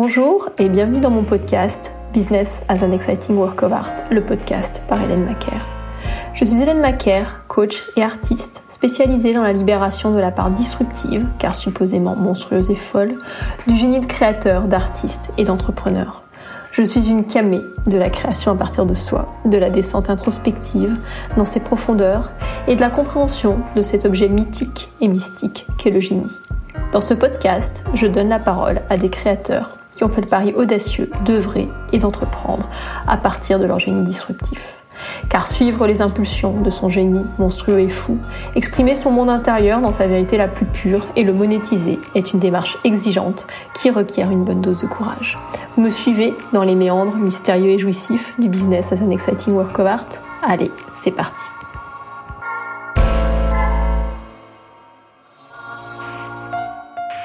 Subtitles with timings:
[0.00, 4.80] Bonjour et bienvenue dans mon podcast Business as an Exciting Work of Art, le podcast
[4.86, 5.66] par Hélène Macaire.
[6.34, 11.26] Je suis Hélène Macaire, coach et artiste spécialisée dans la libération de la part disruptive,
[11.40, 13.18] car supposément monstrueuse et folle,
[13.66, 16.22] du génie de créateur, d'artiste et d'entrepreneur.
[16.70, 20.96] Je suis une camée de la création à partir de soi, de la descente introspective
[21.36, 22.30] dans ses profondeurs
[22.68, 26.38] et de la compréhension de cet objet mythique et mystique qu'est le génie.
[26.92, 30.52] Dans ce podcast, je donne la parole à des créateurs qui ont fait le pari
[30.54, 32.68] audacieux d'œuvrer et d'entreprendre
[33.08, 34.84] à partir de leur génie disruptif.
[35.28, 38.16] Car suivre les impulsions de son génie monstrueux et fou,
[38.54, 42.38] exprimer son monde intérieur dans sa vérité la plus pure et le monétiser est une
[42.38, 45.36] démarche exigeante qui requiert une bonne dose de courage.
[45.74, 49.76] Vous me suivez dans les méandres mystérieux et jouissifs du business as an exciting work
[49.80, 50.06] of art
[50.44, 51.46] Allez, c'est parti.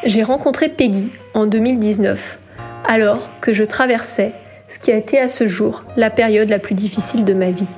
[0.05, 2.39] J'ai rencontré Peggy en 2019
[2.85, 4.33] alors que je traversais
[4.67, 7.69] ce qui a été à ce jour la période la plus difficile de ma vie.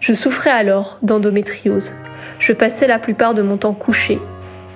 [0.00, 1.92] Je souffrais alors d'endométriose.
[2.38, 4.18] Je passais la plupart de mon temps couché.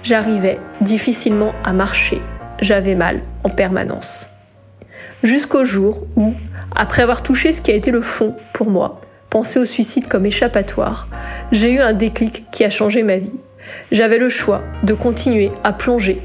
[0.02, 2.20] J'arrivais difficilement à marcher.
[2.60, 4.28] J'avais mal en permanence.
[5.22, 6.34] Jusqu'au jour où,
[6.76, 10.26] après avoir touché ce qui a été le fond pour moi, penser au suicide comme
[10.26, 11.08] échappatoire,
[11.50, 13.38] j'ai eu un déclic qui a changé ma vie.
[13.90, 16.20] J'avais le choix de continuer à plonger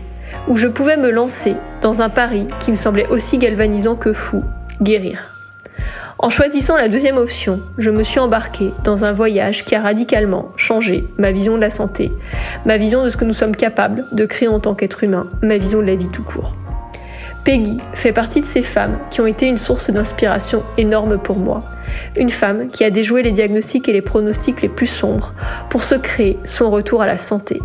[0.48, 4.44] où je pouvais me lancer dans un pari qui me semblait aussi galvanisant que fou,
[4.82, 5.36] guérir.
[6.22, 10.52] En choisissant la deuxième option, je me suis embarquée dans un voyage qui a radicalement
[10.58, 12.12] changé ma vision de la santé,
[12.66, 15.58] ma vision de ce que nous sommes capables de créer en tant qu'être humain, ma
[15.58, 16.58] vision de la vie tout court.
[17.46, 21.64] Peggy fait partie de ces femmes qui ont été une source d'inspiration énorme pour moi.
[22.18, 25.34] Une femme qui a déjoué les diagnostics et les pronostics les plus sombres
[25.70, 27.60] pour se créer son retour à la santé.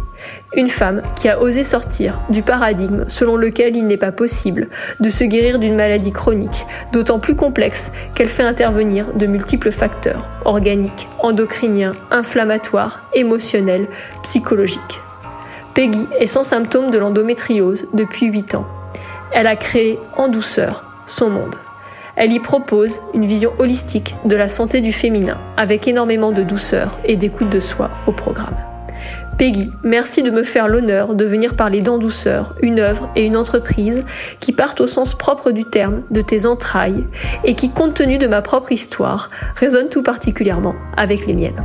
[0.56, 4.68] Une femme qui a osé sortir du paradigme selon lequel il n'est pas possible
[5.00, 10.28] de se guérir d'une maladie chronique, d'autant plus complexe qu'elle fait intervenir de multiples facteurs
[10.44, 13.88] organiques, endocriniens, inflammatoires, émotionnels,
[14.22, 15.00] psychologiques.
[15.74, 18.66] Peggy est sans symptômes de l'endométriose depuis 8 ans.
[19.32, 21.56] Elle a créé en douceur son monde.
[22.16, 26.98] Elle y propose une vision holistique de la santé du féminin, avec énormément de douceur
[27.04, 28.56] et d'écoute de soi au programme.
[29.36, 33.36] Peggy, merci de me faire l'honneur de venir parler d'en douceur, une œuvre et une
[33.36, 34.04] entreprise
[34.38, 37.04] qui partent au sens propre du terme de tes entrailles
[37.42, 41.62] et qui, compte tenu de ma propre histoire, résonnent tout particulièrement avec les miennes.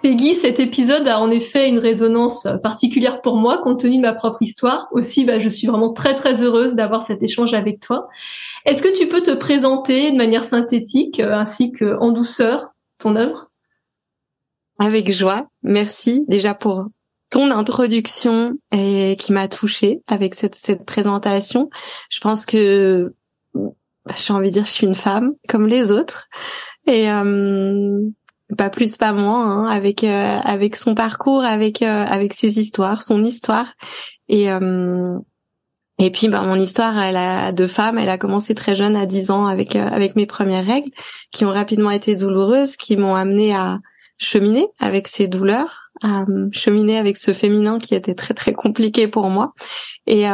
[0.00, 4.14] Peggy, cet épisode a en effet une résonance particulière pour moi, compte tenu de ma
[4.14, 4.88] propre histoire.
[4.92, 8.08] Aussi, bah, je suis vraiment très très heureuse d'avoir cet échange avec toi.
[8.64, 13.16] Est-ce que tu peux te présenter de manière synthétique, euh, ainsi que en douceur, ton
[13.16, 13.50] œuvre?
[14.78, 15.48] Avec joie.
[15.64, 16.86] Merci déjà pour
[17.30, 21.70] ton introduction et qui m'a touchée avec cette, cette présentation.
[22.08, 23.14] Je pense que
[23.54, 26.28] bah, j'ai envie de dire je suis une femme comme les autres
[26.86, 28.00] et euh,
[28.56, 33.02] pas plus pas moins hein, avec euh, avec son parcours avec euh, avec ses histoires
[33.02, 33.74] son histoire.
[34.28, 35.18] Et euh,
[35.98, 39.04] et puis bah mon histoire elle a de femme elle a commencé très jeune à
[39.04, 40.90] 10 ans avec avec mes premières règles
[41.32, 43.78] qui ont rapidement été douloureuses qui m'ont amené à
[44.16, 49.28] cheminer avec ces douleurs à cheminer avec ce féminin qui était très très compliqué pour
[49.30, 49.52] moi.
[50.06, 50.24] Et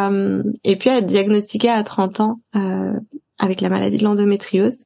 [0.65, 2.41] et puis à être diagnostiquée à 30 ans
[3.39, 4.81] avec la maladie de l'endométriose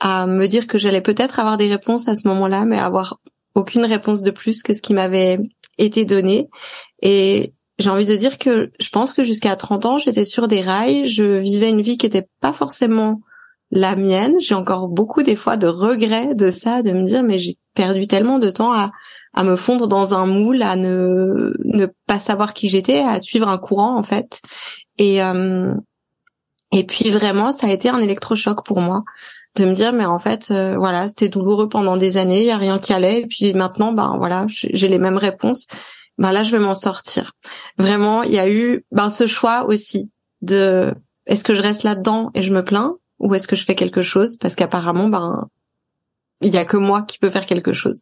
[0.00, 3.18] à me dire que j'allais peut-être avoir des réponses à ce moment-là, mais avoir
[3.54, 5.38] aucune réponse de plus que ce qui m'avait
[5.78, 6.48] été donné.
[7.02, 10.60] Et j'ai envie de dire que je pense que jusqu'à 30 ans, j'étais sur des
[10.60, 13.20] rails, je vivais une vie qui n'était pas forcément
[13.70, 14.34] la mienne.
[14.38, 18.06] J'ai encore beaucoup des fois de regrets de ça, de me dire mais j'ai perdu
[18.06, 18.92] tellement de temps à,
[19.32, 23.48] à me fondre dans un moule, à ne, ne pas savoir qui j'étais, à suivre
[23.48, 24.40] un courant en fait.
[24.98, 25.74] Et euh,
[26.72, 29.04] et puis vraiment, ça a été un électrochoc pour moi
[29.56, 32.50] de me dire mais en fait euh, voilà c'était douloureux pendant des années il y
[32.50, 35.66] a rien qui allait et puis maintenant ben voilà j'ai les mêmes réponses.
[36.18, 37.32] Ben là je vais m'en sortir.
[37.78, 40.10] Vraiment il y a eu ben ce choix aussi
[40.42, 40.94] de
[41.26, 44.02] est-ce que je reste là-dedans et je me plains ou est-ce que je fais quelque
[44.02, 44.36] chose?
[44.38, 45.48] Parce qu'apparemment ben
[46.40, 48.00] il y a que moi qui peux faire quelque chose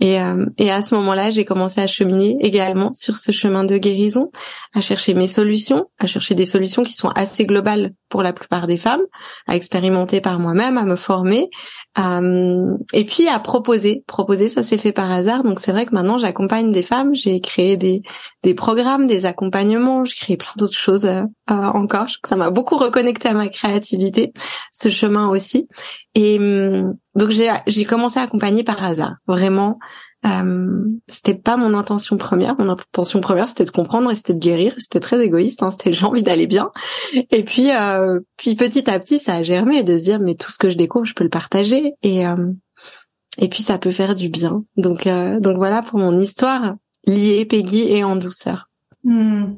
[0.00, 3.76] et, euh, et à ce moment-là, j'ai commencé à cheminer également sur ce chemin de
[3.76, 4.30] guérison,
[4.74, 8.66] à chercher mes solutions, à chercher des solutions qui sont assez globales pour la plupart
[8.66, 9.02] des femmes,
[9.46, 11.50] à expérimenter par moi-même, à me former,
[11.98, 14.02] euh, et puis à proposer.
[14.06, 15.44] Proposer, ça s'est fait par hasard.
[15.44, 17.14] Donc c'est vrai que maintenant j'accompagne des femmes.
[17.14, 18.02] J'ai créé des
[18.42, 20.04] des programmes, des accompagnements.
[20.04, 22.06] J'ai créé plein d'autres choses euh, encore.
[22.26, 24.32] Ça m'a beaucoup reconnecté à ma créativité,
[24.72, 25.68] ce chemin aussi.
[26.14, 29.78] Et hum, donc j'ai commencé à accompagner par hasard, vraiment
[30.26, 32.54] Euh, c'était pas mon intention première.
[32.58, 34.74] Mon intention première, c'était de comprendre et c'était de guérir.
[34.76, 35.62] C'était très égoïste.
[35.62, 36.70] Hein, c'était j'ai envie d'aller bien.
[37.30, 40.50] Et puis, euh, puis petit à petit, ça a germé de se dire mais tout
[40.50, 41.94] ce que je découvre, je peux le partager.
[42.02, 42.52] Et euh,
[43.38, 44.62] et puis ça peut faire du bien.
[44.76, 46.74] Donc euh, donc voilà pour mon histoire
[47.06, 48.68] liée Peggy et en douceur.
[49.04, 49.54] Hmm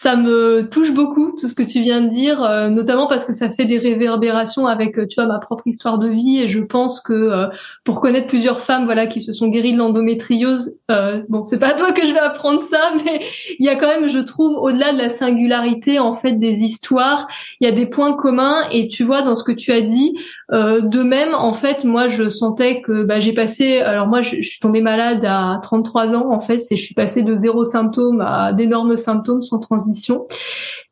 [0.00, 3.32] ça me touche beaucoup tout ce que tu viens de dire, euh, notamment parce que
[3.32, 6.38] ça fait des réverbérations avec, euh, tu vois, ma propre histoire de vie.
[6.38, 7.48] Et je pense que euh,
[7.82, 10.76] pour connaître plusieurs femmes, voilà, qui se sont guéries de l'endométriose,
[11.28, 13.20] bon, c'est pas à toi que je vais apprendre ça, mais
[13.58, 17.26] il y a quand même, je trouve, au-delà de la singularité en fait des histoires,
[17.60, 18.68] il y a des points communs.
[18.70, 20.16] Et tu vois, dans ce que tu as dit,
[20.50, 23.80] de même, en fait, moi, je sentais que bah, j'ai passé.
[23.80, 26.32] Alors moi, je, suis tombée malade à 33 ans.
[26.32, 30.26] En fait, c'est je suis passée de zéro symptôme à d'énormes symptômes sans transition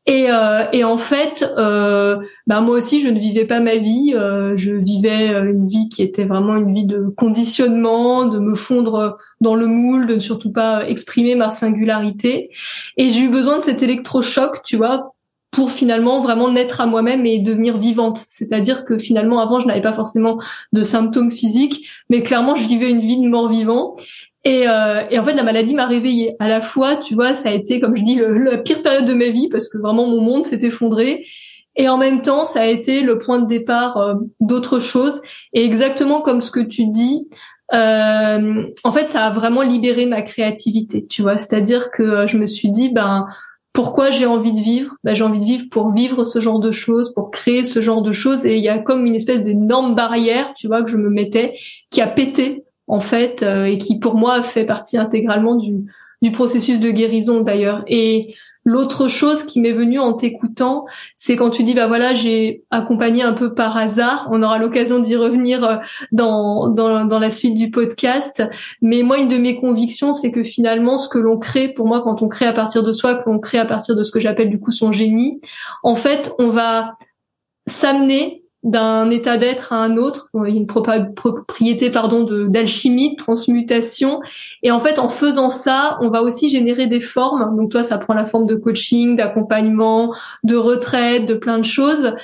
[0.09, 2.17] et, euh, et en fait, euh,
[2.47, 4.15] bah moi aussi, je ne vivais pas ma vie.
[4.15, 9.19] Euh, je vivais une vie qui était vraiment une vie de conditionnement, de me fondre
[9.41, 12.51] dans le moule, de ne surtout pas exprimer ma singularité.
[12.97, 15.16] Et j'ai eu besoin de cet électrochoc, tu vois,
[15.57, 18.23] pour finalement vraiment naître à moi-même et devenir vivante.
[18.29, 20.39] C'est-à-dire que finalement, avant, je n'avais pas forcément
[20.75, 23.97] de symptômes physiques, mais clairement, je vivais une vie de mort-vivant.
[24.45, 26.37] Et, euh, et, en fait, la maladie m'a réveillée.
[26.41, 29.15] À la fois, tu vois, ça a été, comme je dis, la pire période de
[29.15, 31.25] ma vie parce que vraiment mon monde s'est effondré.
[31.75, 35.23] Et en même temps, ça a été le point de départ euh, d'autres choses.
[35.55, 37.31] Et exactement comme ce que tu dis,
[37.73, 41.07] euh, en fait, ça a vraiment libéré ma créativité.
[41.07, 43.27] Tu vois, c'est-à-dire que je me suis dit, ben
[43.77, 44.97] pourquoi j'ai envie de vivre?
[45.05, 48.01] Ben, J'ai envie de vivre pour vivre ce genre de choses, pour créer ce genre
[48.01, 48.47] de choses.
[48.47, 51.59] Et il y a comme une espèce d'énorme barrière, tu vois, que je me mettais,
[51.91, 55.85] qui a pété en fait, euh, et qui pour moi fait partie intégralement du,
[56.23, 57.85] du processus de guérison d'ailleurs.
[57.87, 58.35] Et
[58.67, 60.85] l'autre chose qui m'est venue en t'écoutant,
[61.15, 64.29] c'est quand tu dis bah voilà j'ai accompagné un peu par hasard.
[64.33, 65.77] On aura l'occasion d'y revenir euh,
[66.13, 68.43] dans, dans, dans la suite du podcast.
[68.83, 72.03] Mais moi une de mes convictions c'est que finalement ce que l'on crée pour moi
[72.03, 74.21] quand on crée à partir de soi, que l'on crée à partir de ce que
[74.21, 75.41] j'appelle du coup son génie,
[75.85, 76.99] en fait on va
[77.69, 84.21] s'amener d'un état d'être à un autre, a une propriété pardon d'alchimie, de transmutation
[84.65, 87.57] et en fait en faisant ça, on va aussi générer des formes.
[87.57, 92.15] Donc toi ça prend la forme de coaching, d'accompagnement, de retraite, de plein de choses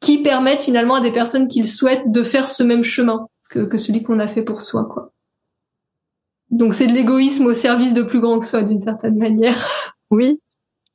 [0.00, 3.60] qui permettent finalement à des personnes qui le souhaitent de faire ce même chemin que,
[3.60, 5.12] que celui qu'on a fait pour soi quoi.
[6.50, 9.68] Donc c'est de l'égoïsme au service de plus grand que soi d'une certaine manière.
[10.10, 10.40] Oui,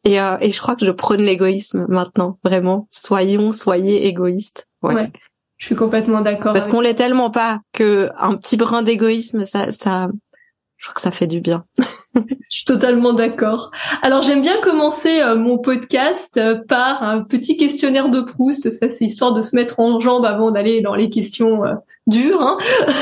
[0.05, 2.87] et, euh, et je crois que je prône l'égoïsme maintenant, vraiment.
[2.91, 4.67] Soyons, soyez égoïstes.
[4.83, 5.11] Ouais.
[5.57, 6.53] je suis complètement d'accord.
[6.53, 10.09] Parce qu'on l'est tellement pas que un petit brin d'égoïsme, ça, ça,
[10.77, 11.65] je crois que ça fait du bien.
[12.15, 13.71] je suis totalement d'accord.
[14.03, 18.69] Alors j'aime bien commencer euh, mon podcast euh, par un petit questionnaire de Proust.
[18.69, 21.63] Ça, c'est histoire de se mettre en jambe avant d'aller dans les questions
[22.05, 22.43] dures.
[22.43, 22.57] Hein.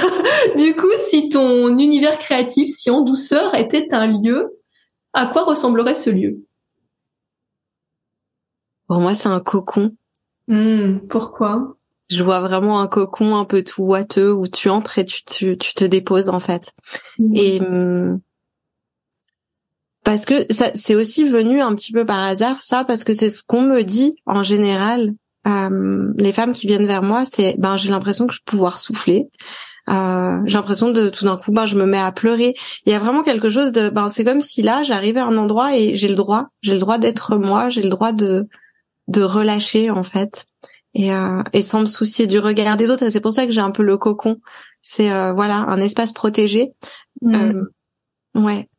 [0.58, 4.58] du coup, si ton univers créatif, si en douceur était un lieu,
[5.12, 6.46] à quoi ressemblerait ce lieu?
[8.94, 9.96] Pour moi, c'est un cocon.
[10.48, 11.78] Hmm, pourquoi?
[12.12, 15.58] Je vois vraiment un cocon un peu tout ouateux où tu entres et tu, tu,
[15.58, 16.74] tu te déposes en fait.
[17.18, 17.36] Hmm.
[17.36, 18.20] Et hmm,
[20.04, 23.32] parce que ça, c'est aussi venu un petit peu par hasard, ça, parce que c'est
[23.32, 25.16] ce qu'on me dit en général.
[25.48, 28.78] Euh, les femmes qui viennent vers moi, c'est ben j'ai l'impression que je vais pouvoir
[28.78, 29.28] souffler.
[29.90, 32.54] Euh, j'ai l'impression de tout d'un coup ben je me mets à pleurer
[32.86, 35.38] il y a vraiment quelque chose de ben c'est comme si là j'arrivais à un
[35.38, 38.48] endroit et j'ai le droit j'ai le droit d'être moi j'ai le droit de
[39.08, 40.46] de relâcher en fait
[40.94, 43.10] et, euh, et sans me soucier du regard des autres.
[43.10, 44.40] c'est pour ça que j'ai un peu le cocon.
[44.82, 46.74] C'est euh, voilà un espace protégé.
[47.24, 47.64] Euh,
[48.36, 48.70] ouais.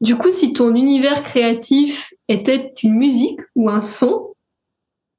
[0.00, 4.34] Du coup, si ton univers créatif était une musique ou un son,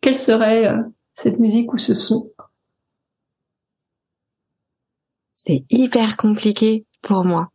[0.01, 0.81] quelle serait euh,
[1.13, 2.31] cette musique ou ce son?
[5.33, 7.49] C'est hyper compliqué pour moi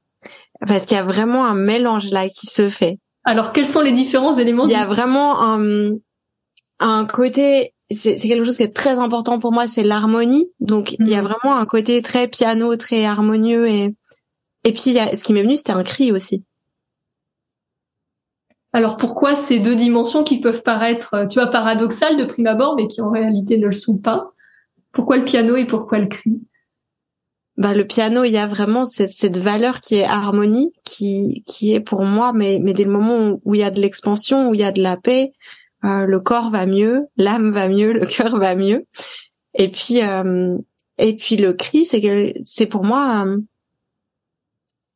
[0.67, 2.99] parce qu'il y a vraiment un mélange là qui se fait.
[3.31, 5.93] Alors, quels sont les différents éléments Il y a vraiment un,
[6.81, 10.51] un côté, c'est quelque chose qui est très important pour moi, c'est l'harmonie.
[10.59, 11.29] Donc, il y a mhm.
[11.29, 13.95] vraiment un côté très piano, très harmonieux et
[14.65, 16.45] et puis ce qui m'est venu, c'était un cri aussi.
[18.73, 22.89] Alors pourquoi ces deux dimensions qui peuvent paraître, tu vois, paradoxales de prime abord, mais
[22.89, 24.33] qui en réalité ne le sont pas?
[24.91, 26.43] Pourquoi le piano et pourquoi le cri?
[27.61, 31.75] Bah, le piano, il y a vraiment cette, cette valeur qui est harmonie, qui, qui
[31.75, 34.55] est pour moi, mais, mais dès le moment où il y a de l'expansion, où
[34.55, 35.33] il y a de la paix,
[35.85, 38.87] euh, le corps va mieux, l'âme va mieux, le cœur va mieux.
[39.53, 40.57] Et puis, euh,
[40.97, 43.37] et puis le cri, c'est c'est pour moi, euh,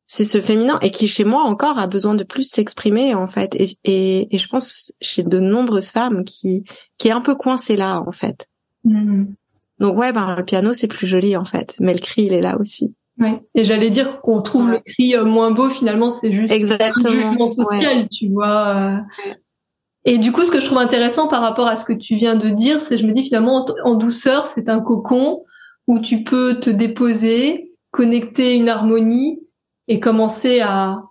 [0.07, 3.53] c'est ce féminin et qui chez moi encore a besoin de plus s'exprimer en fait.
[3.53, 6.63] Et, et, et, je pense chez de nombreuses femmes qui,
[6.97, 8.47] qui est un peu coincée là en fait.
[8.85, 9.25] Mmh.
[9.79, 12.41] Donc ouais, ben le piano c'est plus joli en fait, mais le cri il est
[12.41, 12.93] là aussi.
[13.19, 13.41] Ouais.
[13.53, 17.09] Et j'allais dire qu'on trouve le cri moins beau, finalement, c'est juste Exactement.
[17.09, 18.99] un jugement social, tu vois.
[20.03, 22.35] Et du coup, ce que je trouve intéressant par rapport à ce que tu viens
[22.35, 25.43] de dire, c'est je me dis finalement en douceur, c'est un cocon
[25.87, 29.39] où tu peux te déposer, connecter une harmonie
[29.87, 31.01] et commencer à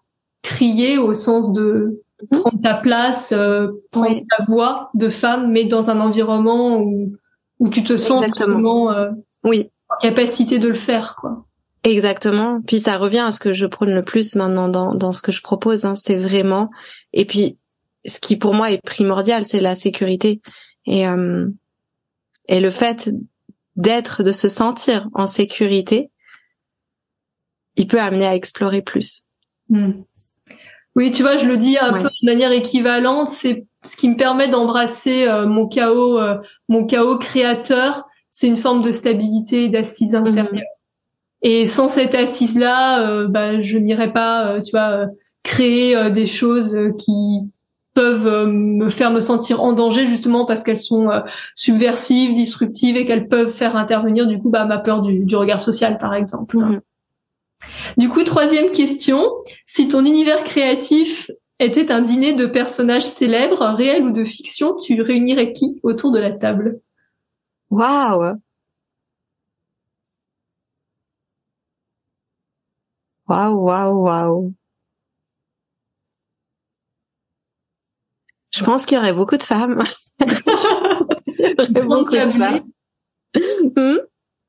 [0.42, 2.40] crier au sens de mhm.
[2.40, 7.14] prendre ta place, euh, prendre ta voix de femme, mais dans un environnement où,
[7.58, 9.11] où tu te sens vraiment euh,
[9.44, 9.70] oui.
[9.88, 11.46] en capacité de le faire, quoi.
[11.84, 12.62] Exactement.
[12.62, 15.32] Puis ça revient à ce que je prône le plus maintenant dans, dans ce que
[15.32, 15.84] je propose.
[15.84, 15.94] Hein.
[15.94, 16.70] C'est vraiment.
[17.12, 17.58] Et puis
[18.06, 20.40] ce qui pour moi est primordial, c'est la sécurité
[20.87, 21.46] et euh,
[22.49, 23.11] et le fait
[23.76, 26.11] d'être, de se sentir en sécurité,
[27.76, 29.23] il peut amener à explorer plus.
[29.68, 29.92] Hmm.
[30.96, 33.28] Oui, tu vois, je le dis un peu de manière équivalente.
[33.28, 38.06] C'est ce qui me permet d'embrasser euh, mon chaos, euh, mon chaos créateur.
[38.30, 40.26] C'est une forme de stabilité et d'assise mhm.
[40.26, 40.68] intérieure.
[41.42, 45.08] Et sans cette assise-là, bah, je n'irais pas, tu vois,
[45.42, 47.50] créer des choses qui
[47.94, 51.20] peuvent euh, me faire me sentir en danger justement parce qu'elles sont euh,
[51.54, 55.60] subversives, disruptives et qu'elles peuvent faire intervenir du coup bah, ma peur du, du regard
[55.60, 56.58] social par exemple.
[56.58, 56.80] Mhm.
[57.97, 59.25] Du coup, troisième question,
[59.66, 61.30] si ton univers créatif
[61.61, 66.18] était un dîner de personnages célèbres, réels ou de fiction, tu réunirais qui autour de
[66.18, 66.80] la table?
[67.71, 68.37] Waouh
[73.26, 74.54] Waouh, waouh, waouh
[78.50, 79.83] Je pense qu'il y aurait beaucoup de femmes.
[81.85, 82.64] beaucoup de femmes.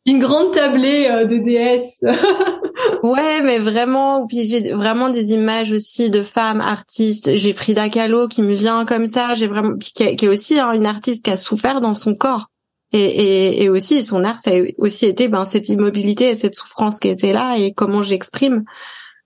[0.05, 2.03] Une grande tablée euh, de déesses.
[3.03, 7.35] ouais, mais vraiment, j'ai vraiment des images aussi de femmes artistes.
[7.35, 9.35] J'ai Frida Kahlo qui me vient comme ça.
[9.35, 12.47] J'ai vraiment qui, est aussi hein, une artiste qui a souffert dans son corps.
[12.91, 17.09] Et, aussi son art, ça a aussi été ben cette immobilité et cette souffrance qui
[17.09, 18.63] était là et comment j'exprime.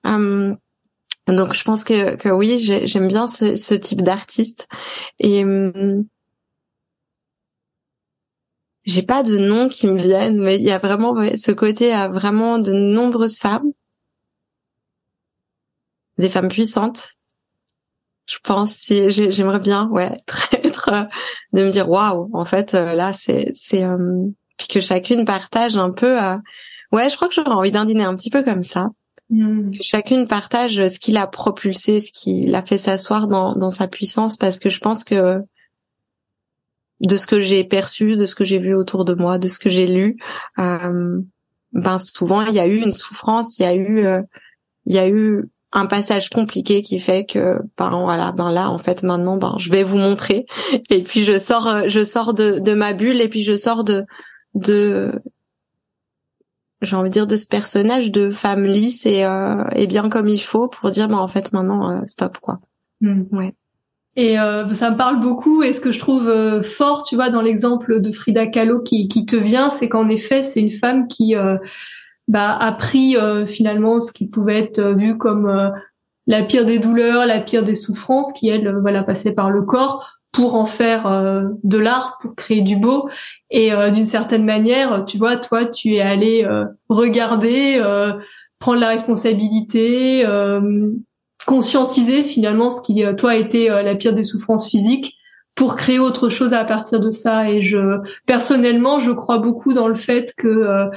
[0.03, 0.57] Hum,
[1.27, 4.67] donc je pense que, oui, j'aime bien ce, type d'artiste.
[5.23, 6.05] Hum,
[8.89, 12.08] j'ai pas de nom qui me viennent, mais il y a vraiment ce côté à
[12.08, 13.72] vraiment de nombreuses femmes,
[16.17, 17.10] des femmes puissantes.
[18.25, 21.08] Je pense si j'aimerais bien, ouais, être, être,
[21.53, 25.77] de me dire waouh, en fait euh, là c'est c'est hum, puis que chacune partage
[25.77, 26.22] un peu.
[26.22, 26.38] Euh,
[26.91, 28.89] ouais, je crois que j'aurais envie d'un dîner un petit peu comme ça.
[29.29, 29.72] Mm.
[29.72, 33.88] Que chacune partage ce qui l'a propulsé, ce qui l'a fait s'asseoir dans, dans sa
[33.88, 35.43] puissance, parce que je pense que
[37.01, 39.59] de ce que j'ai perçu, de ce que j'ai vu autour de moi, de ce
[39.59, 40.17] que j'ai lu,
[40.59, 41.19] euh,
[41.73, 44.21] ben souvent il y a eu une souffrance, il y a eu, euh,
[44.85, 48.79] il y a eu un passage compliqué qui fait que ben voilà ben là en
[48.79, 50.47] fait maintenant ben je vais vous montrer
[50.89, 54.05] et puis je sors je sors de, de ma bulle et puis je sors de
[54.55, 55.21] de
[56.81, 60.27] j'ai envie de dire de ce personnage de femme lisse et, euh, et bien comme
[60.27, 62.59] il faut pour dire bah en fait maintenant euh, stop quoi.
[63.01, 63.23] Hmm.
[63.31, 63.53] Ouais.
[64.19, 65.63] Et euh, ça me parle beaucoup.
[65.63, 69.07] Et ce que je trouve euh, fort, tu vois, dans l'exemple de Frida Kahlo qui,
[69.07, 71.55] qui te vient, c'est qu'en effet, c'est une femme qui euh,
[72.27, 73.15] bah, a pris
[73.47, 75.71] finalement ce qui pouvait être vu comme
[76.27, 80.05] la pire des douleurs, la pire des souffrances, qui elle, voilà, passait par le corps
[80.31, 83.09] pour en faire euh, de l'art, pour créer du beau.
[83.49, 87.81] Et euh, d'une certaine manière, tu vois, toi, tu es allé euh, regarder,
[88.59, 90.25] prendre la responsabilité,
[91.49, 95.17] conscientiser finalement ce qui, toi, a été la pire des souffrances physiques
[95.55, 97.49] pour créer autre chose à partir de ça.
[97.49, 100.89] Et je, personnellement, je crois beaucoup dans le fait que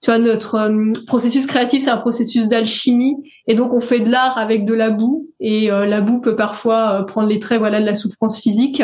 [0.00, 3.16] tu vois, notre euh, processus créatif, c'est un processus d'alchimie,
[3.48, 6.36] et donc on fait de l'art avec de la boue, et euh, la boue peut
[6.36, 8.82] parfois euh, prendre les traits, voilà, de la souffrance physique,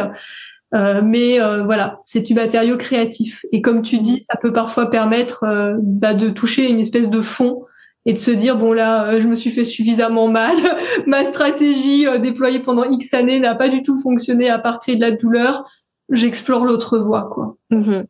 [1.04, 3.46] mais voilà, c'est du matériau créatif.
[3.52, 5.44] Et comme tu dis, ça peut parfois permettre
[5.80, 7.62] bah, de toucher une espèce de fond
[8.06, 10.56] et de se dire bon là, je me suis fait suffisamment mal,
[11.06, 15.00] ma stratégie déployée pendant X années n'a pas du tout fonctionné à part créer de
[15.00, 15.64] la douleur,
[16.10, 17.56] j'explore l'autre voie, quoi.
[17.70, 18.04] Mm-hmm.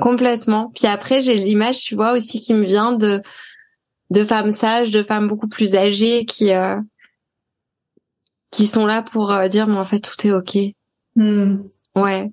[0.00, 0.70] Complètement.
[0.74, 3.20] Puis après, j'ai l'image, tu vois, aussi qui me vient de
[4.10, 6.80] de femmes sages, de femmes beaucoup plus âgées qui euh,
[8.50, 10.56] qui sont là pour euh, dire mais en fait tout est ok.
[11.16, 11.58] Hmm.
[11.94, 12.30] Ouais.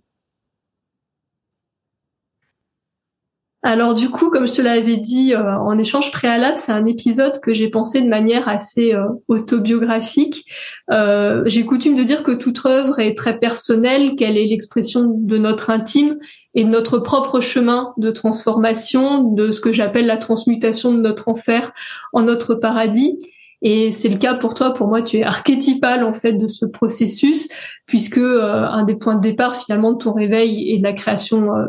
[3.66, 7.42] Alors du coup, comme je te l'avais dit euh, en échange préalable, c'est un épisode
[7.42, 8.94] que j'ai pensé de manière assez
[9.28, 10.46] autobiographique.
[10.88, 15.72] j'ai coutume de dire que toute œuvre est très personnelle, qu'elle est l'expression de notre
[15.72, 16.18] intime
[16.54, 21.74] et notre propre chemin de transformation, de ce que j'appelle la transmutation de notre enfer
[22.14, 23.18] en notre paradis.
[23.62, 24.74] Et c'est le cas pour toi.
[24.74, 27.48] Pour moi, tu es archétypal en fait de ce processus,
[27.86, 31.56] puisque euh, un des points de départ finalement de ton réveil et de la création
[31.56, 31.66] euh,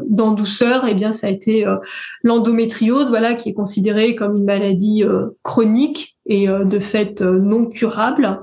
[0.88, 1.76] eh bien, ça a été euh,
[2.22, 5.04] l'endométriose, voilà, qui est considérée comme une maladie
[5.42, 8.40] chronique et de fait non curable.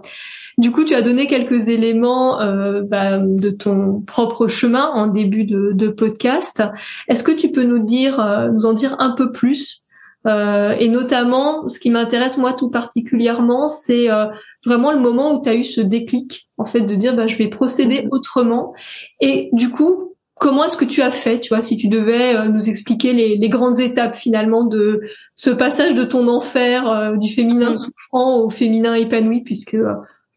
[0.57, 2.39] Du coup, tu as donné quelques éléments
[2.83, 6.63] bah, de ton propre chemin en début de, de podcast.
[7.07, 8.23] Est-ce que tu peux nous dire,
[8.53, 9.82] nous en dire un peu plus
[10.25, 14.27] euh, et notamment, ce qui m'intéresse moi tout particulièrement, c'est euh,
[14.65, 17.37] vraiment le moment où tu as eu ce déclic, en fait, de dire bah, je
[17.37, 18.09] vais procéder mhm.
[18.11, 18.73] autrement.
[19.19, 22.47] Et du coup, comment est-ce que tu as fait, tu vois, si tu devais euh,
[22.47, 25.01] nous expliquer les, les, grandes étapes finalement de
[25.35, 27.75] ce passage de ton enfer du féminin mhm.
[27.75, 29.77] souffrant au féminin épanoui, puisque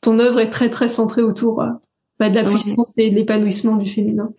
[0.01, 1.65] ton œuvre est très très centrée autour
[2.19, 4.31] bah, de la puissance et de l'épanouissement du féminin.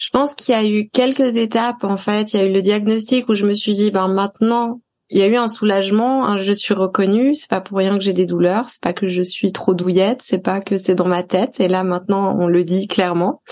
[0.00, 2.32] Je pense qu'il y a eu quelques étapes en fait.
[2.32, 4.80] Il y a eu le diagnostic où je me suis dit ben maintenant
[5.10, 8.12] il y a eu un soulagement, je suis reconnue, c'est pas pour rien que j'ai
[8.12, 11.22] des douleurs, c'est pas que je suis trop douillette, c'est pas que c'est dans ma
[11.22, 13.42] tête et là maintenant on le dit clairement.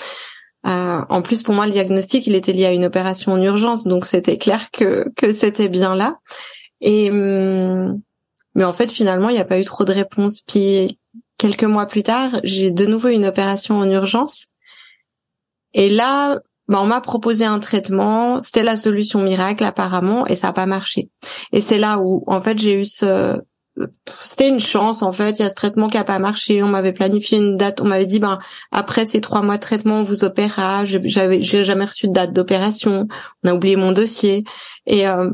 [0.67, 3.85] Euh, en plus pour moi le diagnostic il était lié à une opération en urgence
[3.85, 6.17] donc c'était clair que que c'était bien là.
[6.81, 8.01] Et hum,
[8.55, 10.41] mais en fait finalement il n'y a pas eu trop de réponses.
[10.41, 10.99] Puis
[11.37, 14.48] quelques mois plus tard j'ai de nouveau une opération en urgence
[15.75, 20.49] et là, bah, on m'a proposé un traitement, c'était la solution miracle apparemment, et ça
[20.49, 21.11] n'a pas marché.
[21.53, 23.41] Et c'est là où, en fait, j'ai eu ce,
[24.25, 25.39] c'était une chance en fait.
[25.39, 26.63] Il y a ce traitement qui a pas marché.
[26.63, 27.81] On m'avait planifié une date.
[27.81, 28.39] On m'avait dit ben
[28.73, 30.85] après ces trois mois de traitement, on vous opérera.
[30.85, 33.07] J'avais, j'ai jamais reçu de date d'opération.
[33.45, 34.45] On a oublié mon dossier.
[34.87, 35.31] Et euh,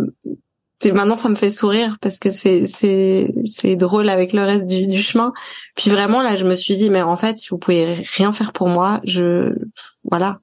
[0.92, 4.86] maintenant ça me fait sourire parce que c'est c'est c'est drôle avec le reste du,
[4.86, 5.32] du chemin.
[5.76, 8.52] Puis vraiment là, je me suis dit mais en fait, si vous pouvez rien faire
[8.52, 9.54] pour moi, je
[10.10, 10.40] voilà.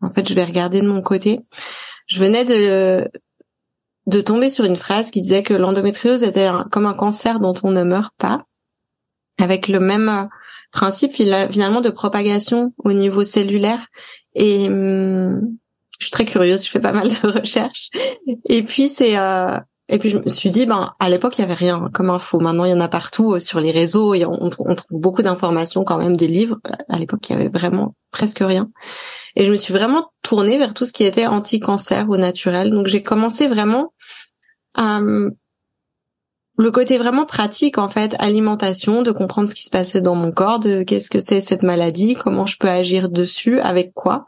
[0.00, 1.40] En fait, je vais regarder de mon côté.
[2.06, 3.10] Je venais de
[4.08, 7.70] de tomber sur une phrase qui disait que l'endométriose était comme un cancer dont on
[7.70, 8.44] ne meurt pas,
[9.38, 10.24] avec le même euh,
[10.72, 13.86] principe finalement de propagation au niveau cellulaire.
[14.34, 15.42] Et hum,
[15.98, 17.90] je suis très curieuse, je fais pas mal de recherches.
[18.48, 21.44] Et puis c'est euh, et puis je me suis dit, ben à l'époque il y
[21.44, 22.40] avait rien comme info.
[22.40, 25.22] Maintenant il y en a partout euh, sur les réseaux et on, on trouve beaucoup
[25.22, 26.58] d'informations quand même, des livres.
[26.88, 28.70] À l'époque il y avait vraiment presque rien.
[29.36, 32.70] Et je me suis vraiment tournée vers tout ce qui était anti-cancer ou naturel.
[32.70, 33.92] Donc j'ai commencé vraiment
[34.74, 35.00] à
[36.58, 40.32] le côté vraiment pratique en fait, alimentation, de comprendre ce qui se passait dans mon
[40.32, 44.26] corps, de qu'est-ce que c'est cette maladie, comment je peux agir dessus, avec quoi.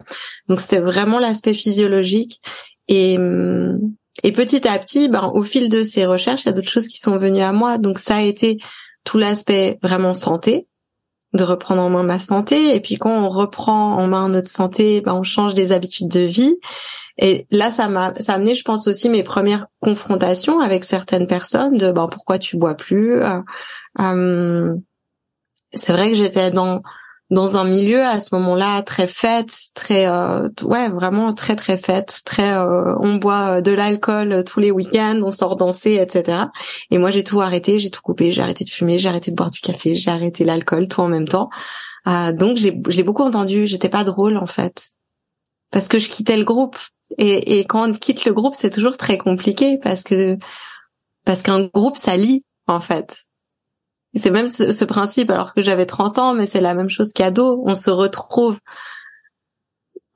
[0.49, 2.41] Donc c'était vraiment l'aspect physiologique
[2.87, 3.19] et
[4.23, 6.89] et petit à petit, ben, au fil de ces recherches, il y a d'autres choses
[6.89, 7.79] qui sont venues à moi.
[7.79, 8.59] Donc ça a été
[9.05, 10.67] tout l'aspect vraiment santé,
[11.33, 12.75] de reprendre en main ma santé.
[12.75, 16.21] Et puis quand on reprend en main notre santé, ben, on change des habitudes de
[16.21, 16.57] vie.
[17.19, 21.27] Et là, ça m'a, ça a amené, je pense aussi mes premières confrontations avec certaines
[21.27, 23.23] personnes de, ben, pourquoi tu bois plus.
[23.23, 23.41] Euh,
[24.01, 24.75] euh,
[25.73, 26.83] c'est vrai que j'étais dans
[27.31, 32.23] dans un milieu à ce moment-là très fête, très euh, ouais vraiment très très fête,
[32.25, 36.45] très euh, on boit de l'alcool tous les week-ends, on sort danser, etc.
[36.91, 39.37] Et moi j'ai tout arrêté, j'ai tout coupé, j'ai arrêté de fumer, j'ai arrêté de
[39.37, 41.51] boire du café, j'ai arrêté l'alcool, tout en même temps.
[42.09, 44.91] Euh, donc j'ai je l'ai beaucoup entendu, j'étais pas drôle en fait
[45.71, 46.77] parce que je quittais le groupe
[47.19, 50.37] et, et quand on quitte le groupe c'est toujours très compliqué parce que
[51.25, 52.15] parce qu'un groupe ça
[52.67, 53.30] en fait
[54.15, 57.63] c'est même ce, principe, alors que j'avais 30 ans, mais c'est la même chose qu'ado.
[57.65, 58.59] On se retrouve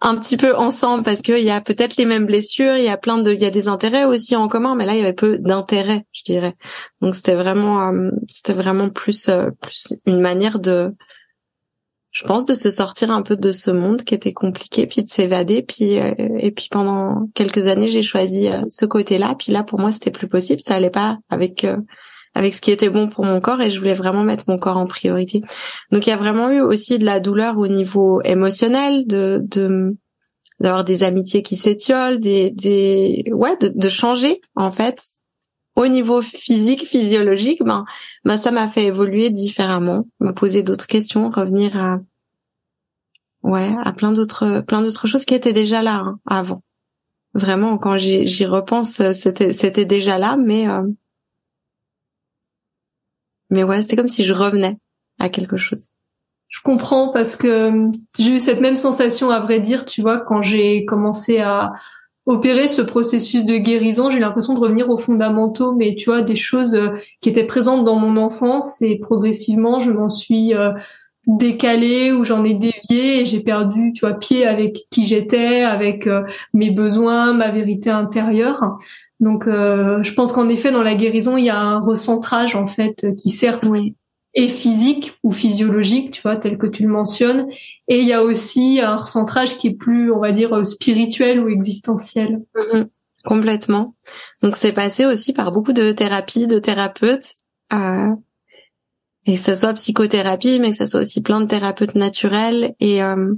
[0.01, 2.97] un petit peu ensemble parce qu'il y a peut-être les mêmes blessures, il y a
[2.97, 5.15] plein de, il y a des intérêts aussi en commun, mais là il y avait
[5.15, 6.55] peu d'intérêts, je dirais.
[7.01, 10.95] Donc c'était vraiment, euh, c'était vraiment plus, euh, plus une manière de,
[12.11, 15.09] je pense, de se sortir un peu de ce monde qui était compliqué, puis de
[15.09, 19.81] s'évader, puis euh, et puis pendant quelques années j'ai choisi ce côté-là, puis là pour
[19.81, 21.65] moi c'était plus possible, ça allait pas avec
[22.35, 24.77] avec ce qui était bon pour mon corps et je voulais vraiment mettre mon corps
[24.77, 25.43] en priorité.
[25.91, 29.97] Donc il y a vraiment eu aussi de la douleur au niveau émotionnel, de, de
[30.61, 35.03] d'avoir des amitiés qui s'étiolent, des, des ouais, de, de changer en fait
[35.77, 37.85] au niveau physique, physiologique, ben,
[38.25, 41.99] ben ça m'a fait évoluer différemment, me poser d'autres questions, revenir à
[43.43, 46.63] ouais, à plein d'autres plein d'autres choses qui étaient déjà là hein, avant.
[47.35, 50.83] Vraiment, quand j'y repense, c'était c'était déjà là, mais euh,
[53.51, 54.77] mais ouais, c'était comme si je revenais
[55.19, 55.89] à quelque chose.
[56.55, 60.21] Je comprends parce que euh, j'ai eu cette même sensation à vrai dire, tu vois,
[60.21, 61.73] quand j'ai commencé à
[62.27, 66.37] opérer ce processus de guérison, j'ai l'impression de revenir aux fondamentaux, mais tu vois, des
[66.37, 70.71] choses euh, qui étaient présentes dans mon enfance et progressivement, je m'en suis euh,
[71.27, 76.09] décalée ou j'en ai dévié et j'ai perdu, tu vois, pied avec qui j'étais, avec
[76.53, 78.79] mes besoins, ma vérité intérieure.
[79.21, 82.67] Donc, euh, je pense qu'en effet, dans la guérison, il y a un recentrage en
[82.67, 83.65] fait qui certes
[84.35, 87.47] est physique ou physiologique, tu vois, tel que tu le mentionnes,
[87.87, 91.49] et il y a aussi un recentrage qui est plus, on va dire, spirituel ou
[91.49, 92.43] existentiel.
[92.57, 92.87] Mm-hmm.
[93.25, 93.95] complètement.
[94.43, 97.35] Donc, c'est passé aussi par beaucoup de thérapies, de thérapeutes.
[97.73, 98.11] Euh,
[99.27, 103.03] et que ce soit psychothérapie, mais que ce soit aussi plein de thérapeutes naturels et
[103.03, 103.35] euh,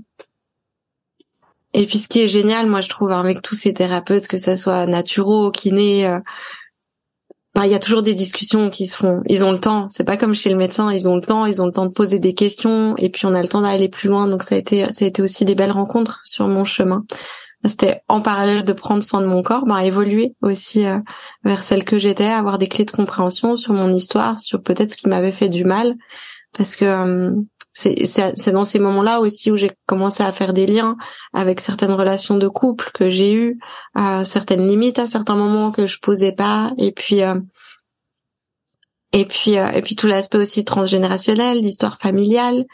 [1.77, 4.57] et puis ce qui est génial, moi je trouve avec tous ces thérapeutes, que ce
[4.57, 6.21] soit naturaux, kinés, euh,
[7.55, 9.23] bah, il y a toujours des discussions qui se font.
[9.27, 9.87] Ils ont le temps.
[9.91, 11.93] C'est pas comme chez le médecin, ils ont le temps, ils ont le temps de
[11.93, 14.27] poser des questions et puis on a le temps d'aller plus loin.
[14.27, 17.05] Donc ça a été ça a été aussi des belles rencontres sur mon chemin.
[17.67, 20.99] C'était en parallèle de prendre soin de mon corps, bah évoluer aussi euh,
[21.45, 24.97] vers celle que j'étais, avoir des clés de compréhension sur mon histoire, sur peut-être ce
[24.97, 25.95] qui m'avait fait du mal,
[26.57, 27.31] parce que euh,
[27.77, 30.97] c'est dans ces moments-là aussi où j'ai commencé à faire des liens
[31.35, 33.59] avec certaines relations de couple que j'ai eues,
[33.99, 37.39] euh, certaines limites à certains moments que je posais pas, et puis euh,
[39.13, 42.65] et puis euh, et puis tout l'aspect aussi transgénérationnel, d'histoire familiale,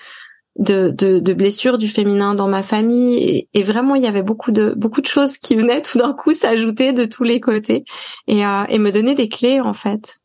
[0.57, 4.53] de, de, de blessures du féminin dans ma famille, et, vraiment il y avait beaucoup
[4.53, 7.83] de beaucoup de choses qui venaient tout d'un coup s'ajouter de tous les côtés
[8.29, 10.22] et, euh, et me donner des clés en fait.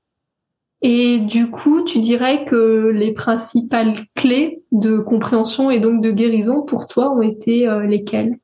[0.82, 6.63] Et du coup, tu dirais que les principales clés de compréhension et donc de guérison
[6.63, 8.38] pour toi ont été euh, lesquelles?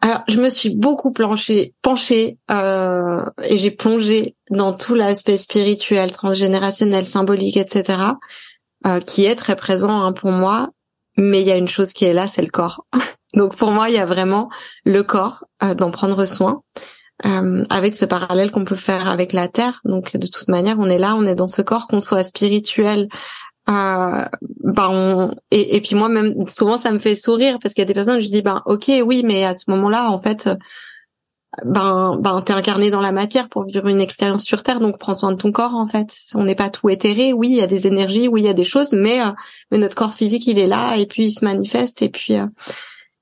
[0.00, 6.12] Alors, je me suis beaucoup planchée, penchée euh, et j'ai plongé dans tout l'aspect spirituel,
[6.12, 7.98] transgénérationnel, symbolique, etc.,
[8.86, 10.70] euh, qui est très présent hein, pour moi.
[11.16, 12.86] Mais il y a une chose qui est là, c'est le corps.
[13.34, 14.48] Donc pour moi, il y a vraiment
[14.84, 16.62] le corps, euh, d'en prendre soin.
[17.26, 19.80] Euh, avec ce parallèle qu'on peut faire avec la terre.
[19.84, 23.08] Donc de toute manière, on est là, on est dans ce corps, qu'on soit spirituel.
[23.68, 24.24] Euh,
[24.62, 27.86] ben et, et puis moi même souvent ça me fait sourire parce qu'il y a
[27.86, 30.48] des personnes je dis ben ok oui mais à ce moment-là en fait
[31.66, 35.12] ben ben t'es incarné dans la matière pour vivre une expérience sur terre donc prends
[35.12, 37.66] soin de ton corps en fait on n'est pas tout éthéré oui il y a
[37.66, 39.32] des énergies oui il y a des choses mais euh,
[39.70, 42.36] mais notre corps physique il est là et puis il se manifeste et puis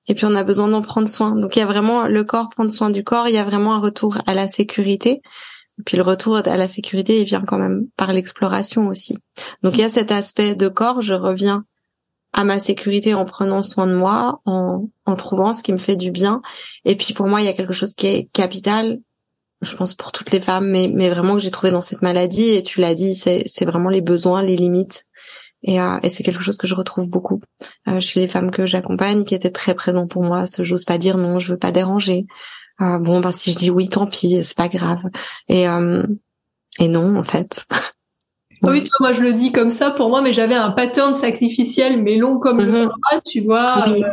[0.08, 1.36] et puis on a besoin d'en prendre soin.
[1.36, 3.74] Donc il y a vraiment le corps, prendre soin du corps, il y a vraiment
[3.74, 5.22] un retour à la sécurité.
[5.78, 9.18] Et puis le retour à la sécurité, il vient quand même par l'exploration aussi.
[9.62, 11.64] Donc il y a cet aspect de corps, je reviens
[12.32, 15.96] à ma sécurité en prenant soin de moi, en, en trouvant ce qui me fait
[15.96, 16.42] du bien.
[16.84, 19.00] Et puis pour moi, il y a quelque chose qui est capital,
[19.62, 22.50] je pense pour toutes les femmes, mais, mais vraiment que j'ai trouvé dans cette maladie,
[22.50, 25.06] et tu l'as dit, c'est vraiment les besoins, les limites
[25.62, 27.40] et, euh, et c'est quelque chose que je retrouve beaucoup
[27.88, 30.46] euh, chez les femmes que j'accompagne, qui étaient très présents pour moi.
[30.46, 32.26] Ce j'ose pas dire non, je veux pas déranger.
[32.80, 35.00] Euh, bon, bah si je dis oui, tant pis, c'est pas grave.
[35.48, 36.02] Et euh,
[36.78, 37.66] et non, en fait.
[38.62, 42.02] Oui, toi, moi je le dis comme ça pour moi, mais j'avais un pattern sacrificiel,
[42.02, 42.86] mais long comme le mhm.
[42.86, 43.84] bras, tu vois.
[43.86, 44.04] Oui.
[44.04, 44.08] Euh,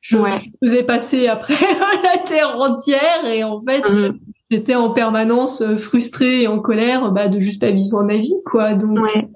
[0.00, 0.52] je ouais.
[0.62, 1.54] faisais passer après
[2.02, 4.18] la terre entière et en fait mhm.
[4.50, 8.74] j'étais en permanence frustrée et en colère bah, de juste pas vivre ma vie quoi.
[8.74, 9.30] Donc ouais.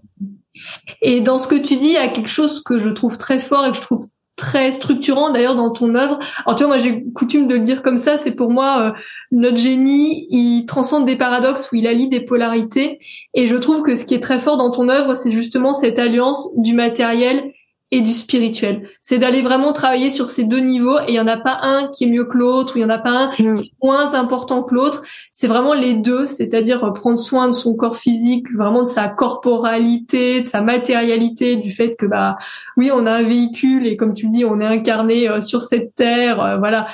[1.02, 3.38] Et dans ce que tu dis, il y a quelque chose que je trouve très
[3.38, 4.06] fort et que je trouve
[4.38, 6.18] très structurant d'ailleurs dans ton œuvre.
[6.46, 9.00] Alors tu vois, moi j'ai coutume de le dire comme ça, c'est pour moi euh,
[9.32, 12.98] notre génie, il transcende des paradoxes où il allie des polarités
[13.34, 15.98] et je trouve que ce qui est très fort dans ton œuvre, c'est justement cette
[15.98, 17.52] alliance du matériel
[17.90, 18.88] et du spirituel.
[19.00, 21.88] C'est d'aller vraiment travailler sur ces deux niveaux et il y en a pas un
[21.88, 24.14] qui est mieux que l'autre ou il y en a pas un qui est moins
[24.14, 25.02] important que l'autre.
[25.32, 30.42] C'est vraiment les deux, c'est-à-dire prendre soin de son corps physique, vraiment de sa corporalité,
[30.42, 32.36] de sa matérialité, du fait que bah
[32.76, 35.62] oui, on a un véhicule et comme tu le dis, on est incarné euh, sur
[35.62, 36.88] cette terre, euh, voilà.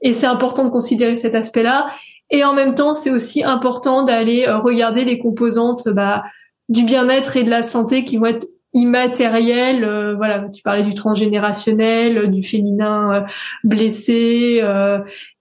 [0.00, 1.90] Et c'est important de considérer cet aspect-là.
[2.30, 6.24] Et en même temps, c'est aussi important d'aller euh, regarder les composantes bah,
[6.68, 10.94] du bien-être et de la santé qui vont être immatériel euh, voilà tu parlais du
[10.94, 13.20] transgénérationnel euh, du féminin euh,
[13.64, 14.62] blessé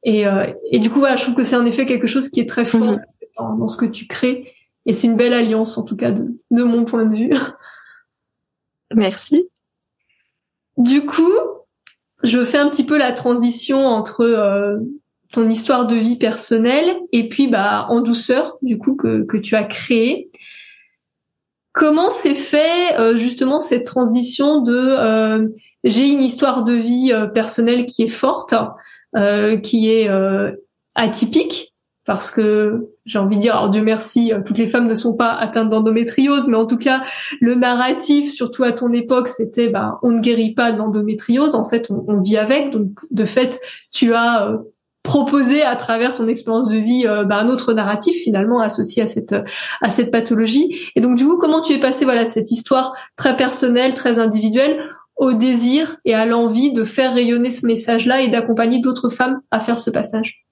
[0.04, 0.24] et,
[0.72, 2.66] et du coup voilà je trouve que c'est en effet quelque chose qui est très
[2.66, 3.00] fort mhm.
[3.38, 4.54] dans, ce que tu crées
[4.86, 7.34] et c'est une belle alliance en tout cas de, de mon point de vue.
[8.94, 9.50] Merci.
[10.78, 11.34] Du coup
[12.24, 14.80] je fais un petit peu la transition entre
[15.32, 19.56] ton histoire de vie personnelle et puis bah en douceur du coup que, que tu
[19.56, 20.32] as créé
[21.80, 25.48] Comment s'est fait euh, justement cette transition de euh,
[25.86, 28.54] j'ai une histoire de vie euh, personnelle qui est forte,
[29.64, 30.08] qui est
[30.94, 31.74] atypique
[32.06, 35.32] parce que j'ai envie de dire, alors Dieu merci, toutes les femmes ne sont pas
[35.32, 37.04] atteintes d'endométriose, mais en tout cas,
[37.40, 41.68] le narratif, surtout à ton époque, c'était, bah, on ne guérit pas de l'endométriose, en
[41.68, 43.60] fait, on, on, vit avec, donc de fait,
[43.92, 44.60] tu as
[45.04, 49.08] proposer à travers ton expérience de vie euh, bah, un autre narratif finalement associé à
[49.08, 49.36] cette
[49.82, 52.94] à cette pathologie et donc du coup comment tu es passé voilà de cette histoire
[53.16, 54.80] très personnelle très individuelle
[55.20, 59.60] au désir et à l'envie de faire rayonner ce message-là et d'accompagner d'autres femmes à
[59.60, 60.46] faire ce passage?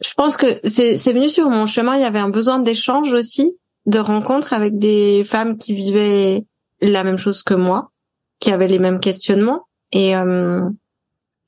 [0.00, 1.96] Je pense que c'est venu sur mon chemin.
[1.96, 6.44] Il y avait un besoin d'échange aussi, de rencontres avec des femmes qui vivaient
[6.80, 7.90] la même chose que moi,
[8.38, 9.66] qui avaient les mêmes questionnements.
[9.92, 10.68] Et euh,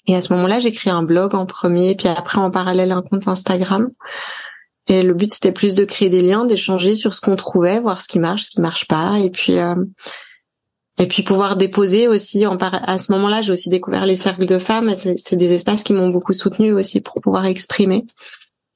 [0.09, 3.03] et à ce moment-là, j'ai créé un blog en premier, puis après en parallèle un
[3.03, 3.91] compte Instagram.
[4.89, 8.01] Et le but c'était plus de créer des liens, d'échanger sur ce qu'on trouvait, voir
[8.01, 9.75] ce qui marche, ce qui marche pas, et puis euh,
[10.99, 12.45] et puis pouvoir déposer aussi.
[12.45, 14.95] À ce moment-là, j'ai aussi découvert les cercles de femmes.
[14.95, 18.05] C'est des espaces qui m'ont beaucoup soutenu aussi pour pouvoir exprimer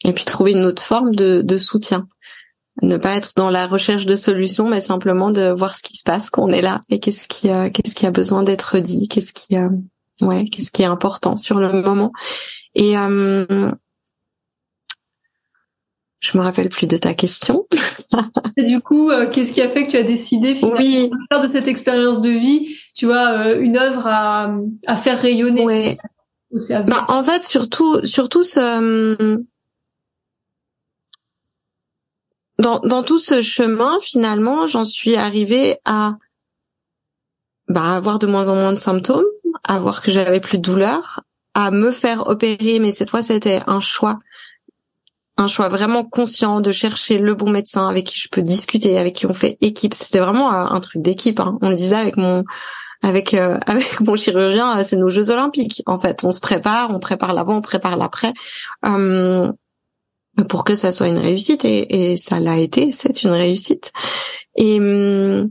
[0.05, 2.07] et puis trouver une autre forme de, de soutien.
[2.81, 6.05] Ne pas être dans la recherche de solutions, mais simplement de voir ce qui se
[6.05, 9.33] passe, qu'on est là et qu'est-ce qui euh, qu'est-ce qui a besoin d'être dit, qu'est-ce
[9.33, 9.68] qui euh,
[10.23, 12.13] ouais, qu'est-ce qui est important sur le moment.
[12.75, 13.71] Et euh,
[16.21, 17.67] je me rappelle plus de ta question.
[18.57, 21.43] Et du coup, euh, qu'est-ce qui a fait que tu as décidé finalement de faire
[21.43, 24.55] de cette expérience de vie, tu vois, euh, une œuvre à,
[24.87, 25.65] à faire rayonner?
[25.65, 25.99] Ouais.
[26.87, 29.43] Bah, en fait, surtout, surtout ce,
[32.59, 36.17] dans, dans tout ce chemin, finalement, j'en suis arrivée à
[37.69, 39.25] bah, avoir de moins en moins de symptômes,
[39.73, 41.23] à voir que j'avais plus de douleur,
[41.55, 44.19] à me faire opérer, mais cette fois c'était un choix,
[45.39, 49.15] un choix vraiment conscient de chercher le bon médecin avec qui je peux discuter, avec
[49.15, 49.95] qui on fait équipe.
[49.95, 51.41] C'était vraiment un, truc d'équipe.
[51.41, 51.59] Hein.
[51.63, 52.45] On le disait avec mon
[53.03, 55.83] avec euh, avec mon chirurgien, euh, c'est nos Jeux Olympiques.
[55.87, 58.35] En fait, on se prépare, on prépare l'avant, on prépare l'après.
[58.85, 59.51] Euh,
[60.49, 63.91] pour que ça soit une réussite et, et ça l'a été, c'est une réussite.
[64.57, 65.51] Et hum,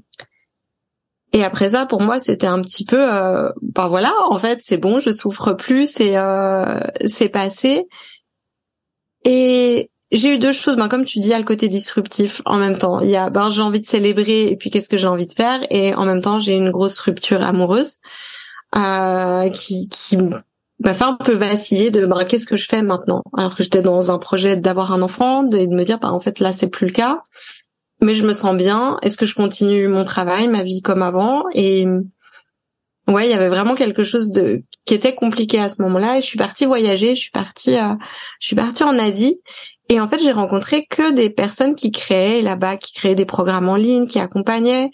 [1.34, 4.78] et après ça, pour moi, c'était un petit peu, euh, ben voilà, en fait, c'est
[4.78, 7.86] bon, je souffre plus, c'est euh, c'est passé.
[9.24, 12.78] Et j'ai eu deux choses, ben comme tu dis, il le côté disruptif en même
[12.78, 13.00] temps.
[13.00, 15.32] Il y a, ben j'ai envie de célébrer, et puis qu'est-ce que j'ai envie de
[15.32, 18.00] faire, et en même temps, j'ai une grosse rupture amoureuse
[18.76, 23.24] euh, qui qui m'a fait un peu vaciller de, ben qu'est-ce que je fais maintenant,
[23.38, 26.20] alors que j'étais dans un projet d'avoir un enfant, et de me dire, ben en
[26.20, 27.22] fait là, c'est plus le cas
[28.02, 28.98] mais je me sens bien.
[29.02, 31.44] Est-ce que je continue mon travail, ma vie comme avant?
[31.54, 31.86] Et
[33.08, 36.18] ouais, il y avait vraiment quelque chose de qui était compliqué à ce moment-là.
[36.18, 37.16] Et je suis partie voyager.
[37.16, 37.94] Je suis partie, euh,
[38.40, 39.40] je suis partie en Asie.
[39.90, 43.70] Et en fait, j'ai rencontré que des personnes qui créaient là-bas, qui créaient des programmes
[43.70, 44.90] en ligne, qui accompagnaient.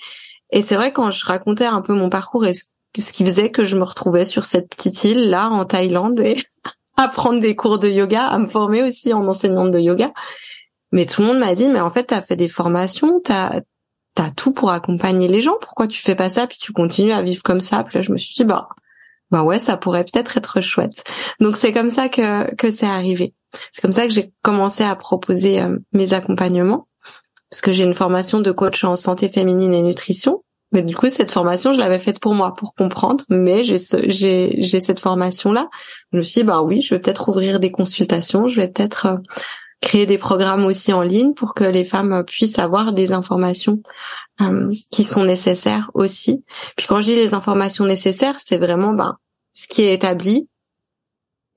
[0.52, 2.64] Et c'est vrai quand je racontais un peu mon parcours et ce,
[3.14, 6.38] qui faisait que je me retrouvais sur cette petite île là en Thaïlande et
[6.98, 10.12] à prendre des cours de yoga, à me former aussi en enseignante de yoga.
[10.92, 13.62] Mais tout le monde m'a dit, mais en fait, t'as fait des formations, t'as
[14.20, 15.58] as tout pour accompagner les gens.
[15.62, 17.84] Pourquoi tu fais pas ça puis tu continues à vivre comme ça?
[17.84, 18.70] Puis là, je me suis dit, bah,
[19.30, 21.04] bah ouais, ça pourrait peut-être être chouette.
[21.40, 23.34] Donc c'est comme ça que que c'est arrivé.
[23.72, 26.88] C'est comme ça que j'ai commencé à proposer euh, mes accompagnements
[27.50, 30.44] parce que j'ai une formation de coach en santé féminine et nutrition.
[30.74, 33.24] Mais du coup, cette formation, je l'avais faite pour moi, pour comprendre.
[33.30, 35.70] Mais j'ai j'ai j'ai cette formation là.
[36.12, 38.48] Je me suis dit, bah oui, je vais peut-être ouvrir des consultations.
[38.48, 39.18] Je vais peut-être euh,
[39.82, 43.82] créer des programmes aussi en ligne pour que les femmes puissent avoir des informations
[44.42, 46.44] euh, qui sont nécessaires aussi.
[46.76, 49.18] Puis quand je dis les informations nécessaires, c'est vraiment ben
[49.54, 50.48] ce qui est établi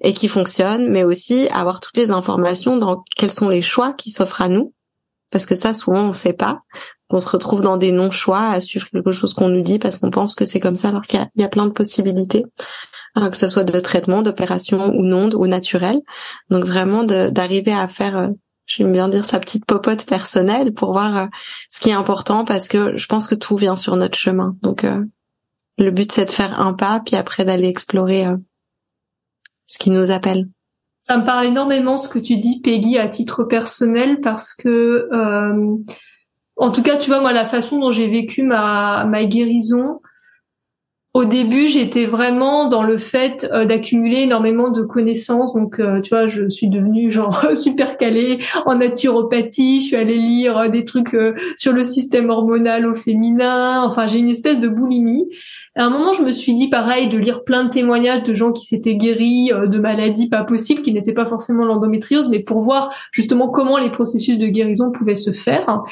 [0.02, 4.10] et qui fonctionne, mais aussi avoir toutes les informations dans quels sont les choix qui
[4.10, 4.72] s'offrent à nous,
[5.30, 6.62] parce que ça souvent on sait pas.
[7.10, 10.10] On se retrouve dans des non-choix à suivre quelque chose qu'on nous dit parce qu'on
[10.10, 12.44] pense que c'est comme ça, alors qu'il y a plein de possibilités.
[13.16, 16.00] Hein, que ce soit de traitement, d'opération ou non, ou naturel.
[16.48, 18.28] Donc vraiment d'arriver à faire, euh,
[18.66, 21.26] j'aime bien dire sa petite popote personnelle pour voir euh,
[21.68, 24.56] ce qui est important parce que je pense que tout vient sur notre chemin.
[24.62, 25.04] Donc euh,
[25.76, 28.26] le but c'est de faire un pas puis après d'aller explorer
[29.66, 30.48] ce qui nous appelle.
[31.00, 35.08] Ça me parle énormément ce que tu dis, Peggy, à titre personnel, parce que,
[36.56, 40.00] en tout cas, tu vois, moi, la façon dont j'ai vécu ma, ma guérison,
[41.12, 45.54] au début, j'étais vraiment dans le fait euh, d'accumuler énormément de connaissances.
[45.54, 49.80] Donc, euh, tu vois, je suis devenue genre super calée en naturopathie.
[49.80, 51.16] Je suis allée lire euh, des trucs
[51.56, 53.82] sur le système hormonal au féminin.
[53.82, 55.28] Enfin, j'ai une espèce de boulimie.
[55.74, 58.52] À un moment, je me suis dit pareil de lire plein de témoignages de gens
[58.52, 62.92] qui s'étaient guéris de maladies pas possibles, qui n'étaient pas forcément l'endométriose, mais pour voir
[63.12, 65.82] justement comment les processus de guérison pouvaient se faire.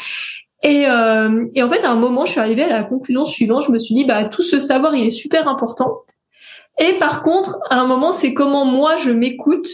[0.63, 3.65] Et, euh, et, en fait, à un moment, je suis arrivée à la conclusion suivante.
[3.67, 6.03] Je me suis dit, bah, tout ce savoir, il est super important.
[6.79, 9.69] Et par contre, à un moment, c'est comment moi je m'écoute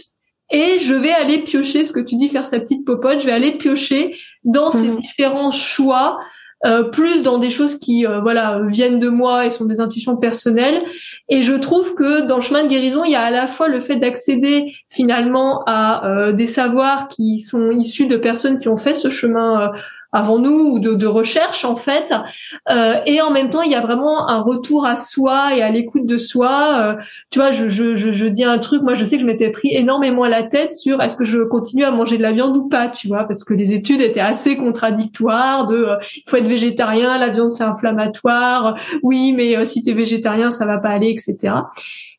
[0.51, 3.19] et je vais aller piocher ce que tu dis, faire sa petite popote.
[3.19, 4.95] Je vais aller piocher dans ces mhm.
[4.95, 6.19] différents choix,
[6.65, 10.17] euh, plus dans des choses qui, euh, voilà, viennent de moi et sont des intuitions
[10.17, 10.81] personnelles.
[11.29, 13.67] Et je trouve que dans le chemin de guérison, il y a à la fois
[13.67, 18.77] le fait d'accéder finalement à euh, des savoirs qui sont issus de personnes qui ont
[18.77, 19.71] fait ce chemin
[20.15, 22.13] avant nous ou de, de recherche en fait.
[22.69, 25.69] Euh, et en même temps, il y a vraiment un retour à soi et à
[25.69, 26.79] l'écoute de soi.
[26.79, 28.81] Euh, tu vois, je, je, je, je, dis un truc.
[28.81, 31.83] Moi, je sais que je m'étais pris énormément la tête sur est-ce que je continue
[31.83, 34.55] à manger de la viande ou pas, tu vois, parce que les études étaient assez
[34.55, 35.67] contradictoires.
[35.67, 38.75] De euh, il faut être végétarien, la viande c'est inflammatoire.
[39.03, 41.53] Oui, mais si tu es végétarien, ça va pas aller, etc.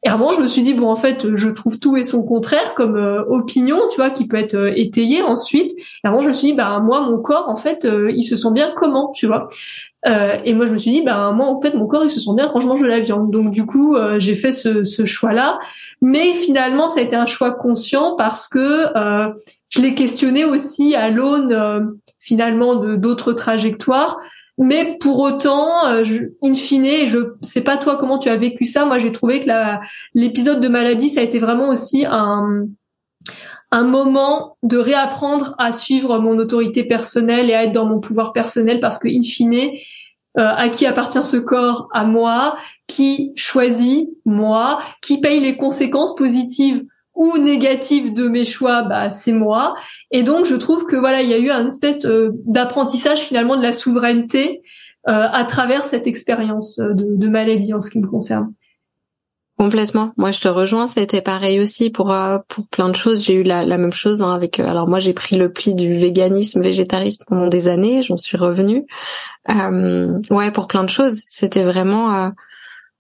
[0.07, 2.75] Et vraiment, je me suis dit bon, en fait, je trouve tout et son contraire
[2.75, 5.73] comme euh, opinion, tu vois, qui peut être euh, étayée ensuite.
[5.73, 8.37] Et vraiment, je me suis dit bah moi, mon corps, en fait, euh, il se
[8.37, 9.49] sent bien comment, tu vois.
[10.05, 12.31] et moi, je me suis dit bah moi, en fait, mon corps, il se sent
[12.37, 13.33] bien quand je mange de la viande.
[13.33, 15.59] Donc du coup, j'ai fait ce, ce choix-là.
[16.01, 18.85] Mais finalement, ça a été un choix conscient parce que
[19.71, 24.19] je l'ai questionné aussi à l'aune finalement de d'autres trajectoires
[24.59, 28.65] mais pour autant, euh, je, in fine, je sais pas toi comment tu as vécu
[28.65, 28.87] ça.
[28.87, 29.51] Moi, j'ai trouvé que
[30.15, 32.69] l'épisode de maladie, ça a été vraiment aussi un,
[33.73, 38.81] moment de réapprendre à suivre mon autorité personnelle et à être dans mon pouvoir personnel
[38.81, 39.71] parce que in fine,
[40.39, 41.89] euh, à qui appartient ce corps?
[41.93, 42.57] À moi.
[42.87, 44.09] Qui choisit?
[44.25, 44.81] Moi.
[45.03, 46.87] Qui paye les conséquences positives?
[47.17, 49.75] Ou négative de mes choix, bah c'est moi.
[50.11, 53.57] Et donc je trouve que voilà, il y a eu un espèce euh, d'apprentissage finalement
[53.57, 54.63] de la souveraineté
[55.09, 58.53] euh, à travers cette expérience euh, de, de, maladie en ce qui me concerne.
[59.59, 60.13] Complètement.
[60.19, 60.87] Moi, je te rejoins.
[60.87, 62.15] C'était pareil aussi pour
[62.49, 63.25] pour plein de choses.
[63.25, 64.61] J'ai eu la, la même chose hein, avec.
[64.61, 68.03] alors moi, j'ai pris le pli du véganisme, végétarisme pendant des années.
[68.03, 68.85] J'en suis revenue.
[69.49, 71.23] ouais, pour plein de choses.
[71.31, 72.33] C'était vraiment.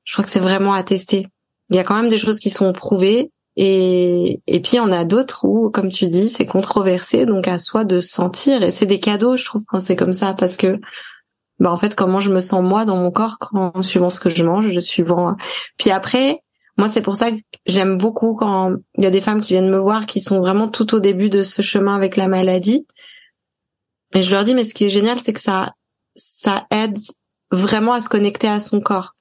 [0.04, 1.26] je crois que c'est vraiment à tester.
[1.68, 5.04] Il y a quand même des choses qui sont prouvées et, et puis on a
[5.04, 8.62] d'autres où, comme tu dis, c'est controversé, donc à soi de sentir.
[8.62, 10.78] Et c'est des cadeaux, je trouve, quand c'est comme ça, parce que,
[11.58, 14.28] bah en fait, comment je me sens moi dans mon corps, quand suivant ce que
[14.28, 15.36] je mange, suivant.
[15.78, 16.42] Puis après,
[16.76, 19.70] moi, c'est pour ça que j'aime beaucoup quand il y a des femmes qui viennent
[19.70, 22.86] me voir, qui sont vraiment tout au début de ce chemin avec la maladie.
[24.14, 25.72] Et je leur dis, mais ce qui est génial, c'est que ça,
[26.14, 26.98] ça aide
[27.50, 29.15] vraiment à se connecter à son corps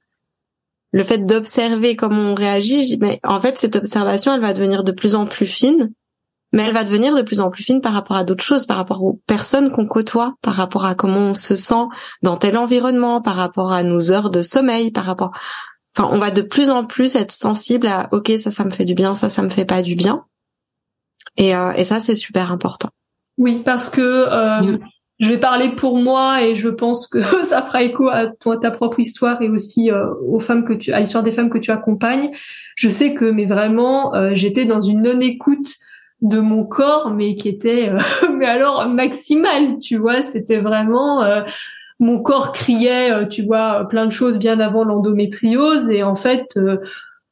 [0.96, 4.94] le fait d'observer comment on réagit, mais en fait cette observation, elle va devenir de
[4.94, 5.92] plus en plus fine,
[6.54, 8.78] mais elle va devenir de plus en plus fine par rapport à d'autres choses, par
[8.78, 11.84] rapport aux personnes qu'on côtoie, par rapport à comment on se sent
[12.22, 15.32] dans tel environnement, par rapport à nos heures de sommeil, par rapport,
[15.98, 18.86] enfin, on va de plus en plus être sensible à, ok, ça, ça me fait
[18.86, 20.24] du bien, ça, ça me fait pas du bien,
[21.36, 22.90] et, euh, et ça, c'est super important.
[23.38, 24.78] Oui, parce que euh,
[25.20, 28.72] je vais parler pour moi et je pense que ça fera écho à toi, ta
[28.72, 31.72] propre histoire et aussi euh, aux femmes que tu, à l'histoire des femmes que tu
[31.72, 32.32] accompagnes.
[32.76, 35.76] Je sais que, mais vraiment, euh, j'étais dans une non-écoute
[36.22, 38.00] de mon corps, mais qui était, euh,
[38.36, 40.22] mais alors maximale, tu vois.
[40.22, 41.24] C'était vraiment,
[42.00, 46.60] mon corps criait, tu vois, plein de choses bien avant l'endométriose et en fait.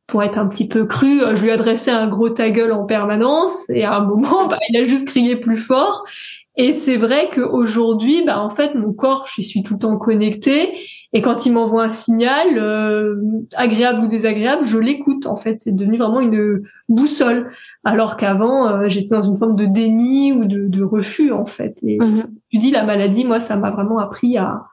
[0.06, 3.70] pour être un petit peu cru, je lui adressais un gros ta gueule en permanence
[3.70, 6.06] et à un moment, bah, il a juste crié plus fort
[6.56, 10.74] et c'est vrai qu'aujourd'hui, bah en fait, mon corps, je suis tout le temps connecté.
[11.12, 13.16] Et quand il m'envoie un signal, euh,
[13.56, 15.26] agréable ou désagréable, je l'écoute.
[15.26, 17.52] En fait, c'est devenu vraiment une boussole.
[17.84, 21.78] Alors qu'avant, euh, j'étais dans une forme de déni ou de, de refus, en fait.
[21.84, 22.28] Et mhm.
[22.50, 24.64] tu dis la maladie, moi, ça m'a vraiment appris à,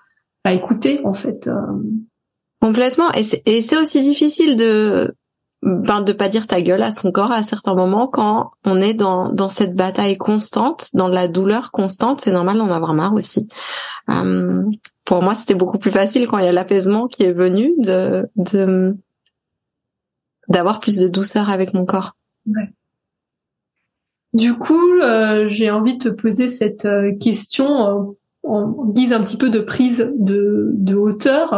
[0.45, 1.47] à écouter, en fait.
[1.47, 1.55] Euh.
[2.61, 3.11] Complètement.
[3.13, 5.15] Et c'est aussi difficile de
[5.63, 8.95] ben de pas dire ta gueule à son corps à certains moments quand on est
[8.95, 13.47] dans dans cette bataille constante, dans la douleur constante, c'est normal d'en avoir marre aussi.
[14.09, 14.65] Euh,
[15.05, 18.27] pour moi, c'était beaucoup plus facile quand il y a l'apaisement qui est venu de
[18.37, 18.97] de
[20.49, 22.17] d'avoir plus de douceur avec mon corps.
[22.47, 22.73] Ouais.
[24.33, 29.37] Du coup, euh, j'ai envie de te poser cette euh, question on dise un petit
[29.37, 31.51] peu de prise de, de hauteur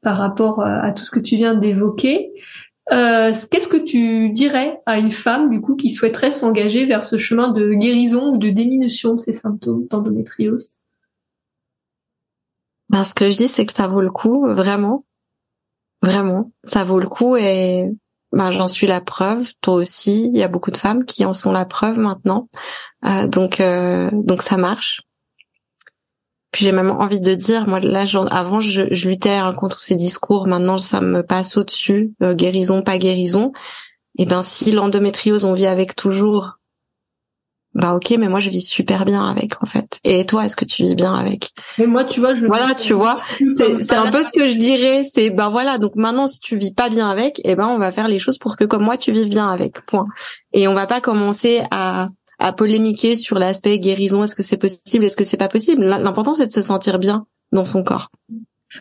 [0.00, 2.32] par rapport à tout ce que tu viens d'évoquer.
[2.90, 7.16] Euh, qu'est-ce que tu dirais à une femme du coup qui souhaiterait s'engager vers ce
[7.16, 10.72] chemin de guérison ou de diminution de ses symptômes d'endométriose?
[12.88, 15.04] Ben, Ce que je dis, c'est que ça vaut le coup, vraiment.
[16.02, 17.88] Vraiment, ça vaut le coup et
[18.32, 19.52] ben, j'en suis la preuve.
[19.60, 22.48] Toi aussi, il y a beaucoup de femmes qui en sont la preuve maintenant.
[23.04, 25.02] Euh, donc, euh, donc ça marche.
[26.52, 30.46] Puis j'ai même envie de dire, moi là, avant je, je luttais contre ces discours,
[30.46, 33.52] maintenant ça me passe au-dessus, euh, guérison, pas guérison.
[34.18, 36.58] Et eh ben si l'endométriose on vit avec toujours,
[37.74, 39.98] bah ok, mais moi je vis super bien avec en fait.
[40.04, 41.52] Et toi, est-ce que tu vis bien avec?
[41.78, 44.58] Mais moi, tu vois, je voilà, tu vois, c'est c'est un peu ce que je
[44.58, 45.04] dirais.
[45.04, 47.78] C'est ben voilà, donc maintenant si tu vis pas bien avec, et eh ben on
[47.78, 49.80] va faire les choses pour que comme moi tu vives bien avec.
[49.86, 50.06] Point.
[50.52, 52.08] Et on va pas commencer à
[52.42, 54.24] à polémiquer sur l'aspect guérison.
[54.24, 55.04] Est-ce que c'est possible?
[55.04, 55.84] Est-ce que c'est pas possible?
[55.84, 58.08] L'important, c'est de se sentir bien dans son corps.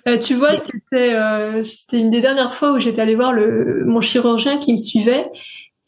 [0.07, 3.83] Euh, tu vois, c'était euh, c'était une des dernières fois où j'étais allée voir le
[3.85, 5.25] mon chirurgien qui me suivait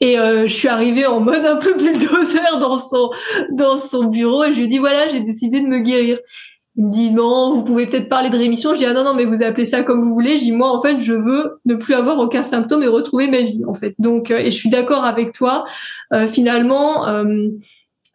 [0.02, 3.12] et euh, je suis arrivée en mode un peu bulldozer dans son
[3.52, 6.20] dans son bureau et je lui ai dit voilà j'ai décidé de me guérir
[6.76, 8.74] Il me dit non, vous pouvez peut-être parler de rémission.
[8.74, 10.38] Je dis ah non non mais vous appelez ça comme vous voulez.
[10.38, 13.42] Je dis moi en fait je veux ne plus avoir aucun symptôme et retrouver ma
[13.42, 13.94] vie en fait.
[14.00, 15.66] Donc euh, et je suis d'accord avec toi.
[16.14, 17.48] Euh, finalement, euh,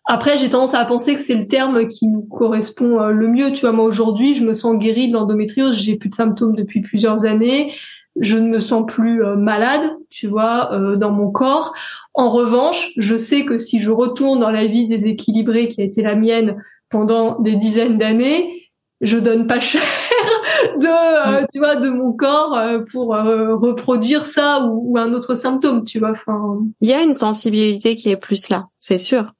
[0.06, 3.52] après j'ai tendance à penser que c'est le terme qui nous correspond le mieux.
[3.52, 5.80] Tu vois moi aujourd'hui je me sens guérie de l'endométriose.
[5.80, 7.72] J'ai plus de symptômes depuis plusieurs années.
[8.20, 11.72] Je ne me sens plus malade, tu vois, dans mon corps.
[12.14, 16.02] En revanche, je sais que si je retourne dans la vie déséquilibrée qui a été
[16.02, 16.56] la mienne
[16.90, 18.58] pendant des dizaines d'années,
[19.00, 19.82] je donne pas cher
[20.76, 21.46] de euh, mm.
[21.52, 25.98] tu vois de mon corps euh, pour euh, reproduire ça ou, un autre symptôme tu
[25.98, 26.58] vois enfin.
[26.80, 29.32] Il y a une sensibilité qui est plus là c'est sûr.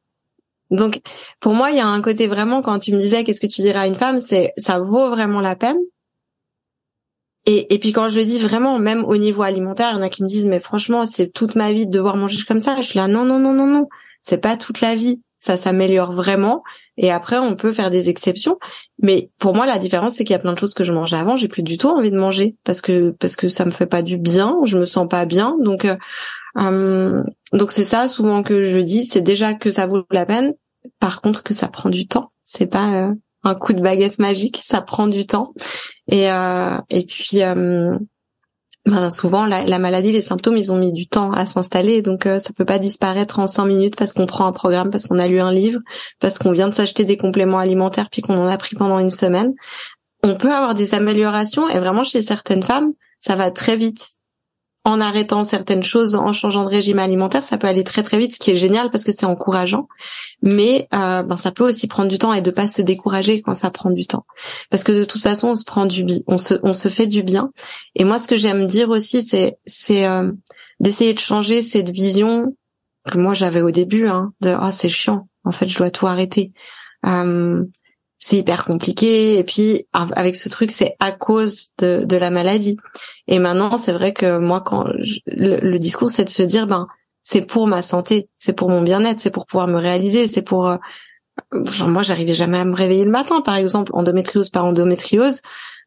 [0.70, 1.00] Donc
[1.40, 3.62] pour moi il y a un côté vraiment quand tu me disais qu'est-ce que tu
[3.62, 5.78] dirais à une femme c'est ça vaut vraiment la peine.
[7.46, 10.10] Et, et puis quand je dis vraiment même au niveau alimentaire il y en a
[10.10, 12.76] qui me disent mais franchement c'est toute ma vie de devoir manger comme ça.
[12.76, 13.88] Je suis là non non non non non.
[14.20, 16.62] C'est pas toute la vie ça s'améliore vraiment.
[16.96, 18.58] Et après, on peut faire des exceptions.
[19.00, 21.16] Mais pour moi, la différence, c'est qu'il y a plein de choses que je mangeais
[21.16, 23.86] avant, j'ai plus du tout envie de manger parce que parce que ça me fait
[23.86, 25.56] pas du bien, je me sens pas bien.
[25.60, 25.96] Donc euh,
[26.56, 30.54] hum, donc c'est ça souvent que je dis, c'est déjà que ça vaut la peine.
[31.00, 32.32] Par contre, que ça prend du temps.
[32.42, 33.14] C'est pas euh,
[33.44, 35.52] un coup de baguette magique, ça prend du temps.
[36.08, 38.00] Et euh, et puis hum,
[38.88, 42.24] ben, souvent la, la, maladie, les symptômes, ils ont mis du temps à s'installer, donc
[42.24, 45.18] euh, ça peut pas disparaître en cinq minutes parce qu'on prend un programme, parce qu'on
[45.18, 45.80] a lu un livre,
[46.20, 49.10] parce qu'on vient de s'acheter des compléments alimentaires puis qu'on en a pris pendant une
[49.10, 49.52] semaine.
[50.22, 54.17] On peut avoir des améliorations et vraiment chez certaines femmes, ça va très vite
[54.88, 58.34] en arrêtant certaines choses, en changeant de régime alimentaire, ça peut aller très très vite,
[58.34, 59.86] ce qui est génial parce que c'est encourageant.
[60.42, 63.54] Mais euh, ben, ça peut aussi prendre du temps et de pas se décourager quand
[63.54, 64.24] ça prend du temps,
[64.70, 67.22] parce que de toute façon on se prend du on se on se fait du
[67.22, 67.50] bien.
[67.94, 70.32] Et moi ce que j'aime dire aussi c'est c'est euh,
[70.80, 72.56] d'essayer de changer cette vision
[73.10, 76.06] que moi j'avais au début hein, de ah c'est chiant, en fait je dois tout
[76.06, 76.52] arrêter.
[77.06, 77.62] Euh,
[78.18, 79.38] c'est hyper compliqué.
[79.38, 82.76] Et puis avec ce truc c'est à cause de, de la maladie.
[83.26, 84.84] Et maintenant c'est vrai que moi quand
[85.26, 86.86] le, discours c'est de se dire ben
[87.22, 90.66] c'est pour ma santé c'est pour mon bien-être c'est pour pouvoir me réaliser c'est pour
[90.66, 90.76] euh,
[91.86, 95.40] moi j'arrivais jamais à me réveiller le matin par exemple endométriose par endométriose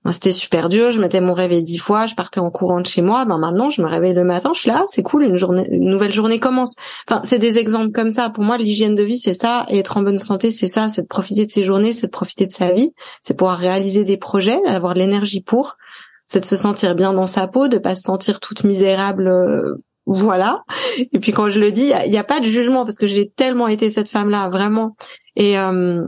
[0.04, 2.88] ben, c'était super dur, je mettais mon réveil dix fois, je partais en courant de
[2.88, 3.26] chez moi.
[3.26, 5.90] Ben maintenant, je me réveille le matin, je suis là, c'est cool, une journée, une
[5.90, 6.76] nouvelle journée commence.
[7.08, 8.32] Enfin, c'est des exemples comme ça.
[8.32, 11.04] Pour moi, l'hygiène de vie, c'est ça, et être en bonne santé, c'est ça, c'est
[11.04, 14.18] de profiter de ses journées, c'est de profiter de sa vie, c'est pouvoir réaliser des
[14.18, 15.78] projets, avoir l'énergie pour,
[16.26, 19.28] c'est de se sentir bien dans sa peau, de pas se sentir toute misérable.
[19.28, 20.64] Euh, voilà.
[20.98, 23.30] Et puis quand je le dis, il n'y a, pas de jugement parce que j'ai
[23.30, 24.96] tellement été cette femme-là, vraiment.
[25.36, 26.02] Et euh,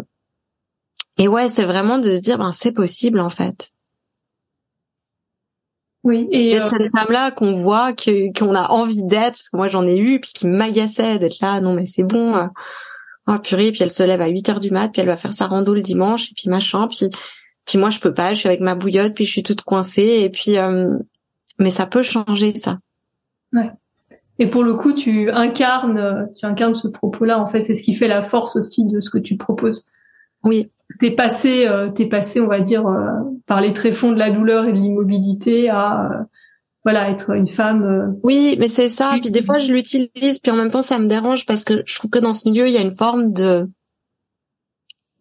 [1.18, 3.72] et ouais, c'est vraiment de se dire, ben c'est possible en fait.
[6.04, 9.68] Oui, et d'être euh, cette femme-là qu'on voit, qu'on a envie d'être, parce que moi
[9.68, 12.47] j'en ai eu, puis qui m'agaçait d'être là, non mais c'est bon, euh,
[13.28, 15.34] oh purée, puis elle se lève à 8 heures du mat, puis elle va faire
[15.34, 17.10] sa rando le dimanche, et puis machin, puis
[17.66, 20.22] puis moi je peux pas, je suis avec ma bouillotte, puis je suis toute coincée,
[20.24, 20.97] et puis euh,
[21.58, 22.80] mais ça peut changer ça.
[23.54, 23.72] Ouais.
[24.39, 27.39] Et pour le coup, tu incarnes, tu incarnes ce propos-là.
[27.39, 29.86] En fait, c'est ce qui fait la force aussi de ce que tu proposes.
[30.44, 30.70] Oui
[31.00, 34.66] t'es passé, euh, t'es passé, on va dire, euh, par les tréfonds de la douleur
[34.66, 36.24] et de l'immobilité à euh,
[36.84, 38.18] voilà être une femme.
[38.24, 39.18] Oui, mais c'est ça.
[39.22, 41.96] Puis des fois, je l'utilise, puis en même temps, ça me dérange parce que je
[41.96, 43.70] trouve que dans ce milieu, il y a une forme de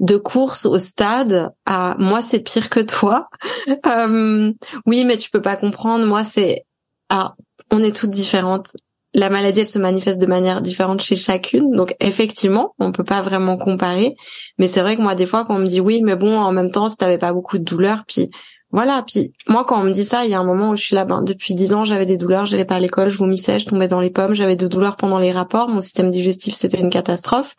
[0.00, 3.28] de course au stade à moi c'est pire que toi.
[4.86, 6.04] oui, mais tu peux pas comprendre.
[6.06, 6.64] Moi c'est
[7.08, 7.36] ah
[7.70, 8.72] on est toutes différentes
[9.14, 11.70] la maladie, elle se manifeste de manière différente chez chacune.
[11.72, 14.14] Donc effectivement, on peut pas vraiment comparer.
[14.58, 16.52] Mais c'est vrai que moi, des fois, quand on me dit oui, mais bon, en
[16.52, 18.30] même temps, si t'avais pas beaucoup de douleurs, puis
[18.70, 19.04] voilà.
[19.06, 20.94] Puis moi, quand on me dit ça, il y a un moment où je suis
[20.94, 23.66] là, ben, depuis dix ans, j'avais des douleurs, j'allais pas à l'école, je vomissais, je
[23.66, 26.90] tombais dans les pommes, j'avais des douleurs pendant les rapports, mon système digestif, c'était une
[26.90, 27.54] catastrophe.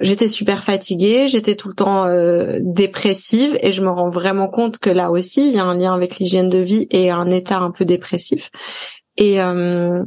[0.00, 4.78] J'étais super fatiguée, j'étais tout le temps euh, dépressive et je me rends vraiment compte
[4.78, 7.60] que là aussi, il y a un lien avec l'hygiène de vie et un état
[7.60, 8.50] un peu dépressif.
[9.16, 10.04] Et euh,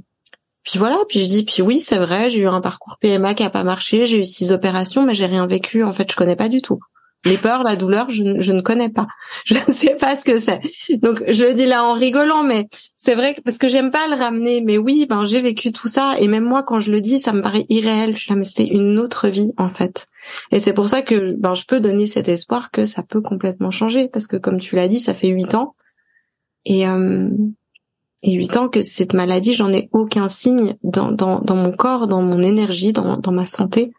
[0.64, 3.44] puis voilà, puis je dis, puis oui, c'est vrai, j'ai eu un parcours PMA qui
[3.44, 5.84] a pas marché, j'ai eu six opérations, mais j'ai rien vécu.
[5.84, 6.80] En fait, je connais pas du tout.
[7.24, 9.06] Les peurs, la douleur, je, ne connais pas.
[9.46, 10.60] Je ne sais pas ce que c'est.
[11.04, 14.08] Donc, je le dis là en rigolant, mais c'est vrai que parce que j'aime pas
[14.08, 14.62] le ramener.
[14.62, 17.32] Mais oui, ben j'ai vécu tout ça, et même moi, quand je le dis, ça
[17.32, 18.16] me paraît irréel.
[18.16, 20.08] Je suis là, mais une autre vie en fait.
[20.52, 23.70] Et c'est pour ça que ben je peux donner cet espoir que ça peut complètement
[23.70, 25.76] changer, parce que comme tu l'as dit, ça fait huit ans.
[26.66, 27.30] Et euh,
[28.24, 31.16] et huit ans que cette maladie, j'en ai aucun signe dans,
[31.50, 33.94] mon corps, dans mon énergie, dans, dans ma santé.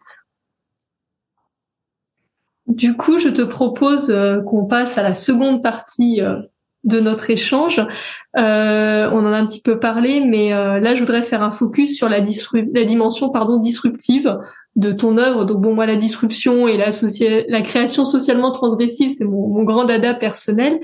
[2.67, 6.41] Du coup, je te propose euh, qu'on passe à la seconde partie euh,
[6.85, 7.79] de notre échange.
[8.37, 11.95] Euh, on en a un petit peu parlé, mais là, je voudrais faire un focus
[11.95, 14.37] sur la, la dimension pardon disruptive
[14.75, 15.45] de ton œuvre.
[15.45, 16.89] Donc bon, moi, la disruption et la,
[17.47, 20.79] la création socialement transgressive, c'est mon, grand dada personnel.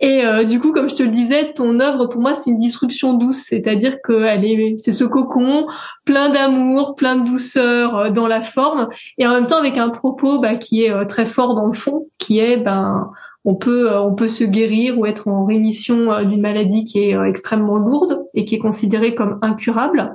[0.00, 2.56] Et euh, du coup, comme je te le disais, ton œuvre, pour moi, c'est une
[2.56, 5.66] disruption douce, c'est-à-dire que elle est, c'est ce cocon
[6.04, 9.90] plein d'amour, plein de douceur euh, dans la forme, et en même temps avec un
[9.90, 13.10] propos bah, qui est euh, très fort dans le fond, qui est ben
[13.44, 17.76] on peut on peut se guérir ou être en rémission d'une maladie qui est extrêmement
[17.76, 20.14] lourde et qui est considérée comme incurable.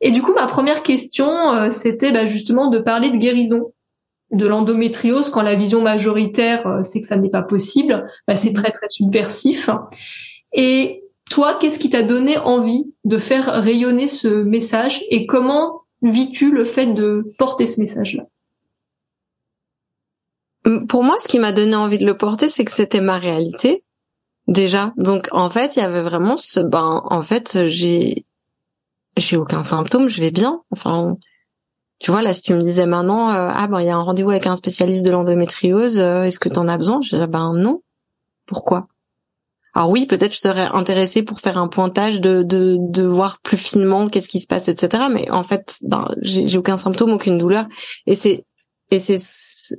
[0.00, 3.72] Et du coup, ma première question, euh, c'était bah, justement de parler de guérison
[4.30, 8.08] de l'endométriose quand la vision majoritaire euh, c'est que ça n'est pas possible.
[8.26, 9.68] Bah, c'est très très subversif.
[10.52, 16.50] Et toi, qu'est-ce qui t'a donné envie de faire rayonner ce message et comment vis-tu
[16.50, 18.24] le fait de porter ce message-là?
[20.88, 23.84] Pour moi, ce qui m'a donné envie de le porter, c'est que c'était ma réalité
[24.46, 24.92] déjà.
[24.96, 28.26] Donc en fait, il y avait vraiment ce ben en fait, j'ai
[29.16, 30.62] j'ai aucun symptôme, je vais bien.
[30.70, 31.16] Enfin,
[31.98, 34.02] tu vois, là, si tu me disais maintenant, euh, ah ben il y a un
[34.02, 37.00] rendez-vous avec un spécialiste de l'endométriose, euh, est-ce que tu en as besoin?
[37.02, 37.82] Je ben non.
[38.46, 38.88] Pourquoi?
[39.74, 43.56] Alors oui, peut-être je serais intéressée pour faire un pointage de de, de voir plus
[43.56, 45.04] finement qu'est-ce qui se passe, etc.
[45.12, 47.66] Mais en fait, ben j'ai aucun symptôme, aucune douleur,
[48.06, 48.44] et c'est
[48.90, 49.18] et c'est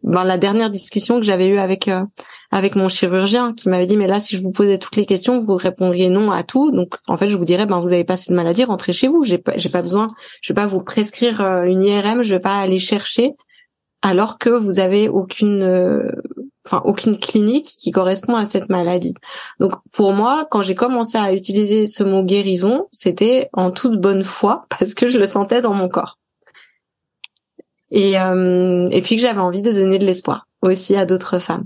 [0.03, 2.03] ben, la dernière discussion que j'avais eue avec euh,
[2.51, 5.39] avec mon chirurgien qui m'avait dit mais là si je vous posais toutes les questions
[5.39, 8.17] vous répondriez non à tout donc en fait je vous dirais ben vous avez pas
[8.17, 10.09] cette maladie rentrez chez vous j'ai pas j'ai pas besoin
[10.41, 13.35] je vais pas vous prescrire euh, une IRM je vais pas aller chercher
[14.01, 16.09] alors que vous avez aucune euh,
[16.65, 19.13] enfin aucune clinique qui correspond à cette maladie.
[19.59, 24.23] Donc pour moi, quand j'ai commencé à utiliser ce mot guérison, c'était en toute bonne
[24.23, 26.20] foi parce que je le sentais dans mon corps.
[27.91, 31.65] Et euh, et puis que j'avais envie de donner de l'espoir aussi à d'autres femmes.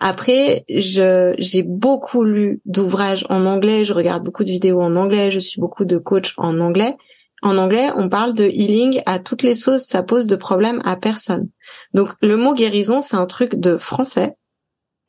[0.00, 5.30] Après, je j'ai beaucoup lu d'ouvrages en anglais, je regarde beaucoup de vidéos en anglais,
[5.30, 6.96] je suis beaucoup de coachs en anglais.
[7.42, 10.94] En anglais, on parle de healing à toutes les sauces, ça pose de problème à
[10.94, 11.48] personne.
[11.92, 14.36] Donc le mot guérison, c'est un truc de français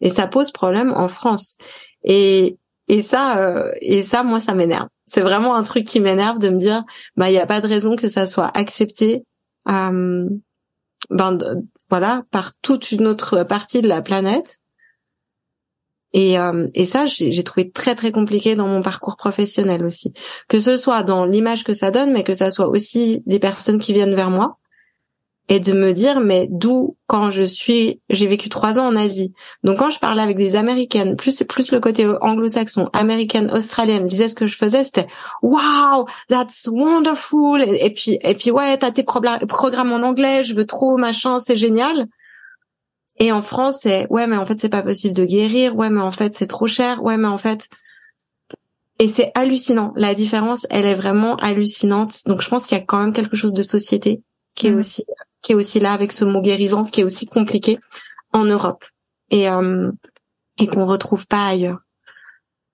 [0.02, 1.58] et ça pose problème en France.
[2.04, 2.58] Et
[2.88, 4.88] et ça euh, et ça moi ça m'énerve.
[5.06, 6.84] C'est vraiment un truc qui m'énerve de me dire
[7.18, 9.24] bah il y a pas de raison que ça soit accepté
[9.70, 10.28] euh,
[11.10, 11.38] ben
[11.90, 14.60] voilà, par toute une autre partie de la planète.
[16.14, 20.14] Et, euh, et ça, j'ai trouvé très très compliqué dans mon parcours professionnel aussi.
[20.48, 23.80] Que ce soit dans l'image que ça donne, mais que ça soit aussi des personnes
[23.80, 24.60] qui viennent vers moi
[25.50, 29.34] et de me dire mais d'où quand je suis j'ai vécu trois ans en Asie.
[29.64, 34.08] Donc quand je parlais avec des américaines plus plus le côté anglo-saxon américaine australienne je
[34.08, 35.08] disais ce que je faisais c'était
[35.42, 37.62] wow that's wonderful.
[37.62, 41.58] Et, puis et puis ouais t'as tes programmes en anglais je veux trop machin c'est
[41.58, 42.08] génial.
[43.20, 45.76] Et en France c'est ouais mais en fait c'est pas possible de guérir.
[45.76, 47.04] Ouais mais en fait c'est trop cher.
[47.04, 47.68] Ouais mais en fait
[49.00, 49.92] et c'est hallucinant.
[49.98, 52.16] La différence elle est vraiment hallucinante.
[52.28, 54.22] Donc je pense qu'il y a quand même quelque chose de société
[54.56, 54.78] qui est mmh.
[54.78, 55.06] aussi
[55.44, 57.78] qui est aussi là avec ce mot guérison, qui est aussi compliqué
[58.32, 58.84] en Europe
[59.30, 59.92] et euh,
[60.58, 61.80] et qu'on retrouve pas ailleurs.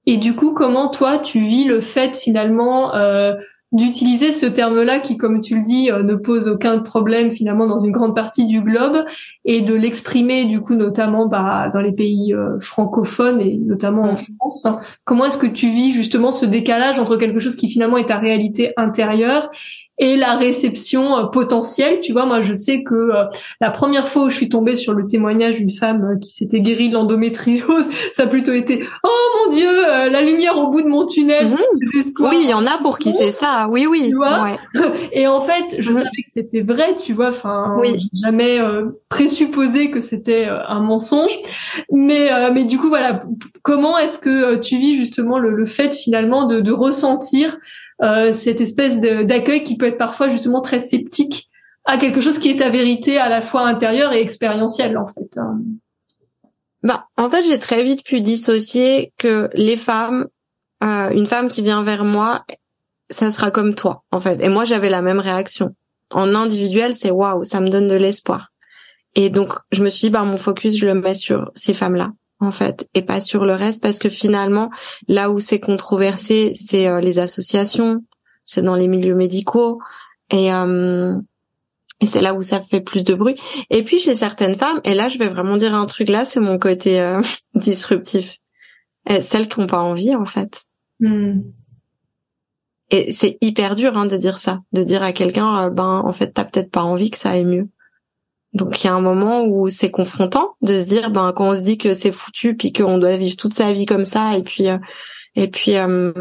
[0.06, 3.36] Et du coup, comment toi tu vis le fait finalement euh,
[3.72, 7.84] d'utiliser ce terme-là qui, comme tu le dis, euh, ne pose aucun problème finalement dans
[7.84, 9.06] une grande partie du globe
[9.46, 14.14] et de l'exprimer du coup notamment bah, dans les pays euh, francophones et notamment en
[14.14, 14.18] mm.
[14.38, 14.68] France.
[15.06, 18.18] Comment est-ce que tu vis justement ce décalage entre quelque chose qui finalement est ta
[18.18, 19.52] réalité intérieure
[20.00, 22.00] et la réception euh, potentielle.
[22.00, 23.26] Tu vois, moi, je sais que euh,
[23.62, 26.62] la première fois où je suis tombée sur le témoignage d'une femme euh, qui s'était
[26.62, 29.10] guérie de l'endométriose, ça a plutôt été «Oh
[29.46, 29.70] mon Dieu,
[30.10, 31.58] la lumière au bout de mon tunnel mmh.
[32.22, 33.68] Oui, il y en a pour qui c'est ça.
[33.70, 34.08] Oui, oui.
[34.10, 34.48] Tu vois
[35.12, 35.94] Et en fait, je mmh.
[35.94, 37.30] savais que c'était vrai, tu vois.
[37.30, 38.10] Enfin, oui.
[38.24, 38.60] jamais
[39.10, 41.38] présupposé que c'était un mensonge.
[41.92, 43.24] Mais, mais du coup, voilà.
[43.64, 47.58] Comment est-ce que tu vis justement le, le fait finalement de, de ressentir
[48.02, 51.50] euh, cette espèce d'accueil qui peut être parfois justement très sceptique
[51.86, 55.38] à quelque chose qui est ta vérité à la fois intérieure et expérientielle en fait.
[55.38, 55.60] Hein.
[56.84, 60.28] Bah, en fait, j'ai très vite pu dissocier que les femmes,
[60.84, 62.46] euh, une femme qui vient vers moi,
[63.10, 64.42] ça sera comme toi, en fait.
[64.42, 65.76] Et moi, j'avais la même réaction.
[66.12, 68.50] En individuel, c'est waouh, ça me donne de l'espoir.
[69.16, 72.12] Et donc, je me suis dit, bah, mon focus, je le mets sur ces femmes-là
[72.40, 74.70] en fait, et pas sur le reste, parce que finalement,
[75.08, 78.04] là où c'est controversé, c'est euh, les associations,
[78.46, 79.80] c'est dans les milieux médicaux,
[80.32, 81.16] et, euh,
[82.00, 83.36] et c'est là où ça fait plus de bruit.
[83.70, 86.40] Et puis chez certaines femmes, et là je vais vraiment dire un truc là, c'est
[86.40, 87.22] mon côté euh,
[87.56, 88.38] disruptif,
[89.10, 90.64] et celles qui n'ont pas envie en fait.
[91.00, 91.42] Hmm.
[92.92, 96.32] Et c'est hyper dur hein, de dire ça, de dire à quelqu'un, ben en fait
[96.32, 97.68] t'as peut-être pas envie que ça aille mieux.
[98.54, 101.56] Donc il y a un moment où c'est confrontant de se dire ben quand on
[101.56, 104.44] se dit que c'est foutu puis qu'on doit vivre toute sa vie comme ça et
[104.44, 104.78] puis euh,
[105.36, 106.12] et puis euh,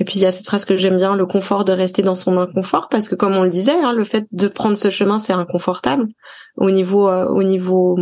[0.00, 2.14] Et puis il y a cette phrase que j'aime bien, le confort de rester dans
[2.14, 5.18] son inconfort, parce que comme on le disait, hein, le fait de prendre ce chemin,
[5.18, 6.06] c'est inconfortable
[6.56, 7.98] au niveau, euh, au niveau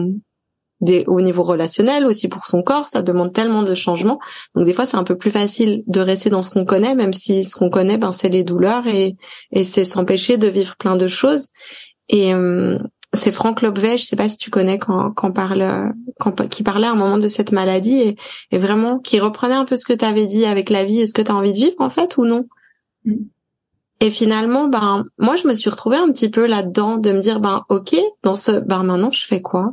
[0.83, 4.19] des, au niveau relationnel aussi pour son corps, ça demande tellement de changements.
[4.55, 7.15] Donc des fois c'est un peu plus facile de rester dans ce qu'on connaît, même
[7.15, 9.17] si ce qu'on connaît, ben c'est les douleurs et,
[9.53, 11.49] et c'est s'empêcher de vivre plein de choses.
[12.09, 12.79] Et euh,
[13.13, 16.87] c'est Franck Lobvet, je sais pas si tu connais, quand, quand parle, quand, qui parlait
[16.87, 18.17] à un moment de cette maladie et,
[18.51, 21.01] et vraiment qui reprenait un peu ce que tu avais dit avec la vie.
[21.01, 22.47] Est-ce que tu as envie de vivre en fait ou non?
[23.05, 23.15] Mm.
[24.01, 27.41] Et finalement, ben moi je me suis retrouvée un petit peu là-dedans de me dire
[27.41, 29.73] ben ok, dans ce ben maintenant je fais quoi?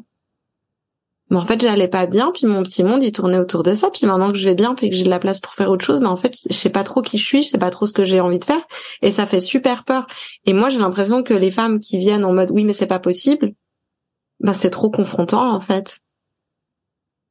[1.34, 3.90] Mais en fait j'allais pas bien puis mon petit monde il tournait autour de ça
[3.90, 5.84] puis maintenant que je vais bien puis que j'ai de la place pour faire autre
[5.84, 7.88] chose mais en fait je sais pas trop qui je suis je sais pas trop
[7.88, 8.62] ce que j'ai envie de faire
[9.02, 10.06] et ça fait super peur.
[10.46, 13.00] Et moi j'ai l'impression que les femmes qui viennent en mode oui mais c'est pas
[13.00, 13.54] possible
[14.42, 16.03] ben c'est trop confrontant en fait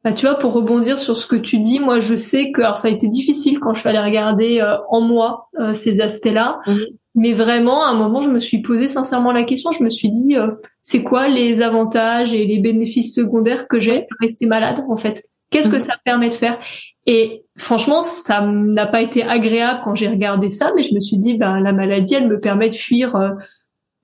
[0.05, 2.77] bah, tu vois, pour rebondir sur ce que tu dis, moi je sais que alors
[2.77, 6.59] ça a été difficile quand je suis allée regarder euh, en moi euh, ces aspects-là,
[6.67, 6.87] mhm.
[7.15, 10.11] mais vraiment à un moment je me suis posé sincèrement la question, je me suis
[10.11, 10.49] dit euh,
[10.83, 15.25] c'est quoi les avantages et les bénéfices secondaires que j'ai de rester malade en fait?
[15.51, 15.83] Qu'est-ce que mhm.
[15.83, 16.59] ça permet de faire?
[17.07, 21.19] Et franchement, ça n'a pas été agréable quand j'ai regardé ça, mais je me suis
[21.19, 23.15] dit ben la maladie elle me permet de fuir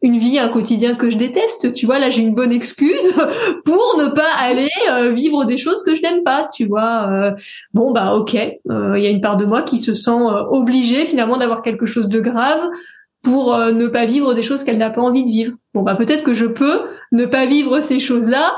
[0.00, 1.72] une vie, un quotidien que je déteste.
[1.74, 3.12] Tu vois, là, j'ai une bonne excuse
[3.64, 6.48] pour ne pas aller euh, vivre des choses que je n'aime pas.
[6.52, 7.30] Tu vois, euh,
[7.74, 10.10] bon bah ok, euh, il y a une part de moi qui se sent
[10.50, 12.60] obligée finalement d'avoir quelque chose de grave
[13.22, 15.56] pour ne pas vivre des choses qu'elle n'a pas envie de vivre.
[15.74, 18.54] Bon bah peut-être que je peux ne pas vivre ces choses-là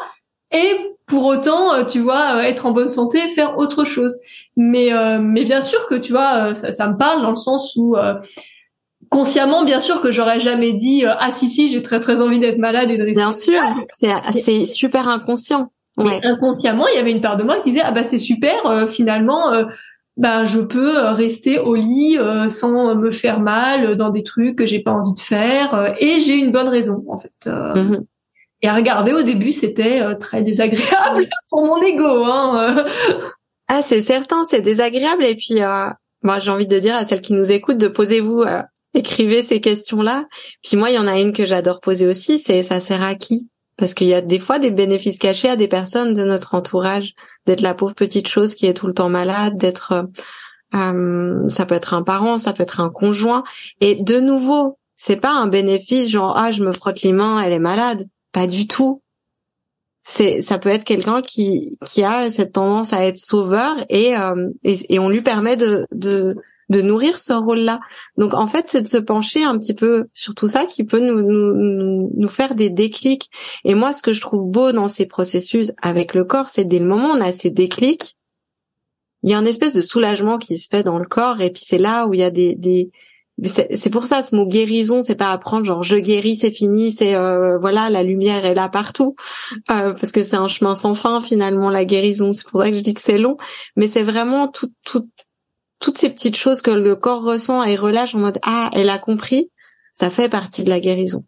[0.53, 0.76] et
[1.07, 4.16] pour autant, tu vois, être en bonne santé, faire autre chose.
[4.57, 7.97] Mais mais bien sûr que tu vois, ça, ça me parle dans le sens où
[9.11, 12.39] consciemment, bien sûr que j'aurais jamais dit euh, ah si si j'ai très très envie
[12.39, 15.71] d'être malade et de rester Bien sûr, c'est c'est super inconscient.
[15.97, 16.21] Ouais.
[16.25, 18.87] inconsciemment, il y avait une part de moi qui disait ah bah c'est super euh,
[18.87, 19.53] finalement.
[19.53, 19.65] Euh,
[20.17, 24.81] bah, je peux rester au lit sans me faire mal dans des trucs que j'ai
[24.81, 27.33] pas envie de faire et j'ai une bonne raison en fait.
[27.47, 28.05] Mm-hmm.
[28.61, 32.25] Et à regarder au début, c'était très désagréable pour mon ego.
[32.25, 32.85] Hein.
[33.69, 35.25] ah, c'est certain, c'est désagréable.
[35.25, 35.61] Et puis,
[36.23, 38.45] moi, j'ai envie de dire à celles qui nous écoutent de posez-vous
[38.95, 40.26] écrivez ces questions-là.
[40.62, 43.14] Puis moi, il y en a une que j'adore poser aussi, c'est ça sert à
[43.14, 43.49] qui?
[43.76, 47.14] Parce qu'il y a des fois des bénéfices cachés à des personnes de notre entourage,
[47.47, 50.03] d'être la pauvre petite chose qui est tout le temps malade, d'être euh,
[50.74, 53.43] euh ça peut être un parent, ça peut être un conjoint.
[53.80, 57.55] Et de nouveau, c'est pas un bénéfice genre ah je me frotte les mains, elle
[57.55, 58.07] est malade.
[58.32, 59.03] Pas du tout.
[60.03, 64.49] C'est ça peut être quelqu'un qui qui a cette tendance à être sauveur et euh,
[64.62, 66.36] et, et, on lui permet de de
[66.71, 67.81] de nourrir ce rôle-là.
[68.16, 71.01] Donc en fait, c'est de se pencher un petit peu sur tout ça qui peut
[71.01, 73.29] nous, nous, nous faire des déclics.
[73.64, 76.79] Et moi, ce que je trouve beau dans ces processus avec le corps, c'est dès
[76.79, 78.16] le moment où on a ces déclics,
[79.23, 81.41] il y a une espèce de soulagement qui se fait dans le corps.
[81.43, 82.91] Et puis c'est là où il y a des, des
[83.43, 87.14] c'est pour ça ce mot guérison, c'est pas apprendre genre je guéris, c'est fini, c'est
[87.14, 89.16] euh, voilà la lumière est là partout,
[89.71, 92.35] euh, parce que c'est un chemin sans fin finalement la guérison.
[92.35, 93.39] C'est pour ça que je dis que c'est long,
[93.77, 95.09] mais c'est vraiment tout, tout
[95.81, 98.99] toutes ces petites choses que le corps ressent et relâche en mode ah elle a
[98.99, 99.51] compris,
[99.93, 101.24] ça fait partie de la guérison.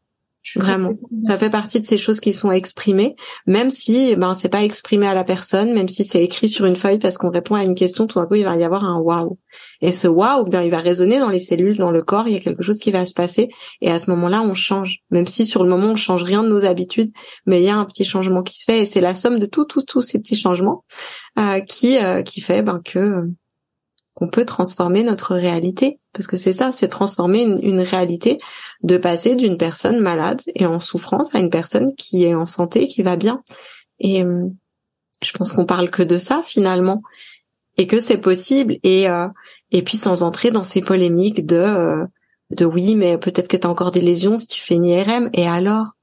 [0.56, 3.14] Vraiment, ça fait partie de ces choses qui sont exprimées,
[3.46, 6.66] même si eh ben c'est pas exprimé à la personne, même si c'est écrit sur
[6.66, 8.84] une feuille parce qu'on répond à une question, tout d'un coup il va y avoir
[8.84, 9.38] un waouh.
[9.82, 12.36] Et ce waouh, bien il va résonner dans les cellules, dans le corps, il y
[12.36, 13.50] a quelque chose qui va se passer.
[13.80, 16.48] Et à ce moment-là on change, même si sur le moment on change rien de
[16.48, 17.12] nos habitudes,
[17.46, 18.82] mais il y a un petit changement qui se fait.
[18.82, 20.84] Et c'est la somme de tous tous tous ces petits changements
[21.38, 23.28] euh, qui euh, qui fait ben que
[24.14, 25.98] qu'on peut transformer notre réalité.
[26.12, 28.38] Parce que c'est ça, c'est transformer une, réalité
[28.82, 32.86] de passer d'une personne malade et en souffrance à une personne qui est en santé,
[32.86, 33.42] qui va bien.
[34.00, 34.46] Et euh,
[35.22, 37.02] je pense qu'on parle que de ça finalement.
[37.78, 38.76] Et que c'est possible.
[38.82, 39.28] Et, euh,
[39.70, 42.04] et puis sans entrer dans ces polémiques de, euh,
[42.50, 45.30] de oui, mais peut-être que tu as encore des lésions si tu fais une IRM.
[45.32, 45.96] Et alors?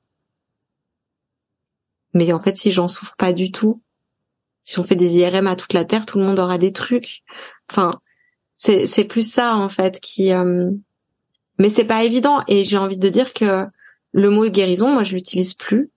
[2.16, 3.82] Mais en fait, si j'en souffre pas du tout,
[4.64, 7.24] si on fait des IRM à toute la Terre, tout le monde aura des trucs.
[7.70, 8.00] Enfin,
[8.58, 10.32] c'est c'est plus ça en fait qui.
[10.34, 10.70] Euh...
[11.60, 13.66] Mais c'est pas évident et j'ai envie de dire que
[14.14, 15.92] le mot guérison, moi je l'utilise plus.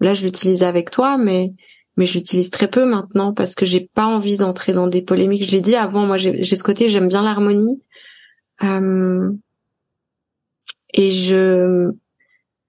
[0.00, 1.52] Là, je l'utilise avec toi, mais
[1.96, 5.44] mais je l'utilise très peu maintenant parce que j'ai pas envie d'entrer dans des polémiques.
[5.44, 7.82] Je l'ai dit avant, moi j'ai ce côté, j'aime bien l'harmonie.
[8.62, 9.32] Euh...
[10.94, 11.90] Et je,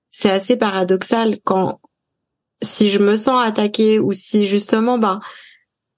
[0.09, 1.79] c'est assez paradoxal quand
[2.61, 5.21] si je me sens attaquée ou si justement, ben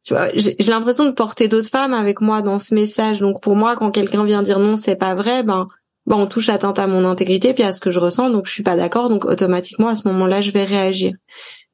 [0.03, 3.19] tu vois, j'ai l'impression de porter d'autres femmes avec moi dans ce message.
[3.19, 5.67] Donc pour moi, quand quelqu'un vient dire non, c'est pas vrai, ben,
[6.07, 8.51] ben on touche atteinte à mon intégrité puis à ce que je ressens, donc je
[8.51, 9.09] suis pas d'accord.
[9.09, 11.13] Donc automatiquement à ce moment-là, je vais réagir.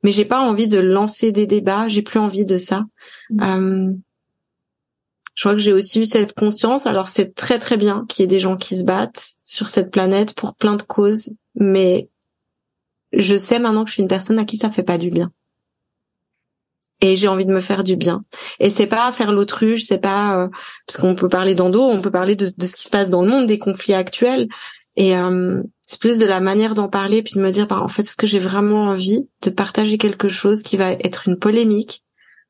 [0.04, 1.88] Mais j'ai pas envie de lancer des débats.
[1.88, 2.84] J'ai plus envie de ça.
[3.30, 3.44] Mmh.
[3.44, 3.94] Euh,
[5.34, 6.86] Je crois que j'ai aussi eu cette conscience.
[6.86, 9.92] Alors c'est très très bien qu'il y ait des gens qui se battent sur cette
[9.92, 12.10] planète pour plein de causes, mais
[13.14, 15.32] je sais maintenant que je suis une personne à qui ça fait pas du bien.
[17.02, 18.24] Et j'ai envie de me faire du bien.
[18.60, 20.48] Et c'est pas faire l'autruche, c'est pas euh,
[20.88, 23.30] parce qu'on peut parler d'endo, on peut parler de, ce qui se passe dans le
[23.30, 24.48] monde, des conflits actuels.
[24.96, 27.88] Et euh, c'est plus de la manière d'en parler, puis de me dire, bah, en
[27.88, 32.04] fait, est-ce que j'ai vraiment envie de partager quelque chose qui va être une polémique,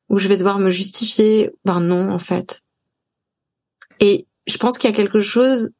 [0.08, 2.62] où je vais devoir me justifier Ben non, en fait.
[4.00, 5.72] Et je pense qu'il y a quelque chose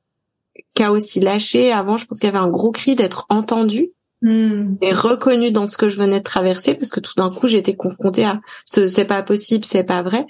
[0.74, 1.96] qui a aussi lâché avant.
[1.96, 3.92] Je pense qu'il y avait un gros cri d'être entendu
[4.22, 4.76] hmm.
[4.82, 7.76] et reconnu dans ce que je venais de traverser, parce que tout d'un coup, été
[7.76, 10.26] confrontée à ce c'est pas possible, c'est pas vrai.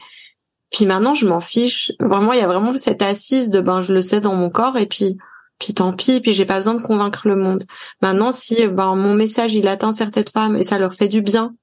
[0.70, 1.92] Puis maintenant, je m'en fiche.
[2.00, 4.76] Vraiment, il y a vraiment cette assise de ben je le sais dans mon corps
[4.76, 5.16] et puis
[5.58, 7.64] puis tant pis, puis j'ai pas besoin de convaincre le monde.
[8.00, 11.54] Maintenant, si ben mon message il atteint certaines femmes et ça leur fait du bien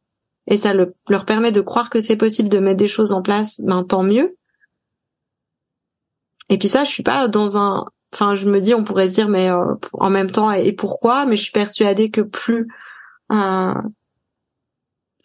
[0.48, 3.62] et ça leur permet de croire que c'est possible de mettre des choses en place,
[3.62, 4.36] ben tant mieux.
[6.50, 9.14] Et puis ça, je suis pas dans un, enfin, je me dis, on pourrait se
[9.14, 11.26] dire, mais euh, en même temps, et pourquoi?
[11.26, 12.68] Mais je suis persuadée que plus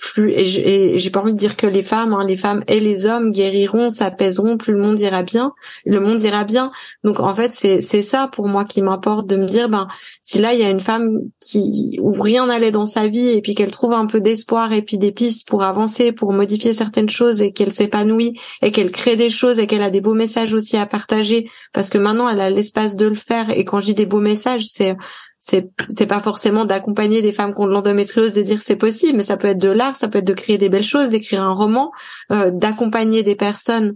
[0.00, 3.06] plus et j'ai pas envie de dire que les femmes, hein, les femmes et les
[3.06, 5.52] hommes guériront, s'apaiseront, plus le monde ira bien,
[5.84, 6.70] le monde ira bien.
[7.04, 9.88] Donc en fait c'est c'est ça pour moi qui m'importe de me dire ben
[10.22, 13.42] si là il y a une femme qui où rien n'allait dans sa vie et
[13.42, 17.10] puis qu'elle trouve un peu d'espoir et puis des pistes pour avancer, pour modifier certaines
[17.10, 20.54] choses et qu'elle s'épanouit et qu'elle crée des choses et qu'elle a des beaux messages
[20.54, 23.86] aussi à partager parce que maintenant elle a l'espace de le faire et quand je
[23.86, 24.96] dis des beaux messages c'est
[25.40, 29.16] c'est c'est pas forcément d'accompagner des femmes qui ont de l'endométriose de dire c'est possible
[29.16, 31.42] mais ça peut être de l'art ça peut être de créer des belles choses d'écrire
[31.42, 31.90] un roman
[32.30, 33.94] euh, d'accompagner des personnes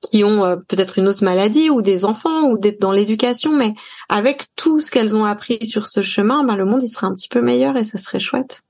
[0.00, 3.74] qui ont euh, peut-être une autre maladie ou des enfants ou d'être dans l'éducation mais
[4.08, 7.14] avec tout ce qu'elles ont appris sur ce chemin ben le monde il sera un
[7.14, 8.62] petit peu meilleur et ça serait chouette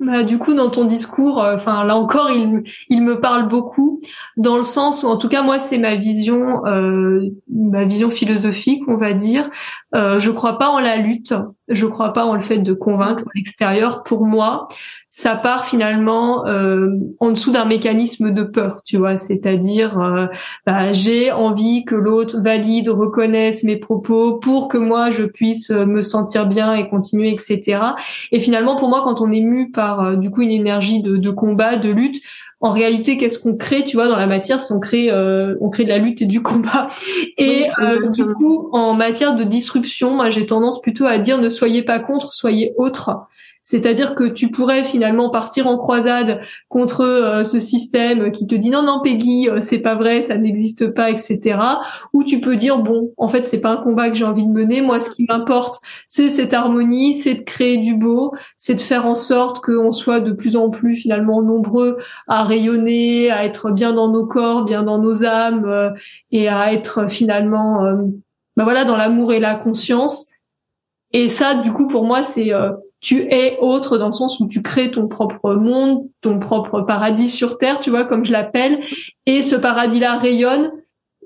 [0.00, 4.00] bah, du coup, dans ton discours, euh, enfin là encore, il, il me parle beaucoup
[4.36, 8.82] dans le sens où, en tout cas, moi, c'est ma vision, euh, ma vision philosophique,
[8.86, 9.50] on va dire.
[9.96, 11.34] Euh, je crois pas en la lutte,
[11.68, 14.04] je crois pas en le fait de convaincre l'extérieur.
[14.04, 14.68] Pour moi,
[15.18, 20.26] ça part finalement euh, en dessous d'un mécanisme de peur, tu vois, c'est-à-dire euh,
[20.64, 25.86] bah, j'ai envie que l'autre valide, reconnaisse mes propos pour que moi je puisse euh,
[25.86, 27.80] me sentir bien et continuer, etc.
[28.30, 31.30] Et finalement, pour moi, quand on est mu par du coup une énergie de, de
[31.30, 32.22] combat, de lutte,
[32.60, 35.10] en réalité, qu'est-ce qu'on crée, tu vois, dans la matière, c'est on crée,
[35.60, 36.88] on crée de la lutte et du combat.
[37.38, 37.66] Et
[38.12, 41.98] du coup, en matière de disruption, moi, j'ai tendance plutôt à dire ne soyez pas
[41.98, 43.28] contre, soyez autre.
[43.70, 46.40] C'est-à-dire que tu pourrais finalement partir en croisade
[46.70, 50.38] contre euh, ce système qui te dit non non Peggy euh, c'est pas vrai ça
[50.38, 51.58] n'existe pas etc.
[52.14, 54.50] Ou tu peux dire bon en fait c'est pas un combat que j'ai envie de
[54.50, 58.80] mener moi ce qui m'importe c'est cette harmonie c'est de créer du beau c'est de
[58.80, 63.70] faire en sorte qu'on soit de plus en plus finalement nombreux à rayonner à être
[63.70, 65.90] bien dans nos corps bien dans nos âmes euh,
[66.30, 67.82] et à être finalement
[68.56, 70.28] ben voilà dans l'amour et la conscience
[71.12, 72.50] et ça du coup pour moi c'est
[73.00, 77.30] tu es autre dans le sens où tu crées ton propre monde, ton propre paradis
[77.30, 78.80] sur terre, tu vois, comme je l'appelle,
[79.26, 80.72] et ce paradis-là rayonne,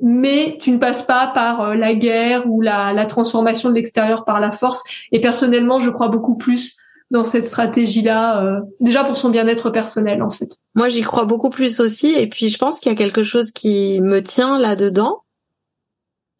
[0.02, 4.40] mais tu ne passes pas par euh, la guerre ou la, transformation de l'extérieur par
[4.40, 4.82] la force.
[5.12, 6.76] Et personnellement, je crois beaucoup plus
[7.10, 10.56] dans cette stratégie-là, euh, déjà pour son bien-être personnel en fait.
[10.74, 13.50] Moi, j'y crois beaucoup plus aussi, et puis je pense qu'il y a quelque chose
[13.50, 15.20] qui me tient là-dedans,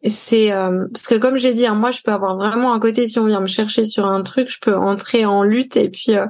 [0.09, 3.07] c'est euh, parce que comme j'ai dit, hein, moi je peux avoir vraiment un côté
[3.07, 6.15] si on vient me chercher sur un truc, je peux entrer en lutte et puis
[6.15, 6.27] euh,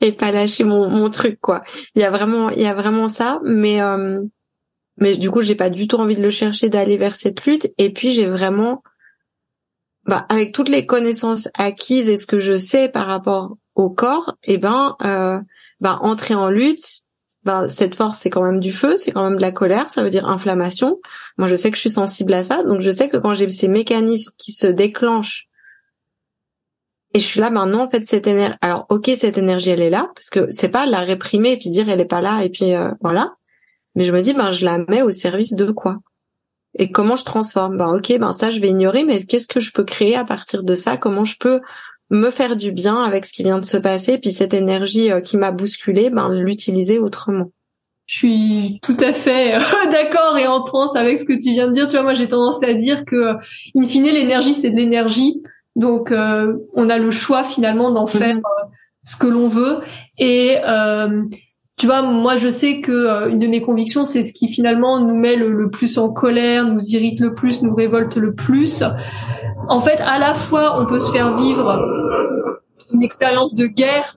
[0.00, 1.62] et pas lâcher mon, mon truc quoi.
[1.94, 4.22] Il y a vraiment il y a vraiment ça, mais euh,
[4.98, 7.72] mais du coup j'ai pas du tout envie de le chercher d'aller vers cette lutte
[7.78, 8.82] et puis j'ai vraiment
[10.04, 14.36] bah avec toutes les connaissances acquises et ce que je sais par rapport au corps,
[14.44, 15.38] et eh ben euh,
[15.80, 17.02] bah entrer en lutte
[17.46, 20.02] ben, cette force, c'est quand même du feu, c'est quand même de la colère, ça
[20.02, 21.00] veut dire inflammation.
[21.38, 23.48] Moi, je sais que je suis sensible à ça, donc je sais que quand j'ai
[23.48, 25.48] ces mécanismes qui se déclenchent,
[27.14, 28.56] et je suis là maintenant, en fait, cette énergie.
[28.60, 31.70] Alors, ok, cette énergie, elle est là, parce que c'est pas la réprimer et puis
[31.70, 33.36] dire elle est pas là et puis euh, voilà.
[33.94, 35.98] Mais je me dis, ben, je la mets au service de quoi?
[36.78, 37.76] Et comment je transforme?
[37.78, 40.64] Ben, ok, ben ça, je vais ignorer, mais qu'est-ce que je peux créer à partir
[40.64, 40.96] de ça?
[40.96, 41.60] Comment je peux
[42.10, 45.20] me faire du bien avec ce qui vient de se passer, puis cette énergie euh,
[45.20, 47.50] qui m'a bousculée, ben l'utiliser autrement.
[48.06, 51.66] Je suis tout à fait euh, d'accord et en transe avec ce que tu viens
[51.66, 51.88] de dire.
[51.88, 53.32] Tu vois, moi j'ai tendance à dire que,
[53.76, 55.42] in fine, l'énergie c'est de l'énergie,
[55.74, 58.18] donc euh, on a le choix finalement d'en mm-hmm.
[58.18, 58.38] faire
[59.02, 59.80] ce que l'on veut.
[60.18, 60.56] Et
[61.76, 65.16] tu vois, moi je sais que une de mes convictions, c'est ce qui finalement nous
[65.16, 68.82] met le, plus en colère, nous irrite le plus, nous révolte le plus.
[69.68, 71.78] En fait, à la fois, on peut se faire vivre
[72.92, 74.16] une expérience de guerre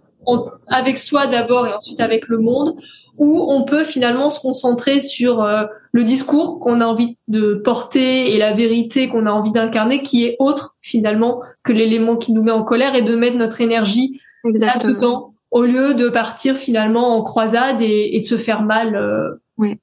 [0.67, 2.75] avec soi d'abord et ensuite avec le monde,
[3.17, 8.33] ou on peut finalement se concentrer sur euh, le discours qu'on a envie de porter
[8.33, 12.43] et la vérité qu'on a envie d'incarner, qui est autre finalement que l'élément qui nous
[12.43, 17.23] met en colère, et de mettre notre énergie là-dedans au lieu de partir finalement en
[17.23, 18.95] croisade et, et de se faire mal.
[18.95, 19.41] Euh.
[19.57, 19.79] Oui.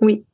[0.00, 0.24] Oui.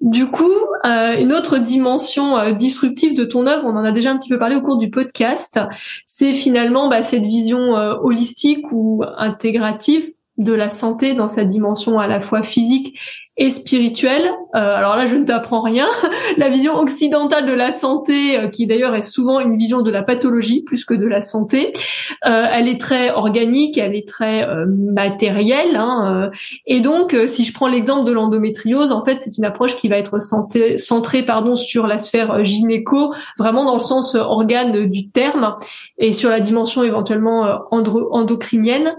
[0.00, 0.50] Du coup,
[0.86, 4.30] euh, une autre dimension euh, disruptive de ton œuvre, on en a déjà un petit
[4.30, 5.60] peu parlé au cours du podcast,
[6.06, 11.98] c'est finalement bah, cette vision euh, holistique ou intégrative de la santé dans sa dimension
[11.98, 12.98] à la fois physique
[13.36, 14.30] et spirituelle.
[14.54, 15.86] Euh, alors là, je ne t'apprends rien.
[16.36, 20.02] la vision occidentale de la santé, euh, qui d'ailleurs est souvent une vision de la
[20.02, 21.72] pathologie plus que de la santé,
[22.26, 25.76] euh, elle est très organique, elle est très euh, matérielle.
[25.76, 26.30] Hein,
[26.66, 29.96] et donc, si je prends l'exemple de l'endométriose, en fait, c'est une approche qui va
[29.96, 35.54] être santé, centrée pardon, sur la sphère gynéco, vraiment dans le sens organe du terme,
[35.98, 38.96] et sur la dimension éventuellement endocrinienne.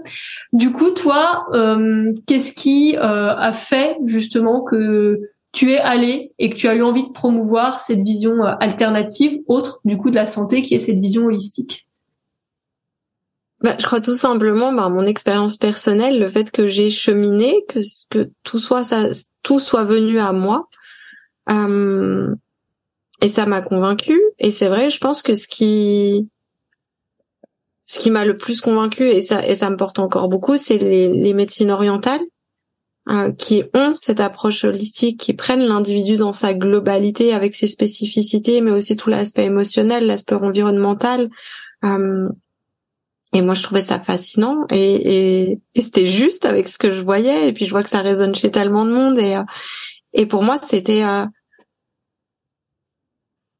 [0.52, 1.46] Du coup, toi,
[2.26, 5.20] qu'est-ce qui a fait justement que
[5.52, 9.40] tu es allé et que tu as eu envie de promouvoir cette vision euh, alternative,
[9.46, 11.86] autre du coup de la santé, qui est cette vision holistique
[13.60, 18.28] bah, je crois tout simplement bah, mon expérience personnelle, le fait que j'ai cheminé, que
[18.42, 19.04] tout soit ça,
[19.44, 20.68] tout soit venu à moi,
[21.48, 22.34] euh,
[23.20, 24.20] et ça m'a convaincu.
[24.40, 26.28] Et c'est vrai, je pense que ce qui
[27.84, 30.78] ce qui m'a le plus convaincu et ça et ça me porte encore beaucoup, c'est
[30.78, 32.22] les médecines orientales
[33.08, 38.60] euh, qui ont cette approche holistique, qui prennent l'individu dans sa globalité avec ses spécificités,
[38.60, 41.28] mais aussi tout l'aspect émotionnel, l'aspect environnemental.
[41.84, 42.28] Euh,
[43.32, 47.00] et moi, je trouvais ça fascinant et, et, et c'était juste avec ce que je
[47.00, 47.48] voyais.
[47.48, 49.18] Et puis, je vois que ça résonne chez tellement de monde.
[49.18, 49.44] Et, euh,
[50.12, 51.02] et pour moi, c'était...
[51.02, 51.24] Euh,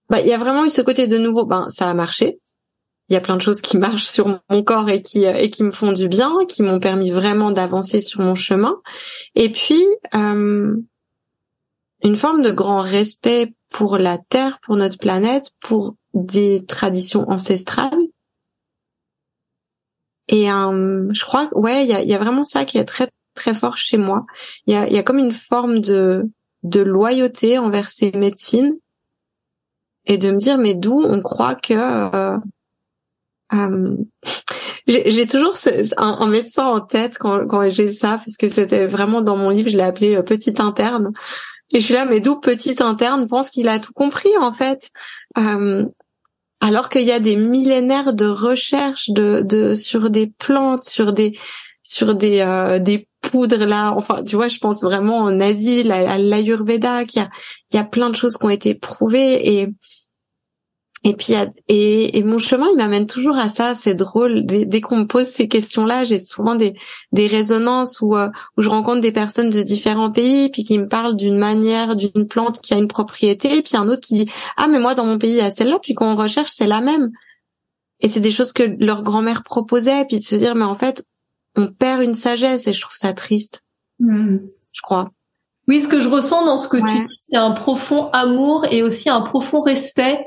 [0.09, 2.39] bah, il y a vraiment eu ce côté de nouveau, ben, ça a marché
[3.09, 5.63] il y a plein de choses qui marchent sur mon corps et qui et qui
[5.65, 8.81] me font du bien, qui m'ont permis vraiment d'avancer sur mon chemin.
[9.35, 9.85] Et puis
[10.15, 10.77] euh,
[12.03, 17.99] une forme de grand respect pour la Terre, pour notre planète, pour des traditions ancestrales.
[20.29, 23.09] Et euh, je crois, ouais, il y a, y a, vraiment ça qui est très
[23.35, 24.25] très fort chez moi.
[24.67, 26.31] Il y a, y a comme une forme de
[26.63, 28.77] de loyauté envers ces médecines
[30.07, 32.39] et de me dire mais d'où on croit que euh,
[33.55, 33.97] euh,
[34.87, 35.55] j'ai toujours
[35.97, 39.69] un, médecin en tête quand, quand j'ai ça, parce que c'était vraiment dans mon livre,
[39.69, 41.13] je l'ai appelé euh, petite interne.
[41.73, 44.91] Et je suis là, mais d'où petite interne pense qu'il a tout compris en fait?
[45.39, 45.87] Euh,
[46.61, 51.39] alors qu'il y a des millénaires de recherches de, de sur des plantes, sur des
[51.83, 53.93] sur des euh, des poudres là.
[53.93, 57.31] Enfin, tu vois, je pense vraiment en Asie, à, l'Ayurveda, qu'il y a
[57.73, 59.69] il y a plein de choses qui ont été prouvées et
[61.05, 61.35] et puis
[61.67, 63.75] et, et, mon chemin, il m'amène toujours à ça.
[63.75, 64.47] C'est drôle.
[64.47, 66.75] Dès, dès qu'on me pose ces questions-là, j'ai souvent des,
[67.11, 70.87] des résonances où, euh, où je rencontre des personnes de différents pays, puis qui me
[70.87, 74.31] parlent d'une manière, d'une plante qui a une propriété, et puis un autre qui dit
[74.57, 76.81] ah mais moi dans mon pays il y a celle-là, puis qu'on recherche c'est la
[76.81, 77.11] même.
[78.01, 81.05] Et c'est des choses que leur grand-mère proposait, puis de se dire mais en fait
[81.57, 83.65] on perd une sagesse et je trouve ça triste.
[83.99, 84.39] Hmm.
[84.73, 85.11] Je crois.
[85.67, 88.83] Oui, ce que je ressens dans ce que tu dis, c'est un profond amour et
[88.83, 90.25] aussi un profond respect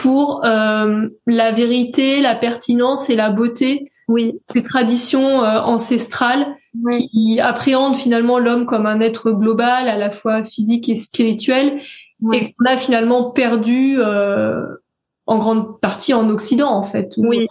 [0.00, 4.40] pour euh, la vérité, la pertinence et la beauté oui.
[4.54, 6.56] des traditions euh, ancestrales
[7.12, 11.80] qui appréhendent finalement l'homme comme un être global, à la fois physique et spirituel,
[12.32, 14.64] et qu'on a finalement perdu euh,
[15.26, 17.12] en grande partie en Occident en fait.
[17.18, 17.46] Oui,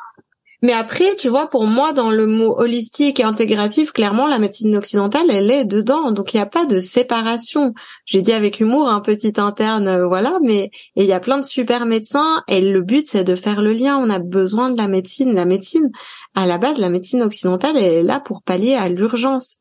[0.62, 4.76] mais après, tu vois, pour moi, dans le mot holistique et intégratif, clairement, la médecine
[4.76, 6.12] occidentale, elle est dedans.
[6.12, 7.74] Donc, il n'y a pas de séparation.
[8.05, 11.45] J'ai dit avec humour, un petit interne, euh, voilà, mais il y a plein de
[11.45, 13.97] super médecins et le but, c'est de faire le lien.
[13.97, 15.34] On a besoin de la médecine.
[15.34, 15.89] La médecine,
[16.36, 19.60] à la base, la médecine occidentale, elle est là pour pallier à l'urgence.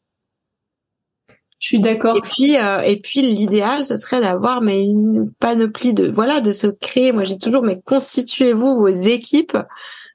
[1.61, 2.17] Je suis d'accord.
[2.17, 6.53] Et puis, euh, et puis l'idéal, ce serait d'avoir mais une panoplie de voilà, de
[6.53, 7.11] se créer.
[7.13, 9.57] Moi, j'ai toujours mais constituez-vous vos équipes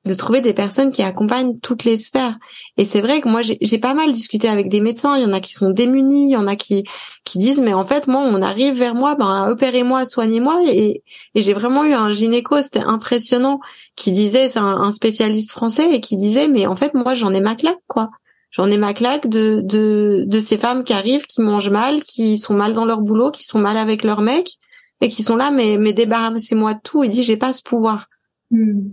[0.05, 2.37] de trouver des personnes qui accompagnent toutes les sphères.
[2.77, 5.15] Et c'est vrai que moi, j'ai pas mal discuté avec des médecins.
[5.15, 6.83] Il y en a qui sont démunis, il y en a qui
[7.23, 10.61] qui disent mais en fait moi, on arrive vers moi, ben opérez-moi, soignez-moi.
[10.67, 11.03] Et,
[11.35, 13.59] et j'ai vraiment eu un gynéco, c'était impressionnant,
[13.95, 17.39] qui disait, c'est un, spécialiste français et qui disait mais en fait moi j'en ai
[17.41, 18.09] ma claque quoi.
[18.51, 22.37] J'en ai ma claque de, de, de ces femmes qui arrivent, qui mangent mal, qui
[22.37, 24.59] sont mal dans leur boulot, qui sont mal avec leur mec
[25.01, 27.03] et qui sont là, mais, mais débarrassez-moi de tout.
[27.03, 28.07] Il dit, j'ai pas ce pouvoir.
[28.51, 28.91] Hmm.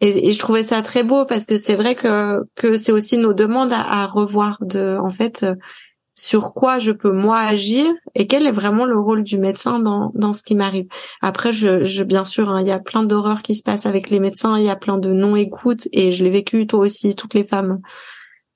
[0.00, 3.34] Et, je trouvais ça très beau parce que c'est vrai que que c'est aussi nos
[3.34, 5.46] demandes à, revoir de en fait
[6.14, 10.10] sur quoi je peux moi agir et quel est vraiment le rôle du médecin dans
[10.14, 10.86] dans ce qui m'arrive.
[11.22, 14.10] Après, je, je bien sûr, hein, il y a plein d'horreurs qui se passent avec
[14.10, 17.14] les médecins, il y a plein de non écoutes et je l'ai vécu toi aussi,
[17.14, 17.80] toutes les femmes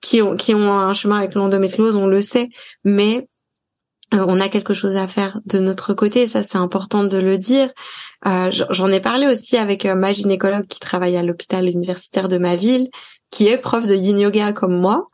[0.01, 2.49] qui ont qui ont un chemin avec l'endométriose, on le sait,
[2.85, 3.34] mais euh,
[4.21, 7.71] on a quelque chose à faire de notre côté, ça c'est important de le dire.
[8.27, 12.39] Euh, J'en ai parlé aussi avec euh, ma gynécologue qui travaille à l'hôpital universitaire de
[12.39, 12.89] ma ville,
[13.31, 15.07] qui est prof de yin yoga comme moi.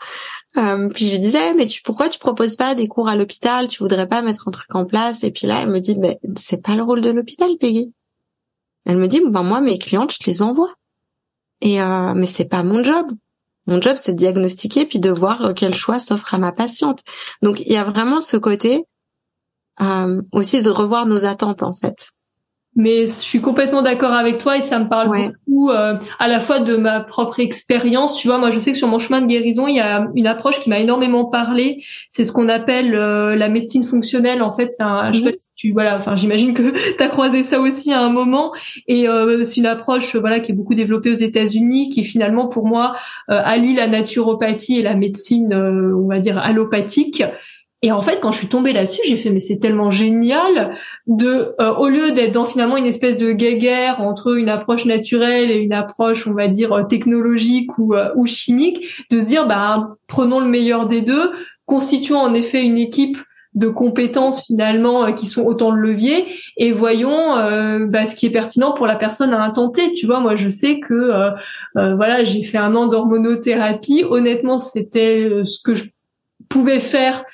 [0.57, 3.69] Euh, puis je lui disais mais tu pourquoi tu proposes pas des cours à l'hôpital?
[3.69, 5.25] Tu voudrais pas mettre un truc en place?
[5.25, 7.93] Et puis là elle me dit ben c'est pas le rôle de l'hôpital Peggy.
[8.87, 10.73] Elle me dit ben moi mes clientes je les envoie.
[11.61, 13.07] Et euh, mais c'est pas mon job.
[13.67, 17.01] Mon job, c'est de diagnostiquer puis de voir euh, quel choix s'offre à ma patiente.
[17.43, 18.85] Donc, il y a vraiment ce côté
[19.81, 22.13] euh, aussi de revoir nos attentes, en fait.
[22.77, 26.39] Mais je suis complètement d'accord avec toi et ça me parle beaucoup euh, à la
[26.39, 28.17] fois de ma propre expérience.
[28.17, 30.29] Tu vois, moi je sais que sur mon chemin de guérison, il y a une
[30.29, 31.83] approche qui m'a énormément parlé.
[32.09, 34.41] C'est ce qu'on appelle euh, la médecine fonctionnelle.
[34.41, 37.09] En fait, c'est un, je sais pas si tu, voilà, enfin j'imagine que tu as
[37.09, 38.53] croisé ça aussi à un moment.
[38.87, 42.67] Et euh, c'est une approche, voilà, qui est beaucoup développée aux États-Unis, qui finalement pour
[42.67, 42.95] moi
[43.27, 47.25] allie la naturopathie et la médecine, on va dire allopathique.
[47.83, 50.77] Et en fait, quand je suis tombée là-dessus, j'ai fait mais c'est tellement génial
[51.07, 55.51] de, euh, au lieu d'être dans finalement une espèce de guéguerre entre une approche naturelle
[55.51, 59.47] et une approche, on va dire euh, technologique ou, euh, ou chimique, de se dire
[59.47, 61.33] bah prenons le meilleur des deux,
[61.65, 63.17] constituons en effet une équipe
[63.55, 66.27] de compétences finalement qui sont autant de leviers
[66.57, 67.35] et voyons
[67.89, 69.93] bah, ce qui est pertinent pour la personne à intenter.
[69.95, 71.33] Tu vois, moi je sais que
[71.75, 74.05] voilà j'ai fait un an d'hormonothérapie.
[74.09, 75.87] Honnêtement, c'était ce que je
[76.49, 77.25] pouvais faire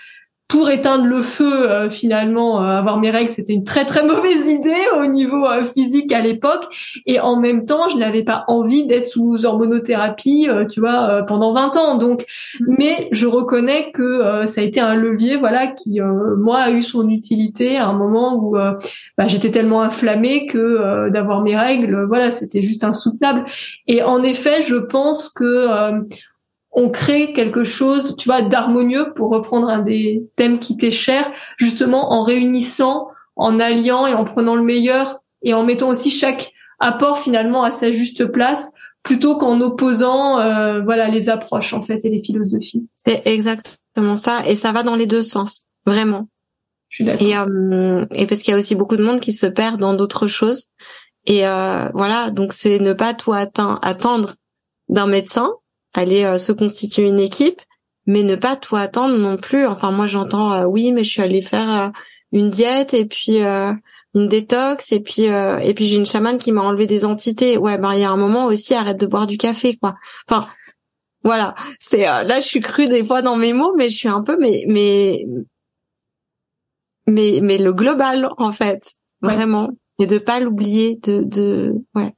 [0.49, 4.49] pour éteindre le feu, euh, finalement, euh, avoir mes règles, c'était une très très mauvaise
[4.49, 6.65] idée au niveau euh, physique à l'époque.
[7.05, 11.77] Et en même temps, je n'avais pas envie d'être sous hormonothérapie, tu vois, pendant 20
[11.77, 11.99] ans.
[11.99, 12.25] Donc,
[12.61, 12.75] mm.
[12.79, 17.09] mais je reconnais que ça a été un levier, voilà, qui moi a eu son
[17.09, 22.63] utilité à un moment où bah, j'étais tellement inflammée que d'avoir mes règles, voilà, c'était
[22.63, 23.45] juste insoutenable.
[23.87, 25.67] Et en effet, je pense que
[26.77, 31.33] on crée quelque chose, tu vois, d'harmonieux pour reprendre un des thèmes qui t'est cher,
[31.57, 36.53] justement en réunissant, en alliant et en prenant le meilleur et en mettant aussi chaque
[36.79, 38.73] apport finalement à sa juste place
[39.03, 42.87] plutôt qu'en opposant euh, voilà les approches en fait et les philosophies.
[42.95, 46.29] C'est exactement ça et ça va dans les deux sens, vraiment.
[46.89, 47.27] Je suis d'accord.
[47.27, 49.95] Et, euh, et parce qu'il y a aussi beaucoup de monde qui se perd dans
[49.95, 50.67] d'autres choses
[51.25, 54.35] et euh, voilà donc c'est ne pas tout attendre
[54.89, 55.55] d'un médecin
[55.97, 57.61] aller euh, se constituer une équipe,
[58.07, 59.67] mais ne pas tout attendre non plus.
[59.67, 61.89] Enfin, moi, j'entends euh, oui, mais je suis allée faire euh,
[62.33, 66.63] une diète et puis une détox et puis et puis j'ai une chamane qui m'a
[66.63, 67.57] enlevé des entités.
[67.57, 69.95] Ouais, ben il y a un moment aussi, arrête de boire du café, quoi.
[70.29, 70.49] Enfin,
[71.23, 71.55] voilà.
[71.79, 74.37] C'est là, je suis crue des fois dans mes mots, mais je suis un peu,
[74.41, 75.25] mais mais
[77.07, 79.71] mais mais le global en fait, vraiment,
[80.01, 82.13] et de pas l'oublier, de de ouais.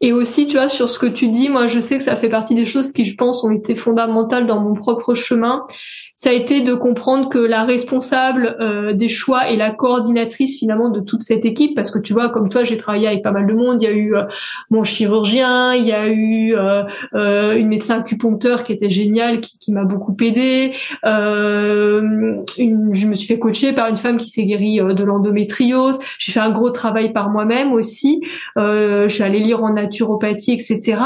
[0.00, 2.28] Et aussi, tu vois, sur ce que tu dis, moi, je sais que ça fait
[2.28, 5.66] partie des choses qui, je pense, ont été fondamentales dans mon propre chemin
[6.14, 10.90] ça a été de comprendre que la responsable euh, des choix et la coordinatrice finalement
[10.90, 13.46] de toute cette équipe, parce que tu vois, comme toi, j'ai travaillé avec pas mal
[13.46, 13.80] de monde.
[13.80, 14.24] Il y a eu euh,
[14.70, 19.72] mon chirurgien, il y a eu euh, une médecin acupuncteur qui était géniale, qui, qui
[19.72, 20.72] m'a beaucoup aidé.
[21.04, 25.98] Une, je me suis fait coacher par une femme qui s'est guérie de l'endométriose.
[26.18, 28.20] J'ai fait un gros travail par moi-même aussi.
[28.56, 30.98] je suis allée lire en naturopathie, etc.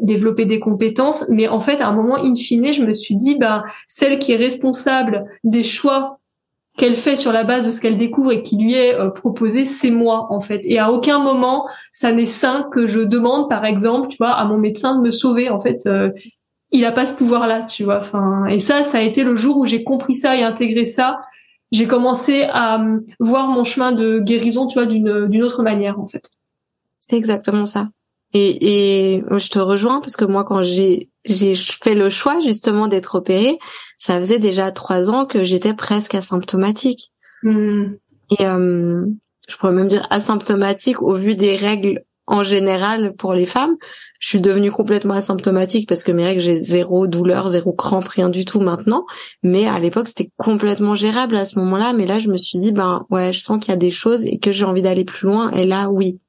[0.00, 1.26] développer des compétences.
[1.28, 4.32] Mais en fait, à un moment, in fine, je me suis dit, bah celle qui
[4.32, 6.20] est responsable des choix
[6.78, 9.64] qu'elle fait sur la base de ce qu'elle découvre et qui lui est euh, proposé,
[9.64, 10.60] c'est moi en fait.
[10.62, 14.44] Et à aucun moment, ça n'est sain que je demande, par exemple, tu vois, à
[14.44, 15.50] mon médecin de me sauver.
[15.50, 16.10] En fait, euh,
[16.70, 17.98] il a pas ce pouvoir-là, tu vois.
[17.98, 21.20] Enfin, et ça, ça a été le jour où j'ai compris ça et intégré ça.
[21.72, 25.98] J'ai commencé à euh, voir mon chemin de guérison, tu vois, d'une d'une autre manière
[25.98, 26.30] en fait.
[27.00, 27.88] C'est exactement ça.
[28.32, 32.88] Et, et je te rejoins parce que moi, quand j'ai j'ai fait le choix justement
[32.88, 33.58] d'être opérée,
[33.98, 37.12] ça faisait déjà trois ans que j'étais presque asymptomatique.
[37.42, 37.94] Hmm.
[38.38, 39.04] Et euh,
[39.48, 43.76] je pourrais même dire asymptomatique au vu des règles en général pour les femmes.
[44.20, 48.28] Je suis devenue complètement asymptomatique parce que mes règles, j'ai zéro douleur, zéro crampe, rien
[48.28, 49.06] du tout maintenant.
[49.42, 51.94] Mais à l'époque, c'était complètement gérable à ce moment-là.
[51.94, 54.26] Mais là, je me suis dit, ben ouais, je sens qu'il y a des choses
[54.26, 55.50] et que j'ai envie d'aller plus loin.
[55.52, 56.20] Et là, oui,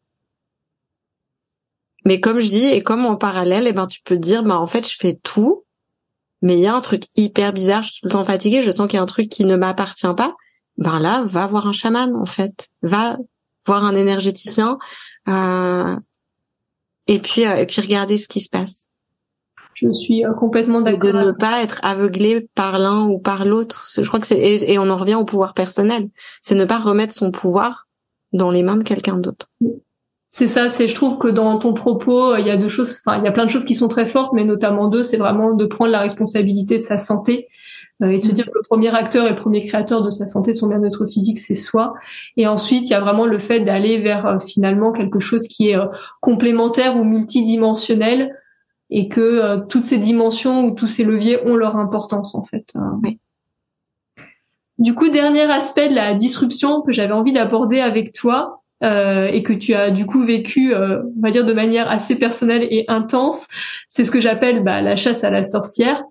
[2.06, 4.68] mais comme je dis, et comme en parallèle, eh ben tu peux dire, bah en
[4.68, 5.66] fait je fais tout,
[6.42, 8.72] mais il y a un truc hyper bizarre, je suis tout le temps fatiguée, je
[8.72, 10.36] sens qu'il y a un truc qui ne m'appartient pas.
[10.78, 13.18] Ben là, va voir un chaman en fait, va
[13.66, 14.80] voir un énergéticien,
[15.28, 15.96] euh,
[17.08, 18.88] et puis euh, et puis regarder ce qui se passe.
[19.82, 21.14] Je suis complètement d'accord.
[21.14, 23.88] De ne pas être aveuglé par l'un ou par l'autre.
[23.96, 26.10] Je crois que c'est et, on en revient au pouvoir personnel.
[26.42, 27.88] C'est ne pas remettre son pouvoir
[28.32, 29.50] dans les mains de quelqu'un d'autre.
[30.34, 33.18] C'est ça, c'est je trouve que dans ton propos, il y a deux choses, enfin
[33.18, 35.54] il y a plein de choses qui sont très fortes, mais notamment deux, c'est vraiment
[35.54, 37.50] de prendre la responsabilité de sa santé
[38.02, 38.36] euh, et se mm.
[38.36, 41.38] dire que le premier acteur et le premier créateur de sa santé, son bien-être physique,
[41.38, 41.96] c'est soi.
[42.38, 45.72] Et ensuite, il y a vraiment le fait d'aller vers euh, finalement quelque chose qui
[45.72, 45.88] est euh,
[46.22, 48.34] complémentaire ou multidimensionnel
[48.90, 52.74] et que toutes ces dimensions ou tous ces leviers ont leur importance en fait.
[53.02, 53.20] Oui.
[54.78, 59.44] Du coup, dernier aspect de la disruption que j'avais envie d'aborder avec toi, euh, et
[59.44, 62.86] que tu as du coup vécu, euh, on va dire de manière assez personnelle et
[62.88, 63.48] intense,
[63.88, 66.04] c'est ce que j'appelle bah, la chasse à la sorcière.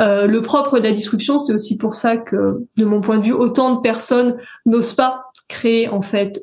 [0.00, 3.24] Euh, le propre de la disruption, c'est aussi pour ça que, de mon point de
[3.24, 6.40] vue, autant de personnes n'osent pas créer en fait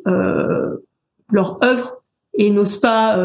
[1.32, 2.04] leur œuvre
[2.34, 3.18] et n'osent pas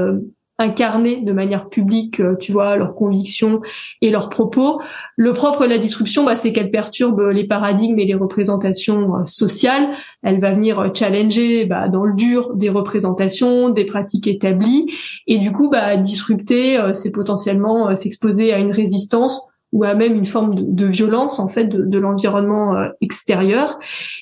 [0.58, 3.60] incarner de manière publique, euh, tu vois, leurs convictions
[4.00, 4.80] et leurs propos.
[5.16, 9.24] Le propre de la disruption, bah, c'est qu'elle perturbe les paradigmes et les représentations euh,
[9.24, 9.88] sociales.
[10.22, 14.86] Elle va venir euh, challenger bah, dans le dur des représentations, des pratiques établies,
[15.26, 20.26] et du coup, bah, disrupter, c'est potentiellement s'exposer à une résistance ou à même une
[20.26, 23.78] forme de, violence en fait de, l'environnement extérieur.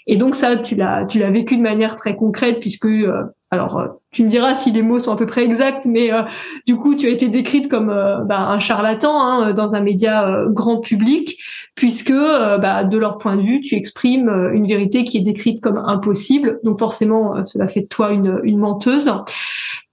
[0.07, 2.87] Et donc ça, tu l'as tu l'as vécu de manière très concrète puisque
[3.53, 6.23] alors, euh, tu me diras si les mots sont à peu près exacts, mais euh,
[6.69, 10.45] du coup, tu as été décrite comme euh, bah, un charlatan hein, dans un média
[10.51, 11.37] grand public,
[11.75, 15.79] puisque bah, de leur point de vue, tu exprimes une vérité qui est décrite comme
[15.79, 16.61] impossible.
[16.63, 19.11] Donc forcément, cela fait de toi une, une menteuse.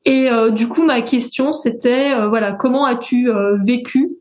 [0.06, 3.30] Et du coup, ma question, c'était voilà, comment as-tu
[3.66, 4.18] vécu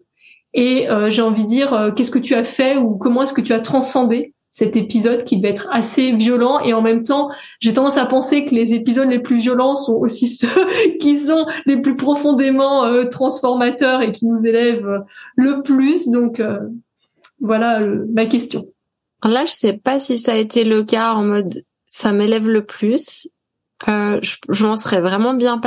[0.59, 3.53] Et j'ai envie de dire, qu'est-ce que tu as fait ou comment est-ce que tu
[3.53, 7.29] as transcendé cet épisode qui devait être assez violent et en même temps
[7.61, 10.49] j'ai tendance à penser que les épisodes les plus violents sont aussi ceux
[10.99, 15.01] qui sont les plus profondément euh, transformateurs et qui nous élèvent euh,
[15.37, 16.09] le plus.
[16.09, 16.59] Donc euh,
[17.39, 17.81] voilà
[18.15, 18.67] ma question.
[19.23, 22.65] Là je sais pas si ça a été le cas en mode ça m'élève le
[22.65, 23.29] plus.
[23.87, 25.59] Je, je m'en serais vraiment bien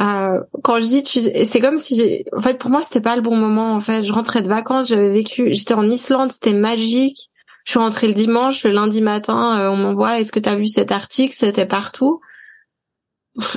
[0.00, 3.22] passé quand je dis tu c'est comme si en fait pour moi c'était pas le
[3.22, 7.30] bon moment en fait je rentrais de vacances j'avais vécu j'étais en Islande c'était magique
[7.64, 10.56] je suis rentrée le dimanche, le lundi matin, euh, on m'envoie est-ce que tu as
[10.56, 12.20] vu cet article, c'était partout.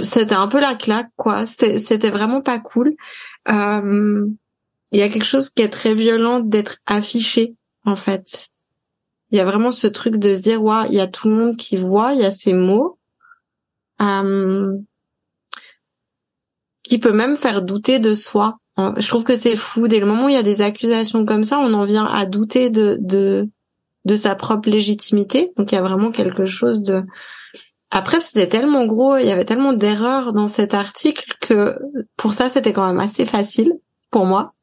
[0.03, 2.95] C'était un peu la claque quoi, c'était c'était vraiment pas cool.
[3.49, 4.27] Euh,
[4.91, 8.49] il y a quelque chose qui est très violent d'être affiché en fait.
[9.31, 11.35] Il y a vraiment ce truc de se dire waouh, il y a tout le
[11.35, 12.99] monde qui voit, il y a ces mots.
[13.99, 14.77] Euh,
[16.83, 18.57] qui peut même faire douter de soi.
[18.77, 19.87] Je trouve que c'est fou.
[19.87, 22.25] Dès le moment où il y a des accusations comme ça, on en vient à
[22.25, 25.51] douter de, de, sa propre légitimité.
[25.57, 27.03] Donc il y a vraiment quelque chose de.
[27.91, 31.77] Après, c'était tellement gros, il y avait tellement d'erreurs dans cet article que
[32.17, 33.73] pour ça, c'était quand même assez facile
[34.09, 34.53] pour moi.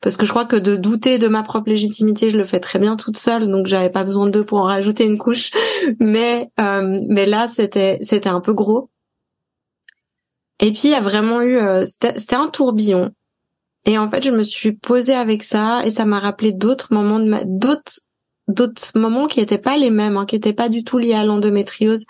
[0.00, 2.78] Parce que je crois que de douter de ma propre légitimité, je le fais très
[2.78, 5.50] bien toute seule, donc j'avais pas besoin d'eux pour en rajouter une couche.
[6.00, 8.90] Mais euh, mais là, c'était c'était un peu gros.
[10.60, 13.10] Et puis il y a vraiment eu, euh, c'était un tourbillon.
[13.84, 17.20] Et en fait, je me suis posée avec ça et ça m'a rappelé d'autres moments
[17.20, 18.00] de ma, d'autres
[18.48, 21.24] d'autres moments qui n'étaient pas les mêmes, hein, qui n'étaient pas du tout liés à
[21.24, 22.06] l'endométriose.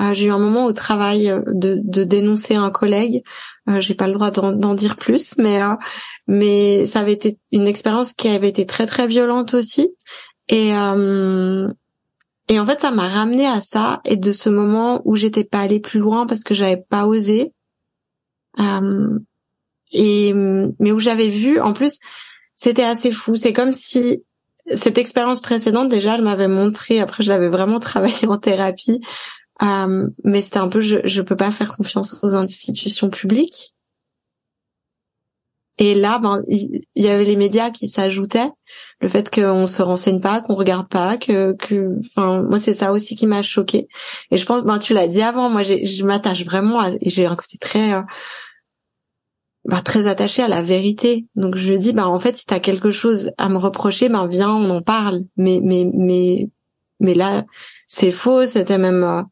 [0.00, 3.22] Euh, j'ai eu un moment au travail euh, de, de dénoncer un collègue.
[3.68, 5.74] Euh, j'ai pas le droit d'en dire plus, mais euh,
[6.26, 9.90] mais ça avait été une expérience qui avait été très très violente aussi.
[10.48, 11.68] Et euh,
[12.48, 15.60] et en fait, ça m'a ramené à ça et de ce moment où j'étais pas
[15.60, 17.52] allée plus loin parce que j'avais pas osé.
[19.92, 21.98] Et mais où j'avais vu, en plus,
[22.56, 23.34] c'était assez fou.
[23.36, 24.22] C'est comme si
[24.74, 27.00] cette expérience précédente, déjà, elle m'avait montré.
[27.00, 29.00] Après, je l'avais vraiment travaillé en thérapie,
[29.62, 33.74] euh, mais c'était un peu, je, je peux pas faire confiance aux institutions publiques.
[35.78, 38.50] Et là, ben, il y, avait les médias qui s'ajoutaient,
[39.00, 42.92] le fait qu'on se renseigne pas, qu'on regarde pas, que, que, enfin, moi c'est ça
[42.92, 43.88] aussi qui m'a choqué.
[44.30, 47.34] Et je pense, ben tu l'as dit avant, moi je m'attache vraiment à, j'ai un
[47.34, 48.02] côté très euh,
[49.64, 51.26] bah, très attaché à la vérité.
[51.36, 54.50] Donc je dis bah en fait si t'as quelque chose à me reprocher, ben viens
[54.50, 55.24] on en parle.
[55.36, 56.48] Mais mais mais
[56.98, 57.44] mais là
[57.86, 58.46] c'est faux.
[58.46, 59.22] C'était même euh,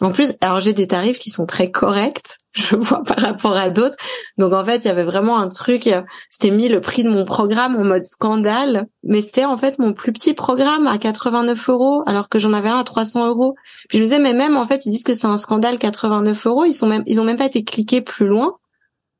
[0.00, 2.38] en plus alors j'ai des tarifs qui sont très corrects.
[2.58, 3.96] Je vois par rapport à d'autres.
[4.36, 5.86] Donc en fait il y avait vraiment un truc.
[5.86, 9.78] Euh, c'était mis le prix de mon programme en mode scandale, mais c'était en fait
[9.78, 13.54] mon plus petit programme à 89 euros alors que j'en avais un à 300 euros.
[13.88, 16.48] Puis je me disais mais même en fait ils disent que c'est un scandale 89
[16.48, 16.64] euros.
[16.64, 18.56] Ils sont même ils ont même pas été cliqués plus loin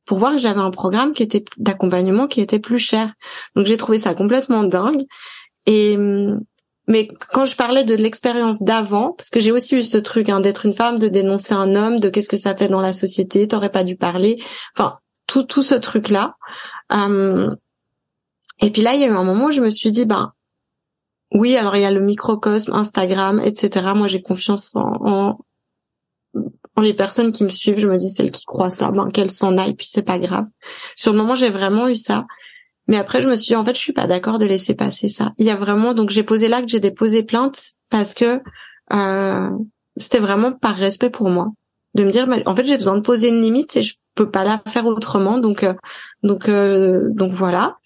[0.09, 3.13] pour voir que j'avais un programme qui était d'accompagnement qui était plus cher.
[3.55, 5.05] Donc j'ai trouvé ça complètement dingue.
[5.67, 5.99] Et
[6.87, 10.41] mais quand je parlais de l'expérience d'avant, parce que j'ai aussi eu ce truc hein,
[10.41, 13.47] d'être une femme, de dénoncer un homme, de qu'est-ce que ça fait dans la société,
[13.47, 14.43] t'aurais pas dû parler,
[14.75, 16.37] enfin tout tout ce truc là.
[16.93, 17.55] Euh,
[18.63, 20.33] Et puis là, il y a eu un moment où je me suis dit, ben
[21.35, 23.93] oui, alors il y a le microcosme, Instagram, etc.
[23.95, 25.39] Moi, j'ai confiance en, en,
[26.81, 27.79] les personnes qui me suivent.
[27.79, 30.47] Je me dis, celles qui croient ça, ben qu'elles s'en aillent, puis c'est pas grave.
[30.97, 32.27] Sur le moment, j'ai vraiment eu ça.
[32.87, 35.09] Mais après, je me suis dit, en fait, je suis pas d'accord de laisser passer
[35.09, 35.33] ça.
[35.39, 38.41] Il y a vraiment, donc j'ai posé que j'ai déposé plainte parce que
[38.93, 39.51] euh,
[39.99, 41.49] c'était vraiment par respect pour moi
[41.95, 44.45] de me dire, en fait, j'ai besoin de poser une limite et je peux pas
[44.45, 45.39] la faire autrement.
[45.39, 45.75] Donc, euh,
[46.23, 47.77] donc, euh, donc voilà.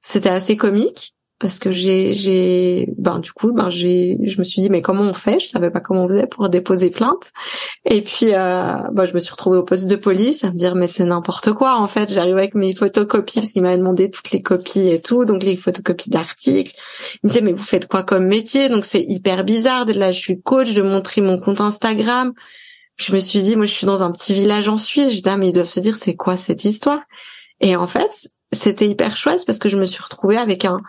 [0.00, 1.14] C'était assez comique
[1.44, 5.02] parce que j'ai j'ai ben du coup ben j'ai je me suis dit mais comment
[5.02, 5.38] on fait?
[5.38, 7.32] Je savais pas comment on faisait pour déposer plainte.
[7.84, 10.74] Et puis euh, ben, je me suis retrouvée au poste de police à me dire
[10.74, 12.10] mais c'est n'importe quoi en fait.
[12.10, 15.54] J'arrive avec mes photocopies parce qu'il m'avait demandé toutes les copies et tout donc les
[15.54, 16.72] photocopies d'articles.
[17.16, 18.70] Il me disait mais vous faites quoi comme métier?
[18.70, 20.12] Donc c'est hyper bizarre là.
[20.12, 22.32] Je suis coach de montrer mon compte Instagram.
[22.96, 25.10] Je me suis dit moi je suis dans un petit village en Suisse.
[25.10, 27.00] Je dis ah mais ils doivent se dire c'est quoi cette histoire?
[27.60, 30.80] Et en fait c'était hyper chouette parce que je me suis retrouvée avec un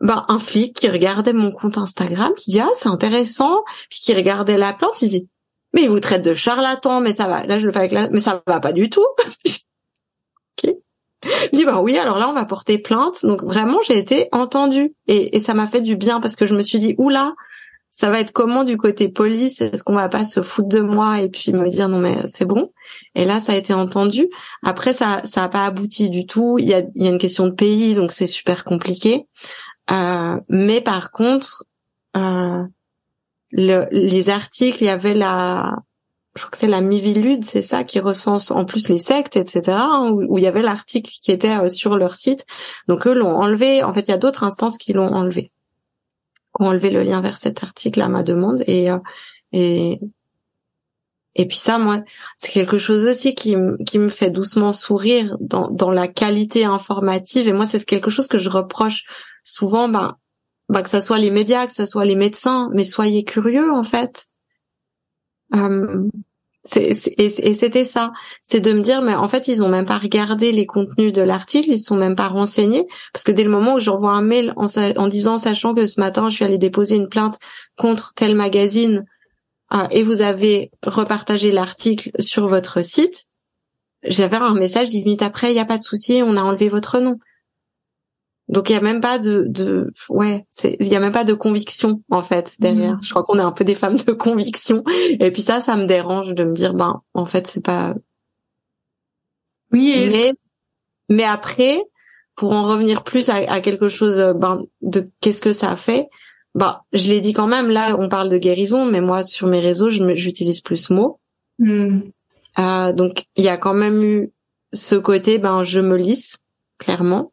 [0.00, 4.14] ben, un flic qui regardait mon compte Instagram, qui dit ah c'est intéressant, puis qui
[4.14, 5.28] regardait la plante, il dit
[5.72, 7.46] mais il vous traite de charlatan, mais ça va.
[7.46, 9.06] Là je le fais avec la, mais ça va pas du tout.
[10.64, 10.74] ok.
[11.22, 13.24] Je dis bah oui, alors là on va porter plainte.
[13.24, 16.54] Donc vraiment j'ai été entendue et, et ça m'a fait du bien parce que je
[16.54, 17.34] me suis dit oula,
[17.90, 19.60] ça va être comment du côté police?
[19.60, 22.46] Est-ce qu'on va pas se foutre de moi et puis me dire non mais c'est
[22.46, 22.72] bon?
[23.14, 24.28] Et là ça a été entendu.
[24.64, 26.56] Après ça ça a pas abouti du tout.
[26.58, 29.26] Il y a il y a une question de pays donc c'est super compliqué.
[29.92, 31.64] Euh, mais par contre,
[32.16, 32.64] euh,
[33.50, 35.76] le, les articles, il y avait la,
[36.34, 39.76] je crois que c'est la Mivilude, c'est ça qui recense en plus les sectes, etc.
[39.78, 42.46] Hein, où, il y avait l'article qui était euh, sur leur site.
[42.88, 43.82] Donc eux l'ont enlevé.
[43.82, 45.50] En fait, il y a d'autres instances qui l'ont enlevé,
[46.56, 48.62] qui ont enlevé le lien vers cet article à ma demande.
[48.66, 48.88] Et
[49.52, 50.00] et
[51.36, 52.00] et puis ça, moi,
[52.36, 53.54] c'est quelque chose aussi qui,
[53.86, 57.48] qui me fait doucement sourire dans, dans la qualité informative.
[57.48, 59.04] Et moi, c'est quelque chose que je reproche
[59.44, 60.16] souvent, ben,
[60.68, 63.82] ben, que ça soit les médias, que ça soit les médecins, mais soyez curieux en
[63.82, 64.26] fait.
[65.54, 66.08] Euh,
[66.76, 66.92] et,
[67.54, 68.12] c'était ça,
[68.42, 71.22] c'était de me dire, mais en fait, ils ont même pas regardé les contenus de
[71.22, 72.84] l'article, ils sont même pas renseignés,
[73.14, 75.98] parce que dès le moment où j'envoie un mail en, en disant, sachant que ce
[75.98, 77.38] matin, je suis allée déposer une plainte
[77.76, 79.06] contre tel magazine,
[79.72, 83.24] euh, et vous avez repartagé l'article sur votre site,
[84.02, 86.68] j'avais un message dix minutes après, il n'y a pas de souci, on a enlevé
[86.68, 87.18] votre nom.
[88.50, 91.34] Donc il y a même pas de, de ouais, il y a même pas de
[91.34, 92.96] conviction en fait derrière.
[92.96, 93.00] Mm.
[93.02, 94.82] Je crois qu'on est un peu des femmes de conviction.
[95.08, 97.94] Et puis ça, ça me dérange de me dire ben en fait c'est pas.
[99.72, 100.08] Oui.
[100.12, 100.32] Mais
[101.08, 101.80] mais après,
[102.34, 106.08] pour en revenir plus à, quelque chose ben de qu'est-ce que ça a fait.
[106.56, 107.70] Ben, je l'ai dit quand même.
[107.70, 111.20] Là, on parle de guérison, mais moi sur mes réseaux, j'utilise plus ce mot.
[111.60, 112.00] Mm.
[112.58, 114.32] Euh, donc il y a quand même eu
[114.72, 116.38] ce côté, ben je me lisse
[116.78, 117.32] clairement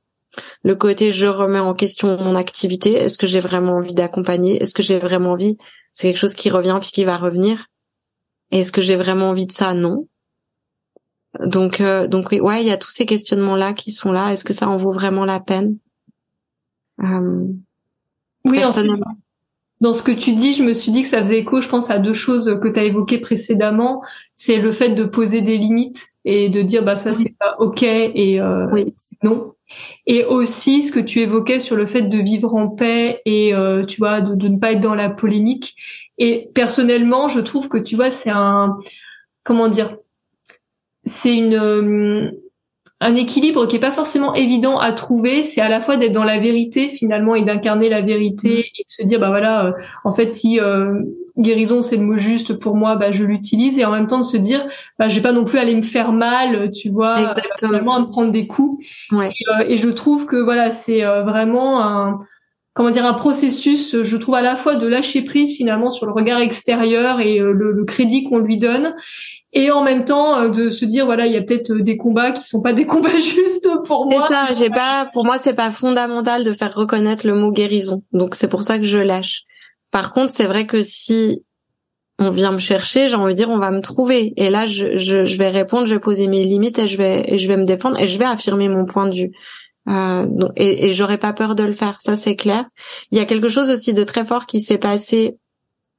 [0.64, 4.74] le côté je remets en question mon activité, est-ce que j'ai vraiment envie d'accompagner, est-ce
[4.74, 5.58] que j'ai vraiment envie,
[5.94, 7.68] c'est quelque chose qui revient puis qui va revenir.
[8.52, 9.74] Est-ce que j'ai vraiment envie de ça?
[9.74, 10.08] Non.
[11.40, 14.32] Donc euh, donc oui, ouais, il y a tous ces questionnements là qui sont là.
[14.32, 15.78] Est-ce que ça en vaut vraiment la peine?
[17.04, 17.48] Euh,
[18.46, 19.18] Oui, personnellement.
[19.82, 21.90] dans ce que tu dis, je me suis dit que ça faisait écho, je pense,
[21.92, 24.02] à deux choses que tu as évoquées précédemment.
[24.34, 27.84] C'est le fait de poser des limites et de dire bah ça c'est pas ok
[27.84, 28.68] et euh,
[29.24, 29.54] non
[30.06, 33.86] et aussi ce que tu évoquais sur le fait de vivre en paix et euh,
[33.86, 35.76] tu vois de, de, ne pas être dans la polémique
[36.18, 38.78] et personnellement je trouve que tu vois c'est un
[39.44, 39.98] comment dire
[41.06, 42.32] c'est une euh,
[43.00, 46.24] un équilibre qui est pas forcément évident à trouver c'est à la fois d'être dans
[46.24, 48.80] la vérité finalement et d'incarner la vérité mmh.
[48.80, 49.72] et de se dire bah voilà euh,
[50.04, 51.02] en fait si euh,
[51.38, 54.24] guérison c'est le mot juste pour moi bah je l'utilise et en même temps de
[54.24, 54.66] se dire
[54.98, 57.96] bah je vais pas non plus aller me faire mal tu vois Exactement.
[57.96, 59.30] à me prendre des coups ouais.
[59.30, 62.20] et, euh, et, je trouve que voilà c'est euh, vraiment un
[62.74, 66.12] comment dire un processus je trouve à la fois de lâcher prise finalement sur le
[66.12, 68.96] regard extérieur et euh, le, le, crédit qu'on lui donne
[69.54, 72.44] et en même temps de se dire voilà il y a peut-être des combats qui
[72.44, 74.22] sont pas des combats justes pour moi.
[74.22, 78.04] C'est ça, j'ai pas pour moi c'est pas fondamental de faire reconnaître le mot guérison.
[78.12, 79.47] Donc c'est pour ça que je lâche.
[79.92, 81.44] Par contre, c'est vrai que si
[82.20, 84.34] on vient me chercher, j'ai envie de dire on va me trouver.
[84.38, 87.58] Et là, je, vais répondre, je vais poser mes limites et je vais je vais
[87.58, 89.32] me défendre et je vais affirmer mon point de vue.
[89.88, 92.66] Euh, et, et j'aurais pas peur de le faire, ça c'est clair.
[93.12, 95.38] Il y a quelque chose aussi de très fort qui s'est passé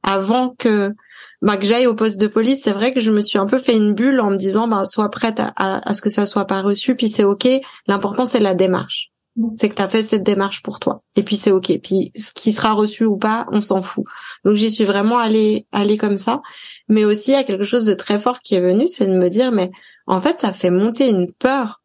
[0.02, 0.93] avant que
[1.40, 2.62] bah, que j'aille au poste de police.
[2.65, 4.85] C'est vrai que je me suis un peu fait une bulle en me disant bah
[4.85, 7.48] sois prête à, à, à ce que ça soit pas reçu, puis c'est ok.
[7.86, 9.12] L'important c'est la démarche
[9.55, 11.02] c'est que tu as fait cette démarche pour toi.
[11.16, 11.78] Et puis c'est ok.
[11.82, 14.05] Puis ce qui sera reçu ou pas, on s'en fout.
[14.44, 16.43] Donc j'y suis vraiment allée, allée comme ça.
[16.89, 19.16] Mais aussi il y a quelque chose de très fort qui est venu, c'est de
[19.16, 19.70] me dire mais
[20.06, 21.82] en fait ça fait monter une peur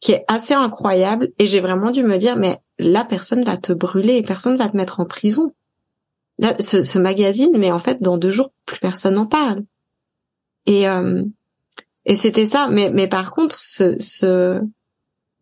[0.00, 3.72] qui est assez incroyable et j'ai vraiment dû me dire mais là personne va te
[3.72, 5.54] brûler, personne va te mettre en prison.
[6.38, 9.64] Là, ce, magazine, mais en fait dans deux jours plus personne n'en parle.
[10.66, 11.24] Et euh,
[12.04, 12.68] et c'était ça.
[12.68, 14.60] Mais mais par contre ce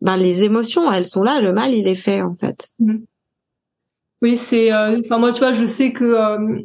[0.05, 2.69] ben les émotions elles sont là, le mal il est fait en fait.
[2.79, 2.97] Mmh.
[4.21, 6.61] Oui c'est euh, enfin moi tu vois je sais que euh,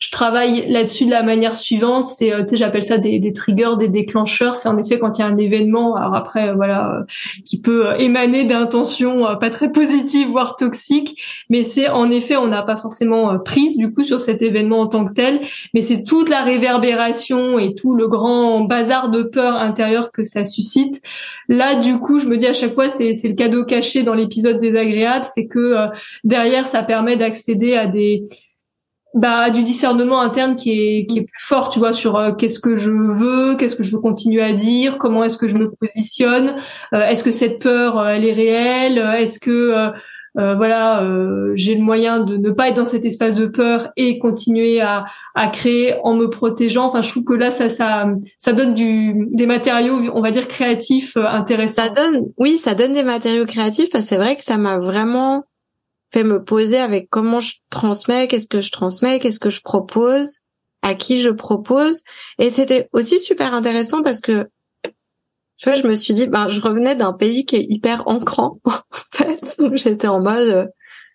[0.00, 2.06] je travaille là-dessus de la manière suivante.
[2.06, 4.56] C'est, euh, tu sais, j'appelle ça des, triggers, des déclencheurs.
[4.56, 7.02] C'est en effet quand il y a un événement, alors après, euh, voilà, euh,
[7.44, 11.20] qui peut émaner d'intentions pas très positives, voire toxiques.
[11.50, 14.86] Mais c'est en effet, on n'a pas forcément prise du coup sur cet événement en
[14.86, 15.42] tant que tel,
[15.74, 20.44] mais c'est toute la réverbération et tout le grand bazar de peur intérieure que ça
[20.44, 21.02] suscite.
[21.48, 24.58] Là, du coup, je me dis à chaque fois, c'est le cadeau caché dans l'épisode
[24.58, 25.74] désagréable, c'est que
[26.24, 28.24] derrière, ça permet d'accéder à des
[29.14, 32.60] bah du discernement interne qui est qui est plus fort tu vois sur euh, qu'est-ce
[32.60, 35.68] que je veux qu'est-ce que je veux continuer à dire comment est-ce que je me
[35.68, 36.54] positionne
[36.94, 39.90] euh, est-ce que cette peur euh, elle est réelle est-ce que
[40.36, 41.04] voilà
[41.54, 45.04] j'ai le moyen de ne pas être dans cet espace de peur et continuer à
[45.34, 46.84] à créer en me protégeant.
[46.84, 48.06] Enfin je trouve que là ça ça
[48.38, 51.82] ça donne du des matériaux on va dire créatifs intéressants.
[51.82, 54.78] Ça donne oui ça donne des matériaux créatifs parce que c'est vrai que ça m'a
[54.78, 55.42] vraiment
[56.12, 60.36] fait me poser avec comment je transmets, qu'est-ce que je transmets, qu'est-ce que je propose,
[60.82, 62.02] à qui je propose.
[62.38, 64.48] Et c'était aussi super intéressant parce que
[65.60, 68.60] tu vois, je me suis dit, ben, je revenais d'un pays qui est hyper ancrant,
[68.64, 68.72] en
[69.12, 69.60] fait.
[69.74, 70.66] J'étais en mode, euh,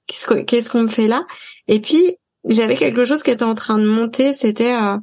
[0.05, 1.25] qu'est-ce qu'on me fait là?
[1.67, 2.17] Et puis,
[2.47, 4.97] j'avais quelque chose qui était en train de monter, c'était euh,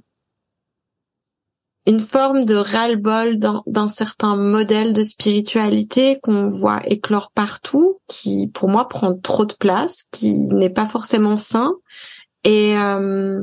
[1.87, 8.69] une forme de ras-le-bol d'un certain modèle de spiritualité qu'on voit éclore partout, qui pour
[8.69, 11.73] moi prend trop de place, qui n'est pas forcément sain.
[12.45, 13.43] Et euh,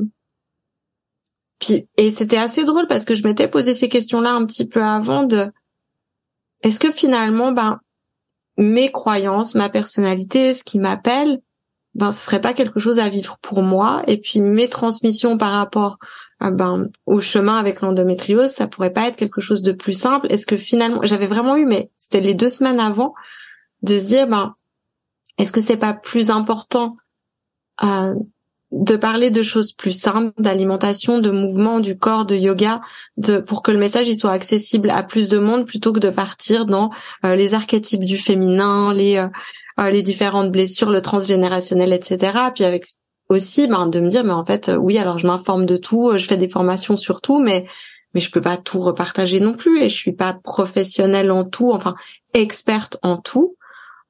[1.58, 4.82] puis et c'était assez drôle parce que je m'étais posé ces questions-là un petit peu
[4.82, 5.52] avant de
[6.62, 7.80] est-ce que finalement ben
[8.56, 11.40] mes croyances, ma personnalité, ce qui m'appelle,
[11.94, 14.02] ben ce serait pas quelque chose à vivre pour moi?
[14.06, 15.98] Et puis mes transmissions par rapport
[16.40, 20.26] ben, au chemin avec l'endométriose, ça pourrait pas être quelque chose de plus simple.
[20.30, 23.14] Est-ce que finalement, j'avais vraiment eu, mais c'était les deux semaines avant,
[23.82, 24.54] de se dire, ben,
[25.38, 26.88] est-ce que c'est pas plus important
[27.82, 28.14] euh,
[28.72, 32.80] de parler de choses plus simples, d'alimentation, de mouvement, du corps, de yoga,
[33.16, 36.10] de pour que le message il soit accessible à plus de monde plutôt que de
[36.10, 36.90] partir dans
[37.24, 42.38] euh, les archétypes du féminin, les euh, les différentes blessures, le transgénérationnel, etc.
[42.54, 42.84] Puis avec
[43.30, 46.10] aussi ben, de me dire mais en fait euh, oui alors je m'informe de tout,
[46.10, 47.64] euh, je fais des formations sur tout mais
[48.12, 51.70] mais je peux pas tout repartager non plus et je suis pas professionnelle en tout,
[51.70, 51.94] enfin
[52.34, 53.56] experte en tout.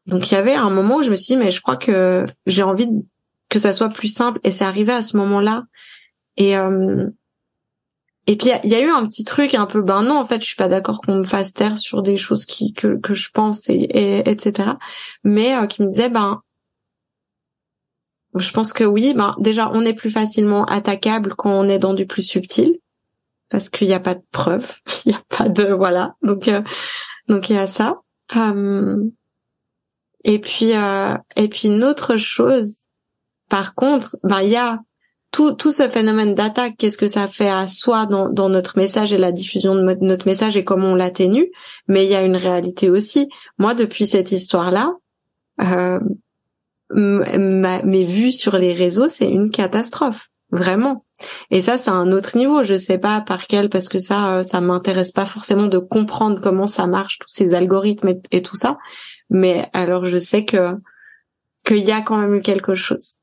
[0.06, 2.26] Donc il y avait un moment où je me suis dit mais je crois que
[2.46, 2.88] j'ai envie
[3.50, 5.64] que ça soit plus simple et c'est arrivé à ce moment-là.
[6.38, 7.06] Et euh,
[8.26, 10.40] et puis il y, a eu un petit truc un peu ben non en fait
[10.40, 13.28] je suis pas d'accord qu'on me fasse taire sur des choses qui que que je
[13.30, 14.70] pense et, et etc.
[15.24, 16.40] Mais qui me disait ben
[18.34, 19.14] je pense que oui.
[19.14, 22.78] Ben, déjà, on est plus facilement attaquable quand on est dans du plus subtil,
[23.48, 24.74] parce qu'il n'y a pas de preuves,
[25.04, 26.14] il n'y a pas de voilà.
[26.22, 26.62] Donc, euh,
[27.28, 27.96] donc il y a ça.
[28.32, 29.10] Hum.
[30.22, 32.86] et puis, euh, et puis une autre chose.
[33.48, 34.78] Par contre, ben il y a
[35.32, 39.12] tout, tout ce phénomène d'attaque, qu'est-ce que ça fait à soi dans, dans notre message
[39.12, 41.50] et la diffusion de notre message et comment on l'atténue.
[41.88, 43.28] Mais il y a une réalité aussi.
[43.58, 44.92] Moi, depuis cette histoire-là,
[45.60, 46.00] euh,
[46.94, 51.04] mes vues sur les réseaux, c'est une catastrophe, vraiment.
[51.50, 52.64] Et ça, c'est un autre niveau.
[52.64, 56.40] Je sais pas par quel, parce que ça, euh, ça m'intéresse pas forcément de comprendre
[56.40, 58.78] comment ça marche, tous ces algorithmes et, tout ça.
[59.28, 60.74] Mais alors, je sais que
[61.64, 63.16] qu'il y a quand même eu quelque chose.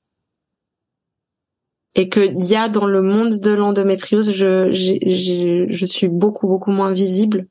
[1.96, 6.70] Et qu'il y a dans le monde de l'endométriose, je, je, je suis beaucoup, beaucoup
[6.70, 7.48] moins visible.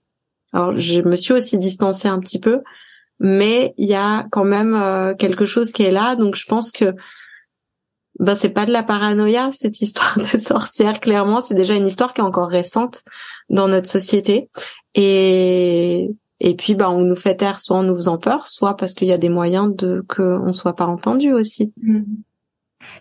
[0.52, 2.62] Alors, je me suis aussi distancée un petit peu,
[3.18, 6.16] mais il y a quand même euh, quelque chose qui est là.
[6.16, 6.94] Donc je pense que
[8.18, 11.00] ben c'est pas de la paranoïa cette histoire de sorcière.
[11.00, 13.02] Clairement, c'est déjà une histoire qui est encore récente
[13.50, 14.48] dans notre société.
[14.94, 18.94] Et et puis ben on nous fait taire soit en nous faisant peur, soit parce
[18.94, 21.72] qu'il y a des moyens de qu'on soit pas entendu aussi.
[21.82, 22.02] Mmh.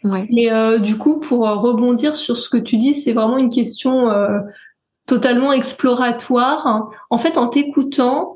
[0.04, 0.28] Ouais.
[0.36, 4.10] Et euh, du coup, pour rebondir sur ce que tu dis, c'est vraiment une question
[4.10, 4.40] euh,
[5.06, 6.90] totalement exploratoire.
[7.10, 8.35] En fait, en t'écoutant,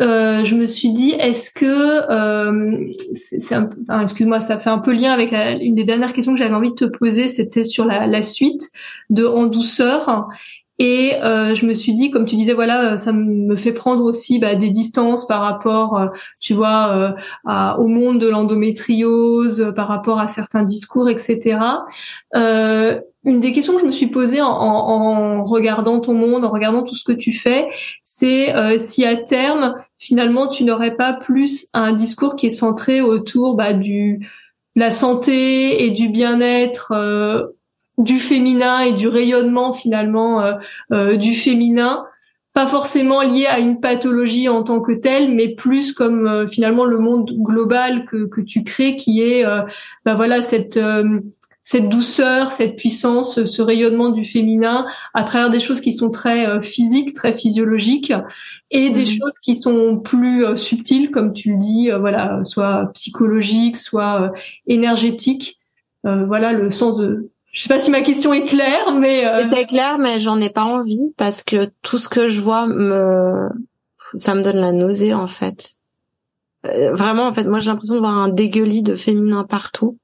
[0.00, 4.92] euh, je me suis dit, est-ce que, euh, c'est, enfin, excuse-moi, ça fait un peu
[4.92, 8.06] lien avec une des dernières questions que j'avais envie de te poser, c'était sur la,
[8.06, 8.70] la suite
[9.10, 10.28] de En douceur.
[10.78, 14.38] Et euh, je me suis dit, comme tu disais, voilà, ça me fait prendre aussi
[14.38, 16.06] bah, des distances par rapport, euh,
[16.38, 17.16] tu vois,
[17.46, 21.58] euh, au monde de l'endométriose, par rapport à certains discours, etc.
[22.34, 26.84] une des questions que je me suis posée en, en, regardant ton monde, en regardant
[26.84, 27.66] tout ce que tu fais,
[28.02, 33.54] c'est si à terme, finalement, tu n'aurais pas plus un discours qui est centré autour
[33.54, 34.28] bah, du
[34.76, 36.92] la santé et du bien-être
[37.98, 40.54] du féminin et du rayonnement finalement euh,
[40.92, 42.04] euh, du féminin
[42.52, 46.86] pas forcément lié à une pathologie en tant que telle, mais plus comme euh, finalement
[46.86, 49.44] le monde global que, que tu crées, qui est
[50.06, 50.80] bah voilà cette
[51.62, 56.62] cette douceur, cette puissance, ce rayonnement du féminin à travers des choses qui sont très
[56.62, 58.14] physiques, très physiologiques,
[58.70, 59.18] et des mmh.
[59.18, 64.32] choses qui sont plus subtiles, comme tu le dis, voilà, soit psychologiques, soit
[64.66, 65.58] énergétiques.
[66.04, 69.42] voilà le sens de je sais pas si ma question est claire, mais euh...
[69.50, 73.48] c'est clair, mais j'en ai pas envie parce que tout ce que je vois me,
[74.14, 75.76] ça me donne la nausée en fait.
[76.66, 79.96] Euh, vraiment, en fait, moi j'ai l'impression de voir un dégueulis de féminin partout.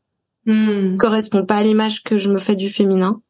[0.47, 0.97] Hmm.
[0.97, 3.21] correspond pas à l'image que je me fais du féminin.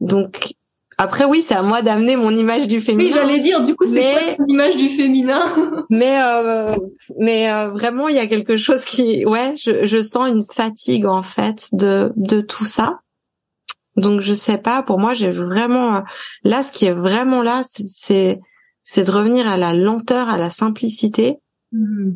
[0.00, 0.54] Donc
[0.98, 3.10] après oui, c'est à moi d'amener mon image du féminin.
[3.10, 5.44] Oui, j'allais dire du coup c'est quoi l'image du féminin
[5.88, 6.74] Mais euh,
[7.16, 11.06] mais euh, vraiment il y a quelque chose qui ouais, je, je sens une fatigue
[11.06, 12.98] en fait de de tout ça.
[13.96, 14.82] Donc je sais pas.
[14.82, 16.02] Pour moi, j'ai vraiment
[16.44, 18.40] là, ce qui est vraiment là, c'est
[18.84, 21.38] c'est de revenir à la lenteur, à la simplicité.
[21.72, 22.14] Mm-hmm.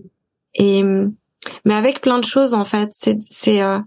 [0.55, 0.83] Et
[1.65, 2.91] mais avec plein de choses en fait.
[2.93, 3.79] C'est c'est euh,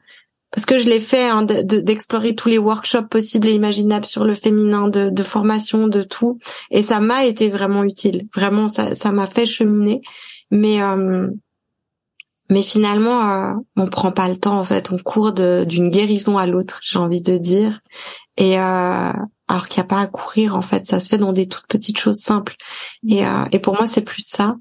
[0.52, 4.34] parce que je l'ai fait hein, d'explorer tous les workshops possibles et imaginables sur le
[4.34, 6.40] féminin, de, de formation, de tout,
[6.72, 8.28] et ça m'a été vraiment utile.
[8.34, 10.02] Vraiment, ça ça m'a fait cheminer.
[10.52, 11.28] Mais euh,
[12.50, 14.92] mais finalement, euh, on prend pas le temps en fait.
[14.92, 17.82] On court d'une guérison à l'autre, j'ai envie de dire.
[18.38, 19.12] Et euh,
[19.48, 21.68] alors qu'il n'y a pas à courir en fait, ça se fait dans des toutes
[21.68, 22.56] petites choses simples.
[23.08, 24.56] Et, euh, et pour moi, c'est plus ça.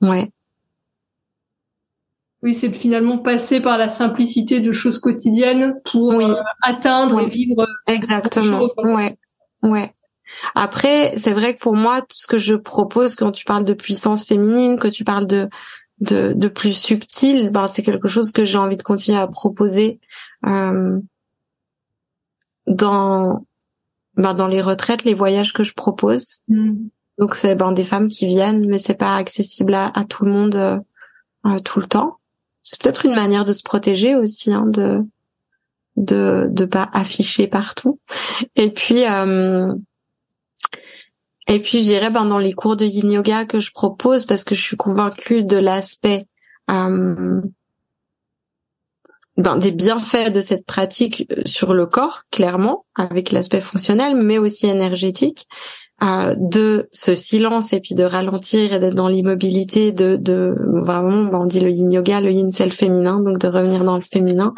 [0.00, 0.30] Ouais.
[2.42, 7.66] Oui, c'est finalement passer par la simplicité de choses quotidiennes pour euh, atteindre et vivre.
[7.86, 8.66] Exactement.
[8.78, 9.18] Ouais.
[9.62, 9.94] Ouais.
[10.54, 13.74] Après, c'est vrai que pour moi, tout ce que je propose quand tu parles de
[13.74, 15.48] puissance féminine, que tu parles de
[16.00, 20.00] de, de plus subtil, ben c'est quelque chose que j'ai envie de continuer à proposer
[20.46, 20.98] euh,
[22.66, 23.44] dans
[24.16, 26.42] ben dans les retraites, les voyages que je propose.
[26.48, 26.88] Mm.
[27.18, 30.32] Donc c'est ben des femmes qui viennent, mais c'est pas accessible à, à, tout le
[30.32, 30.78] monde euh,
[31.46, 32.18] euh, tout le temps.
[32.62, 35.04] C'est peut-être une manière de se protéger aussi, hein, de
[35.96, 37.98] de de pas afficher partout.
[38.56, 39.74] Et puis euh,
[41.50, 44.44] et puis je dirais ben, dans les cours de yin yoga que je propose, parce
[44.44, 46.26] que je suis convaincue de l'aspect
[46.70, 47.40] euh,
[49.36, 54.38] ben, des bienfaits de cette pratique euh, sur le corps, clairement, avec l'aspect fonctionnel, mais
[54.38, 55.48] aussi énergétique,
[56.04, 61.24] euh, de ce silence et puis de ralentir et d'être dans l'immobilité, de, de vraiment,
[61.24, 63.96] ben, on dit le yin yoga, le yin c'est le féminin, donc de revenir dans
[63.96, 64.54] le féminin.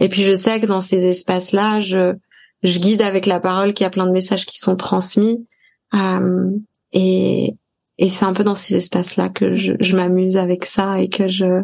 [0.00, 2.14] Et puis je sais que dans ces espaces-là, je,
[2.62, 5.46] je guide avec la parole qu'il y a plein de messages qui sont transmis
[5.92, 7.56] et
[8.00, 11.28] et c'est un peu dans ces espaces-là que je, je m'amuse avec ça et que
[11.28, 11.62] je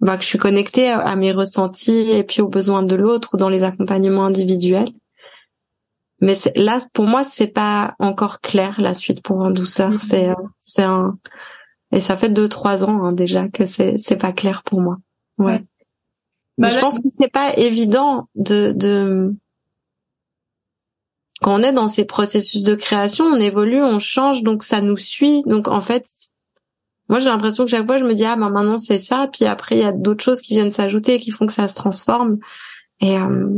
[0.00, 3.36] bah, que je suis connectée à, mes ressentis et puis aux besoins de l'autre ou
[3.36, 4.88] dans les accompagnements individuels.
[6.20, 9.92] Mais là, pour moi, c'est pas encore clair la suite pour en douceur.
[9.92, 9.98] Mm-hmm.
[9.98, 11.18] C'est c'est un
[11.92, 14.98] et ça fait deux trois ans hein, déjà que c'est c'est pas clair pour moi.
[15.38, 15.64] Ouais.
[16.58, 19.34] Mais bah, je pense que c'est pas évident de de
[21.44, 24.96] quand on est dans ces processus de création, on évolue, on change, donc ça nous
[24.96, 25.42] suit.
[25.44, 26.06] Donc en fait,
[27.10, 29.44] moi j'ai l'impression que chaque fois je me dis ah ben maintenant c'est ça, puis
[29.44, 32.38] après il y a d'autres choses qui viennent s'ajouter qui font que ça se transforme.
[33.02, 33.50] Et euh...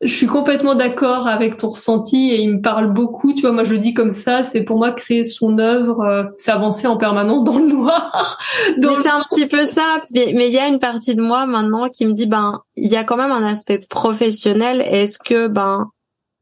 [0.00, 3.34] je suis complètement d'accord avec ton ressenti et il me parle beaucoup.
[3.34, 6.22] Tu vois, moi je le dis comme ça, c'est pour moi créer son œuvre, euh,
[6.38, 8.38] c'est avancer en permanence dans le noir.
[8.78, 10.04] mais c'est un petit peu ça.
[10.12, 12.96] Mais il y a une partie de moi maintenant qui me dit ben il y
[12.96, 14.80] a quand même un aspect professionnel.
[14.82, 15.90] Est-ce que ben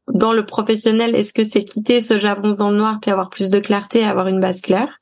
[0.07, 3.49] dans le professionnel, est-ce que c'est quitter ce j'avance dans le noir puis avoir plus
[3.49, 5.01] de clarté, avoir une base claire?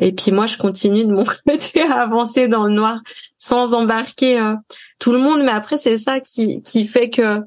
[0.00, 3.00] Et puis moi, je continue de mon côté à avancer dans le noir
[3.36, 4.54] sans embarquer euh,
[4.98, 5.42] tout le monde.
[5.42, 7.40] Mais après, c'est ça qui qui fait que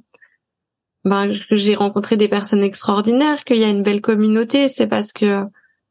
[1.03, 4.68] ben j'ai rencontré des personnes extraordinaires, qu'il y a une belle communauté.
[4.68, 5.43] C'est parce que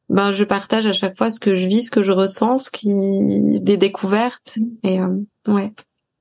[0.08, 2.70] ben je partage à chaque fois ce que je vis, ce que je ressens, ce
[2.70, 2.92] qui
[3.60, 4.58] des découvertes.
[4.84, 5.08] Et euh,
[5.48, 5.72] ouais.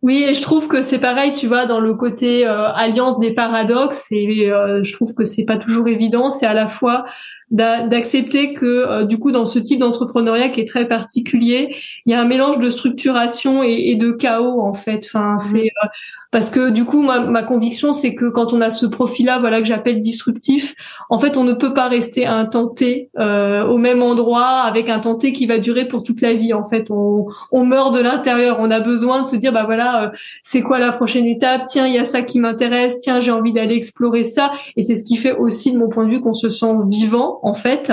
[0.01, 3.33] Oui, et je trouve que c'est pareil, tu vois, dans le côté euh, alliance des
[3.33, 6.29] paradoxes, et euh, je trouve que c'est pas toujours évident.
[6.29, 7.05] C'est à la fois
[7.51, 12.15] d'accepter que euh, du coup dans ce type d'entrepreneuriat qui est très particulier, il y
[12.15, 15.01] a un mélange de structuration et, et de chaos en fait.
[15.05, 15.37] Enfin, mhm.
[15.39, 15.87] c'est euh,
[16.31, 19.61] parce que du coup ma, ma conviction c'est que quand on a ce profil-là, voilà
[19.61, 20.75] que j'appelle disruptif,
[21.09, 24.99] en fait on ne peut pas rester un tenté euh, au même endroit avec un
[24.99, 26.53] tenté qui va durer pour toute la vie.
[26.53, 28.57] En fait, on, on meurt de l'intérieur.
[28.59, 30.09] On a besoin de se dire bah voilà, euh,
[30.43, 31.63] c'est quoi la prochaine étape?
[31.67, 32.99] Tiens, il y a ça qui m'intéresse.
[33.01, 34.51] Tiens, j'ai envie d'aller explorer ça.
[34.75, 37.38] Et c'est ce qui fait aussi de mon point de vue qu'on se sent vivant
[37.43, 37.91] en fait.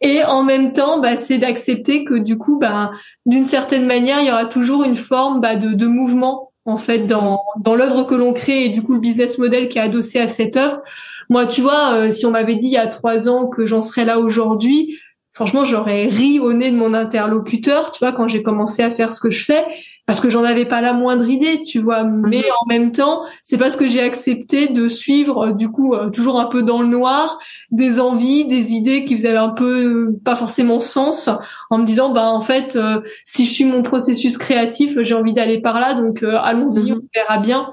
[0.00, 2.90] Et en même temps, bah, c'est d'accepter que du coup, bah,
[3.26, 7.00] d'une certaine manière, il y aura toujours une forme bah, de, de mouvement en fait
[7.00, 10.20] dans dans l'œuvre que l'on crée et du coup le business model qui est adossé
[10.20, 10.82] à cette œuvre.
[11.28, 13.82] Moi, tu vois, euh, si on m'avait dit il y a trois ans que j'en
[13.82, 14.98] serais là aujourd'hui,
[15.32, 19.12] franchement, j'aurais ri au nez de mon interlocuteur, tu vois, quand j'ai commencé à faire
[19.12, 19.64] ce que je fais
[20.10, 22.02] parce que j'en avais pas la moindre idée, tu vois.
[22.02, 22.52] Mais mhm.
[22.62, 26.46] en même temps, c'est parce que j'ai accepté de suivre, du coup, euh, toujours un
[26.46, 27.38] peu dans le noir,
[27.70, 31.30] des envies, des idées qui faisaient un peu euh, pas forcément sens,
[31.70, 35.32] en me disant, bah en fait, euh, si je suis mon processus créatif, j'ai envie
[35.32, 36.98] d'aller par là, donc allons-y, mhm.
[36.98, 37.70] on verra bien.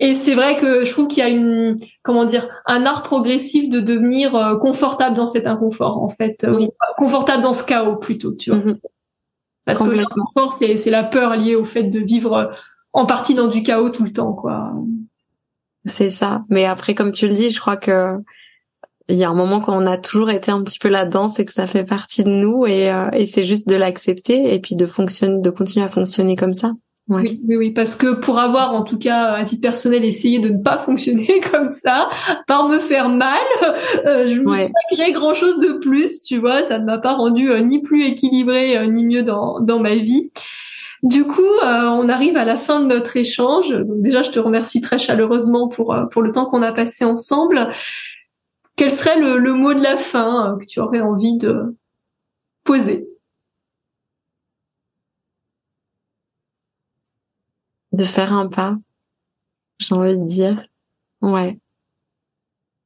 [0.00, 3.70] Et c'est vrai que je trouve qu'il y a une, comment dire, un art progressif
[3.70, 6.44] de devenir confortable dans cet inconfort, en fait,
[6.96, 8.58] confortable dans ce chaos plutôt, tu vois.
[8.58, 8.80] Mhm.
[9.78, 12.52] Parce que l'inconfort, c'est, c'est la peur liée au fait de vivre
[12.92, 14.72] en partie dans du chaos tout le temps, quoi.
[15.84, 16.44] C'est ça.
[16.48, 18.16] Mais après, comme tu le dis, je crois que
[19.08, 21.44] il y a un moment quand on a toujours été un petit peu là-dedans, c'est
[21.44, 24.76] que ça fait partie de nous et, euh, et c'est juste de l'accepter et puis
[24.76, 26.72] de fonctionner, de continuer à fonctionner comme ça.
[27.10, 30.48] Oui, oui, oui, parce que pour avoir, en tout cas, à titre personnel, essayé de
[30.48, 32.08] ne pas fonctionner comme ça,
[32.46, 33.40] par me faire mal,
[34.06, 36.98] euh, je me suis pas créé grand chose de plus, tu vois, ça ne m'a
[36.98, 40.30] pas rendu euh, ni plus équilibré euh, ni mieux dans, dans ma vie.
[41.02, 43.70] Du coup, on arrive à la fin de notre échange.
[43.70, 47.70] Donc déjà, je te remercie très chaleureusement pour pour le temps qu'on a passé ensemble.
[48.76, 51.74] Quel serait le, le mot de la fin que tu aurais envie de
[52.64, 53.09] poser?
[57.92, 58.76] De faire un pas,
[59.78, 60.64] j'ai envie de dire.
[61.22, 61.58] Ouais.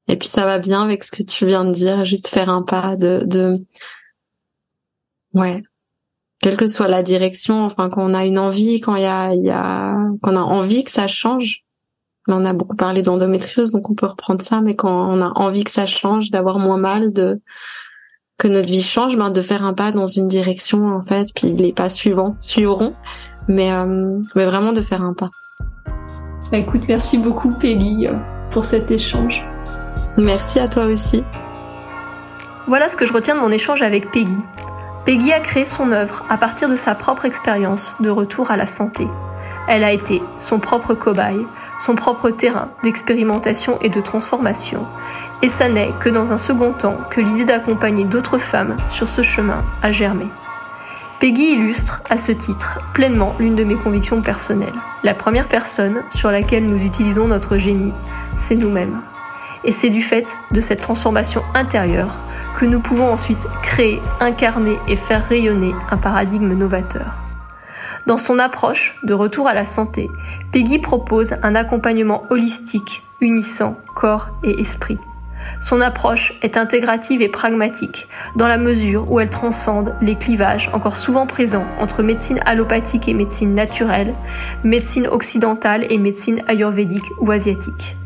[0.09, 2.63] Et puis ça va bien avec ce que tu viens de dire, juste faire un
[2.63, 3.65] pas de, de,
[5.35, 5.63] ouais.
[6.41, 9.35] Quelle que soit la direction, enfin, quand on a une envie, quand il y a,
[9.35, 11.65] y a, qu'on a envie que ça change.
[12.27, 15.65] On a beaucoup parlé d'endométriose, donc on peut reprendre ça, mais quand on a envie
[15.65, 17.41] que ça change, d'avoir moins mal, de,
[18.39, 21.53] que notre vie change, ben, de faire un pas dans une direction, en fait, puis
[21.53, 22.95] les pas suivants suivront
[23.49, 25.31] mais, euh, mais vraiment de faire un pas.
[26.51, 28.15] Bah écoute, merci beaucoup Peggy euh,
[28.51, 29.45] pour cet échange.
[30.17, 31.25] Merci à toi aussi.
[32.67, 34.37] Voilà ce que je retiens de mon échange avec Peggy.
[35.05, 38.67] Peggy a créé son œuvre à partir de sa propre expérience de retour à la
[38.67, 39.07] santé.
[39.69, 41.47] Elle a été son propre cobaye,
[41.79, 44.87] son propre terrain d'expérimentation et de transformation.
[45.43, 49.23] Et ça n'est que dans un second temps que l'idée d'accompagner d'autres femmes sur ce
[49.23, 50.27] chemin a germé.
[51.21, 54.75] Peggy illustre, à ce titre, pleinement l'une de mes convictions personnelles.
[55.05, 57.93] La première personne sur laquelle nous utilisons notre génie,
[58.37, 59.01] c'est nous-mêmes.
[59.65, 62.19] Et c'est du fait de cette transformation intérieure
[62.59, 67.15] que nous pouvons ensuite créer, incarner et faire rayonner un paradigme novateur.
[68.07, 70.11] Dans son approche de retour à la santé,
[70.53, 74.99] Peggy propose un accompagnement holistique, unissant corps et esprit.
[75.65, 80.99] Son approche est intégrative et pragmatique, dans la mesure où elle transcende les clivages encore
[80.99, 84.13] souvent présents entre médecine allopathique et médecine naturelle,
[84.63, 87.97] médecine occidentale et médecine ayurvédique ou asiatique.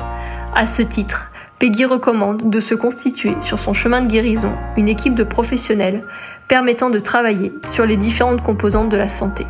[0.54, 5.14] À ce titre, Peggy recommande de se constituer sur son chemin de guérison une équipe
[5.14, 6.04] de professionnels
[6.46, 9.44] permettant de travailler sur les différentes composantes de la santé.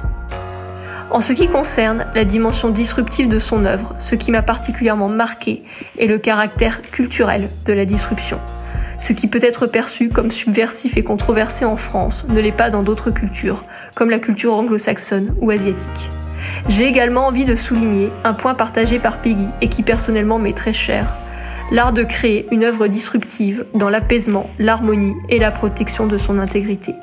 [1.11, 5.63] En ce qui concerne la dimension disruptive de son œuvre, ce qui m'a particulièrement marqué
[5.99, 8.39] est le caractère culturel de la disruption.
[8.99, 12.83] Ce qui peut être perçu comme subversif et controversé en France ne l'est pas dans
[12.83, 13.65] d'autres cultures,
[13.95, 16.11] comme la culture anglo-saxonne ou asiatique.
[16.69, 20.75] J'ai également envie de souligner un point partagé par Peggy et qui personnellement m'est très
[20.75, 21.15] cher,
[21.73, 26.95] l'art de créer une œuvre disruptive dans l'apaisement, l'harmonie et la protection de son intégrité.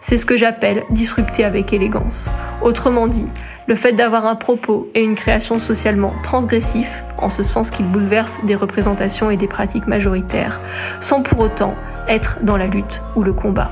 [0.00, 2.30] C'est ce que j'appelle disrupter avec élégance.
[2.62, 3.26] Autrement dit,
[3.66, 8.44] le fait d'avoir un propos et une création socialement transgressif, en ce sens qu'il bouleverse
[8.44, 10.60] des représentations et des pratiques majoritaires,
[11.00, 11.74] sans pour autant
[12.08, 13.70] être dans la lutte ou le combat.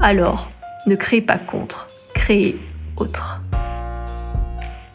[0.00, 0.50] Alors,
[0.86, 2.58] ne créez pas contre, créez
[2.96, 3.42] autre.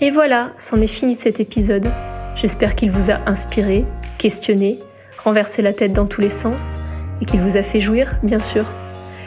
[0.01, 1.91] Et voilà, c'en est fini cet épisode.
[2.35, 3.85] J'espère qu'il vous a inspiré,
[4.17, 4.77] questionné,
[5.23, 6.79] renversé la tête dans tous les sens,
[7.21, 8.65] et qu'il vous a fait jouir, bien sûr.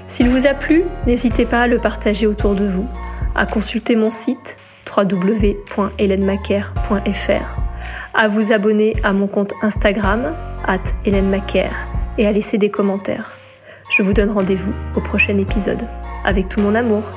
[0.09, 2.87] S'il vous a plu, n'hésitez pas à le partager autour de vous,
[3.35, 4.59] à consulter mon site
[4.97, 7.60] www.helenmacaire.fr,
[8.15, 10.36] à vous abonner à mon compte Instagram,
[10.66, 10.78] at
[12.19, 13.39] et à laisser des commentaires.
[13.90, 15.89] Je vous donne rendez-vous au prochain épisode.
[16.24, 17.10] Avec tout mon amour.